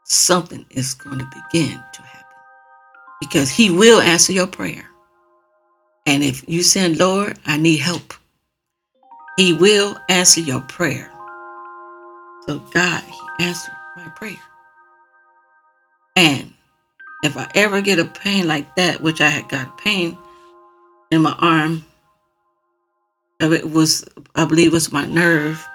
something 0.05 0.67
is 0.71 0.95
going 0.95 1.19
to 1.19 1.27
begin 1.27 1.83
to 1.93 2.03
happen 2.03 2.37
because 3.21 3.51
He 3.51 3.71
will 3.71 4.01
answer 4.01 4.33
your 4.33 4.47
prayer. 4.47 4.87
And 6.07 6.23
if 6.23 6.49
you 6.49 6.63
say, 6.63 6.89
Lord, 6.89 7.39
I 7.47 7.57
need 7.57 7.79
help, 7.79 8.15
He 9.37 9.53
will 9.53 9.97
answer 10.09 10.41
your 10.41 10.61
prayer. 10.61 11.11
So, 12.47 12.59
God, 12.73 13.03
He 13.05 13.45
answered 13.45 13.75
my 13.97 14.09
prayer. 14.11 14.37
And 16.17 16.53
if 17.23 17.37
I 17.37 17.49
ever 17.55 17.81
get 17.81 17.99
a 17.99 18.05
pain 18.05 18.49
like 18.49 18.75
that, 18.77 19.01
which 19.01 19.21
I 19.21 19.29
had 19.29 19.49
got 19.49 19.79
pain 19.79 20.17
in 21.11 21.23
my 21.23 21.35
arm, 21.39 21.85
it 23.41 23.71
was, 23.71 24.05
I 24.35 24.45
believe, 24.45 24.69
it 24.69 24.73
was 24.73 24.93
my 24.93 25.07
nerve, 25.07 25.67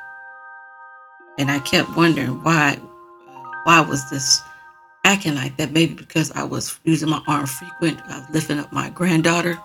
and 1.39 1.51
I 1.51 1.59
kept 1.59 1.95
wondering 1.97 2.43
why, 2.43 2.77
why 3.65 3.81
was 3.81 4.09
this 4.09 4.41
acting 5.05 5.35
like 5.35 5.57
that? 5.57 5.71
Maybe 5.71 5.93
because 5.95 6.31
I 6.31 6.43
was 6.43 6.79
using 6.85 7.09
my 7.09 7.21
arm 7.27 7.47
frequent. 7.47 7.99
I 8.07 8.19
was 8.19 8.29
lifting 8.31 8.59
up 8.59 8.71
my 8.73 8.89
granddaughter 8.89 9.59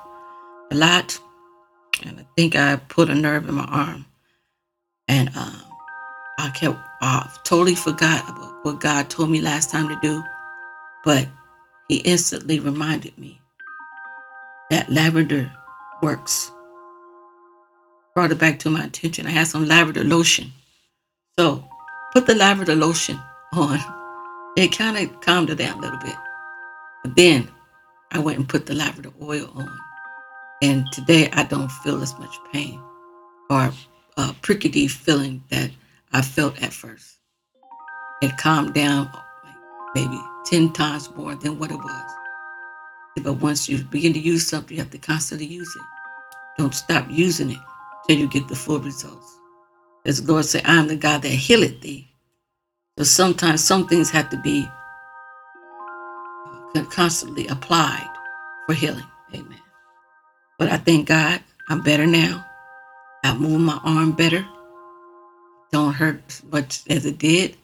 a 0.72 0.74
lot, 0.76 1.18
and 2.04 2.20
I 2.20 2.26
think 2.36 2.56
I 2.56 2.76
put 2.76 3.10
a 3.10 3.14
nerve 3.14 3.48
in 3.48 3.54
my 3.56 3.64
arm, 3.66 4.06
and 5.08 5.30
um, 5.36 5.62
I 6.38 6.50
kept, 6.50 6.78
I 7.02 7.30
totally 7.44 7.74
forgot 7.76 8.28
about 8.28 8.64
what 8.64 8.80
God 8.80 9.10
told 9.10 9.30
me 9.30 9.40
last 9.40 9.70
time 9.70 9.88
to 9.88 9.98
do, 10.02 10.24
but 11.04 11.28
He 11.88 11.98
instantly 11.98 12.60
reminded 12.60 13.16
me 13.18 13.40
that 14.70 14.90
lavender 14.90 15.52
works. 16.02 16.50
brought 18.14 18.32
it 18.32 18.38
back 18.38 18.58
to 18.60 18.70
my 18.70 18.84
attention. 18.84 19.26
I 19.26 19.30
had 19.30 19.48
some 19.48 19.66
lavender 19.66 20.04
lotion. 20.04 20.52
So 21.38 21.64
put 22.12 22.26
the 22.26 22.34
lavender 22.34 22.74
lotion 22.74 23.18
on. 23.52 23.78
It 24.56 24.76
kind 24.76 24.96
of 24.96 25.20
calmed 25.20 25.48
her 25.48 25.54
down 25.54 25.78
a 25.78 25.80
little 25.80 25.98
bit. 25.98 26.16
But 27.02 27.16
then 27.16 27.48
I 28.12 28.18
went 28.18 28.38
and 28.38 28.48
put 28.48 28.66
the 28.66 28.74
lavender 28.74 29.10
oil 29.22 29.50
on. 29.54 29.78
And 30.62 30.84
today 30.92 31.30
I 31.32 31.44
don't 31.44 31.70
feel 31.70 32.02
as 32.02 32.18
much 32.18 32.36
pain 32.52 32.80
or 33.48 33.72
uh, 34.16 34.32
prickety 34.42 34.90
feeling 34.90 35.42
that 35.50 35.70
I 36.12 36.22
felt 36.22 36.60
at 36.62 36.72
first. 36.72 37.18
It 38.22 38.36
calmed 38.36 38.74
down 38.74 39.10
maybe 39.94 40.20
10 40.46 40.72
times 40.72 41.10
more 41.16 41.34
than 41.34 41.58
what 41.58 41.70
it 41.70 41.78
was. 41.78 42.12
But 43.22 43.34
once 43.34 43.68
you 43.68 43.82
begin 43.84 44.12
to 44.12 44.18
use 44.20 44.46
something, 44.46 44.76
you 44.76 44.82
have 44.82 44.92
to 44.92 44.98
constantly 44.98 45.46
use 45.46 45.74
it. 45.74 45.82
Don't 46.58 46.74
stop 46.74 47.06
using 47.10 47.50
it 47.50 47.58
till 48.06 48.18
you 48.18 48.28
get 48.28 48.48
the 48.48 48.56
full 48.56 48.78
results. 48.80 49.39
The 50.18 50.32
Lord 50.32 50.44
said, 50.44 50.62
I 50.64 50.76
am 50.76 50.88
the 50.88 50.96
God 50.96 51.22
that 51.22 51.28
healeth 51.28 51.80
thee. 51.80 52.08
So 52.98 53.04
sometimes 53.04 53.62
some 53.64 53.86
things 53.86 54.10
have 54.10 54.28
to 54.30 54.36
be 54.36 54.68
uh, 56.76 56.84
constantly 56.90 57.46
applied 57.46 58.08
for 58.66 58.74
healing. 58.74 59.04
Amen. 59.34 59.60
But 60.58 60.68
I 60.70 60.76
thank 60.76 61.08
God 61.08 61.40
I'm 61.68 61.82
better 61.82 62.06
now. 62.06 62.44
I 63.24 63.34
move 63.34 63.60
my 63.60 63.78
arm 63.84 64.12
better. 64.12 64.46
Don't 65.72 65.92
hurt 65.92 66.22
as 66.28 66.42
much 66.44 66.82
as 66.90 67.06
it 67.06 67.18
did. 67.18 67.56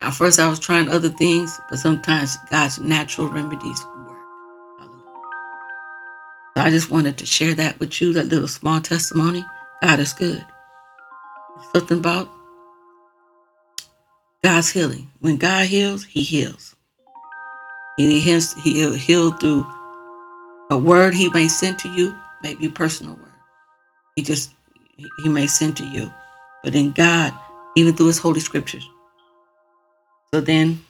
At 0.00 0.14
first, 0.14 0.38
I 0.38 0.48
was 0.48 0.58
trying 0.58 0.88
other 0.88 1.08
things, 1.08 1.58
but 1.70 1.78
sometimes 1.78 2.36
God's 2.50 2.78
natural 2.80 3.28
remedies 3.28 3.84
work. 3.84 4.18
So 6.56 6.62
I 6.62 6.70
just 6.70 6.90
wanted 6.90 7.16
to 7.18 7.26
share 7.26 7.54
that 7.54 7.78
with 7.80 8.00
you, 8.00 8.12
that 8.12 8.26
little 8.28 8.48
small 8.48 8.80
testimony. 8.80 9.44
God 9.82 10.00
is 10.00 10.12
good. 10.12 10.44
Something 11.74 11.98
about 11.98 12.30
God's 14.42 14.70
healing. 14.70 15.10
When 15.20 15.36
God 15.36 15.66
heals, 15.66 16.04
He 16.04 16.22
heals. 16.22 16.76
And 17.98 18.10
He 18.10 18.20
heals, 18.20 18.54
He'll 18.54 18.94
heal 18.94 19.32
through 19.32 19.66
a 20.70 20.78
word 20.78 21.14
He 21.14 21.30
may 21.30 21.48
send 21.48 21.78
to 21.80 21.88
you, 21.88 22.14
maybe 22.42 22.66
a 22.66 22.70
personal 22.70 23.14
word. 23.14 23.32
He 24.16 24.22
just 24.22 24.50
He 24.96 25.28
may 25.28 25.46
send 25.46 25.76
to 25.78 25.86
you, 25.86 26.12
but 26.62 26.74
in 26.74 26.92
God, 26.92 27.32
even 27.76 27.94
through 27.94 28.08
His 28.08 28.18
holy 28.18 28.40
scriptures. 28.40 28.88
So 30.32 30.40
then, 30.40 30.84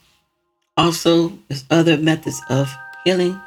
also, 0.77 1.39
there's 1.49 1.65
other 1.71 1.97
methods 1.97 2.41
of 2.51 2.75
healing, 3.05 3.41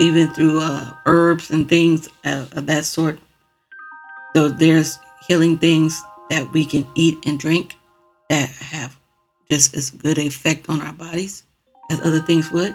even 0.00 0.28
through 0.32 0.60
uh, 0.60 0.94
herbs 1.06 1.50
and 1.50 1.68
things 1.68 2.08
of, 2.24 2.52
of 2.56 2.66
that 2.66 2.84
sort. 2.84 3.18
So 4.34 4.48
there's 4.48 4.98
healing 5.26 5.58
things 5.58 6.02
that 6.30 6.50
we 6.52 6.64
can 6.64 6.86
eat 6.94 7.26
and 7.26 7.38
drink 7.38 7.76
that 8.30 8.48
have 8.48 8.96
just 9.50 9.76
as 9.76 9.90
good 9.90 10.18
effect 10.18 10.68
on 10.68 10.80
our 10.80 10.92
bodies 10.92 11.44
as 11.90 12.00
other 12.00 12.20
things 12.20 12.50
would. 12.50 12.74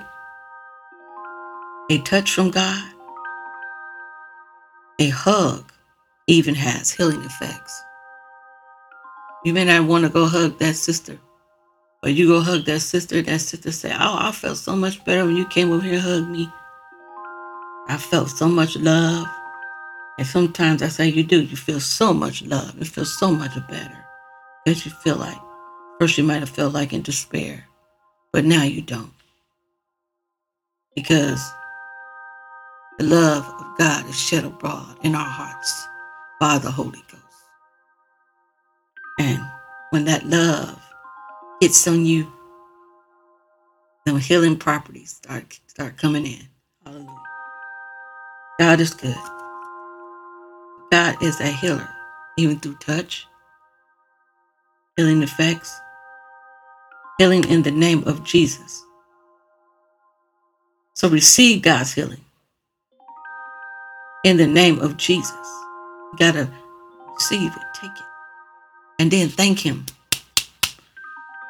A 1.89 1.97
touch 1.99 2.31
from 2.31 2.51
God, 2.51 2.93
a 4.99 5.09
hug 5.09 5.71
even 6.27 6.53
has 6.53 6.91
healing 6.91 7.23
effects. 7.23 7.81
You 9.43 9.53
may 9.53 9.65
not 9.65 9.87
want 9.87 10.03
to 10.03 10.09
go 10.09 10.25
hug 10.27 10.59
that 10.59 10.75
sister, 10.75 11.17
but 12.01 12.13
you 12.13 12.27
go 12.27 12.41
hug 12.41 12.65
that 12.65 12.81
sister, 12.81 13.21
that 13.21 13.41
sister 13.41 13.71
say, 13.71 13.91
Oh, 13.93 14.17
I 14.19 14.31
felt 14.31 14.57
so 14.57 14.75
much 14.75 15.03
better 15.05 15.25
when 15.25 15.37
you 15.37 15.47
came 15.47 15.71
over 15.71 15.83
here 15.83 15.93
and 15.93 16.01
hugged 16.01 16.29
me. 16.29 16.49
I 17.87 17.97
felt 17.97 18.29
so 18.29 18.47
much 18.47 18.75
love. 18.75 19.27
And 20.17 20.25
sometimes 20.25 20.81
I 20.81 20.87
say 20.87 21.07
you 21.07 21.23
do, 21.23 21.41
you 21.41 21.55
feel 21.55 21.79
so 21.79 22.13
much 22.13 22.41
love. 22.43 22.77
You 22.77 22.85
feel 22.85 23.05
so 23.05 23.31
much 23.31 23.55
better. 23.69 24.05
Because 24.65 24.85
you 24.85 24.91
feel 24.91 25.15
like, 25.15 25.37
first 25.99 26.17
you 26.17 26.23
might 26.23 26.39
have 26.39 26.49
felt 26.49 26.73
like 26.73 26.91
in 26.93 27.03
despair, 27.03 27.65
but 28.33 28.43
now 28.43 28.63
you 28.63 28.81
don't. 28.81 29.13
Because 30.95 31.41
the 32.97 33.05
love 33.05 33.45
of 33.45 33.77
God 33.77 34.09
is 34.09 34.19
shed 34.19 34.43
abroad 34.43 34.97
in 35.03 35.13
our 35.13 35.29
hearts 35.29 35.87
by 36.39 36.57
the 36.57 36.71
Holy 36.71 37.03
Ghost. 37.11 37.23
And 39.19 39.39
when 39.91 40.05
that 40.05 40.25
love 40.25 40.81
hits 41.61 41.87
on 41.87 42.05
you, 42.05 42.31
the 44.05 44.17
healing 44.17 44.57
properties 44.57 45.11
start 45.11 45.59
start 45.67 45.97
coming 45.97 46.25
in. 46.25 46.47
Hallelujah. 46.83 47.23
God 48.59 48.79
is 48.79 48.93
good. 48.93 49.36
God 50.91 51.21
is 51.21 51.39
a 51.41 51.47
healer, 51.47 51.87
even 52.37 52.59
through 52.59 52.75
touch, 52.75 53.27
healing 54.95 55.21
effects, 55.21 55.79
healing 57.17 57.43
in 57.49 57.63
the 57.63 57.71
name 57.71 58.03
of 58.05 58.23
Jesus. 58.23 58.83
So 60.93 61.09
receive 61.09 61.61
God's 61.61 61.93
healing 61.93 62.21
in 64.23 64.37
the 64.37 64.47
name 64.47 64.79
of 64.79 64.97
Jesus. 64.97 65.31
You 65.31 66.17
gotta 66.17 66.49
receive 67.13 67.51
it, 67.51 67.63
take 67.73 67.91
it, 67.91 68.05
and 68.99 69.11
then 69.11 69.27
thank 69.27 69.59
Him. 69.59 69.85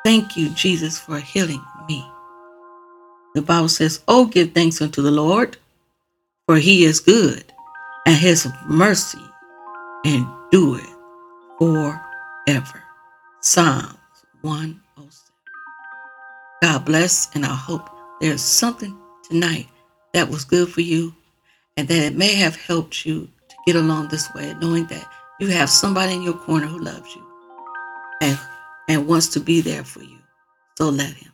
Thank 0.04 0.36
you, 0.36 0.50
Jesus, 0.50 1.00
for 1.00 1.20
healing 1.20 1.64
me. 1.88 2.04
The 3.36 3.42
Bible 3.44 3.70
says, 3.70 4.02
Oh, 4.08 4.26
give 4.26 4.54
thanks 4.54 4.82
unto 4.82 5.02
the 5.04 5.12
Lord, 5.12 5.58
for 6.48 6.56
He 6.58 6.86
is 6.86 7.00
good, 7.00 7.44
and 8.06 8.16
His 8.16 8.48
mercy 8.68 9.27
endureth 10.08 10.96
forever. 11.58 12.84
Psalms 13.42 13.98
107. 14.42 15.12
God 16.62 16.86
bless, 16.86 17.34
and 17.36 17.46
I 17.46 17.54
hope 17.54 17.90
there's 18.22 18.42
something 18.42 18.98
tonight 19.30 19.68
that 20.14 20.30
was 20.30 20.46
good 20.46 20.70
for 20.70 20.82
you 20.82 21.14
and 21.76 21.88
that 21.88 22.06
it 22.06 22.16
may 22.16 22.34
have 22.36 22.56
helped 22.56 23.06
you 23.06 23.30
to 23.50 23.56
get 23.66 23.76
along 23.76 24.08
this 24.08 24.34
way, 24.34 24.56
knowing 24.60 24.88
that 24.88 25.08
you 25.40 25.48
have 25.48 25.70
somebody 25.70 26.14
in 26.14 26.24
your 26.24 26.34
corner 26.34 26.66
who 26.66 26.80
loves 26.80 27.14
you 27.16 27.24
and, 28.22 28.40
and 28.90 29.08
wants 29.08 29.28
to 29.28 29.40
be 29.40 29.62
there 29.62 29.84
for 29.84 30.02
you. 30.02 30.18
So 30.78 30.90
let 30.90 31.14
him. 31.14 31.32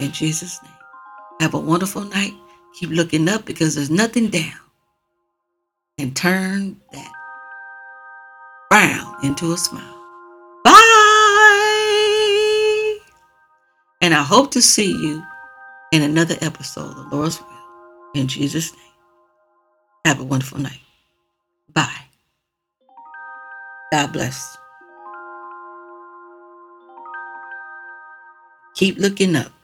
In 0.00 0.12
Jesus' 0.12 0.62
name. 0.62 0.72
Have 1.40 1.54
a 1.54 1.58
wonderful 1.58 2.02
night. 2.02 2.34
Keep 2.78 2.90
looking 2.90 3.28
up 3.28 3.44
because 3.46 3.74
there's 3.74 3.90
nothing 3.90 4.28
down. 4.28 4.52
And 5.98 6.14
turn 6.14 6.78
that 6.92 7.15
frown 8.76 9.16
into 9.22 9.52
a 9.52 9.56
smile. 9.56 9.82
Bye. 10.62 10.72
And 14.02 14.12
I 14.12 14.22
hope 14.22 14.50
to 14.50 14.60
see 14.60 14.90
you 14.90 15.22
in 15.92 16.02
another 16.02 16.34
episode 16.42 16.90
of 16.90 16.96
the 16.96 17.16
Lord's 17.16 17.40
Will. 17.40 17.48
In 18.14 18.28
Jesus' 18.28 18.72
name. 18.72 18.82
Have 20.04 20.20
a 20.20 20.24
wonderful 20.24 20.58
night. 20.58 20.80
Bye. 21.72 22.04
God 23.92 24.12
bless. 24.12 24.58
Keep 28.74 28.98
looking 28.98 29.36
up. 29.36 29.55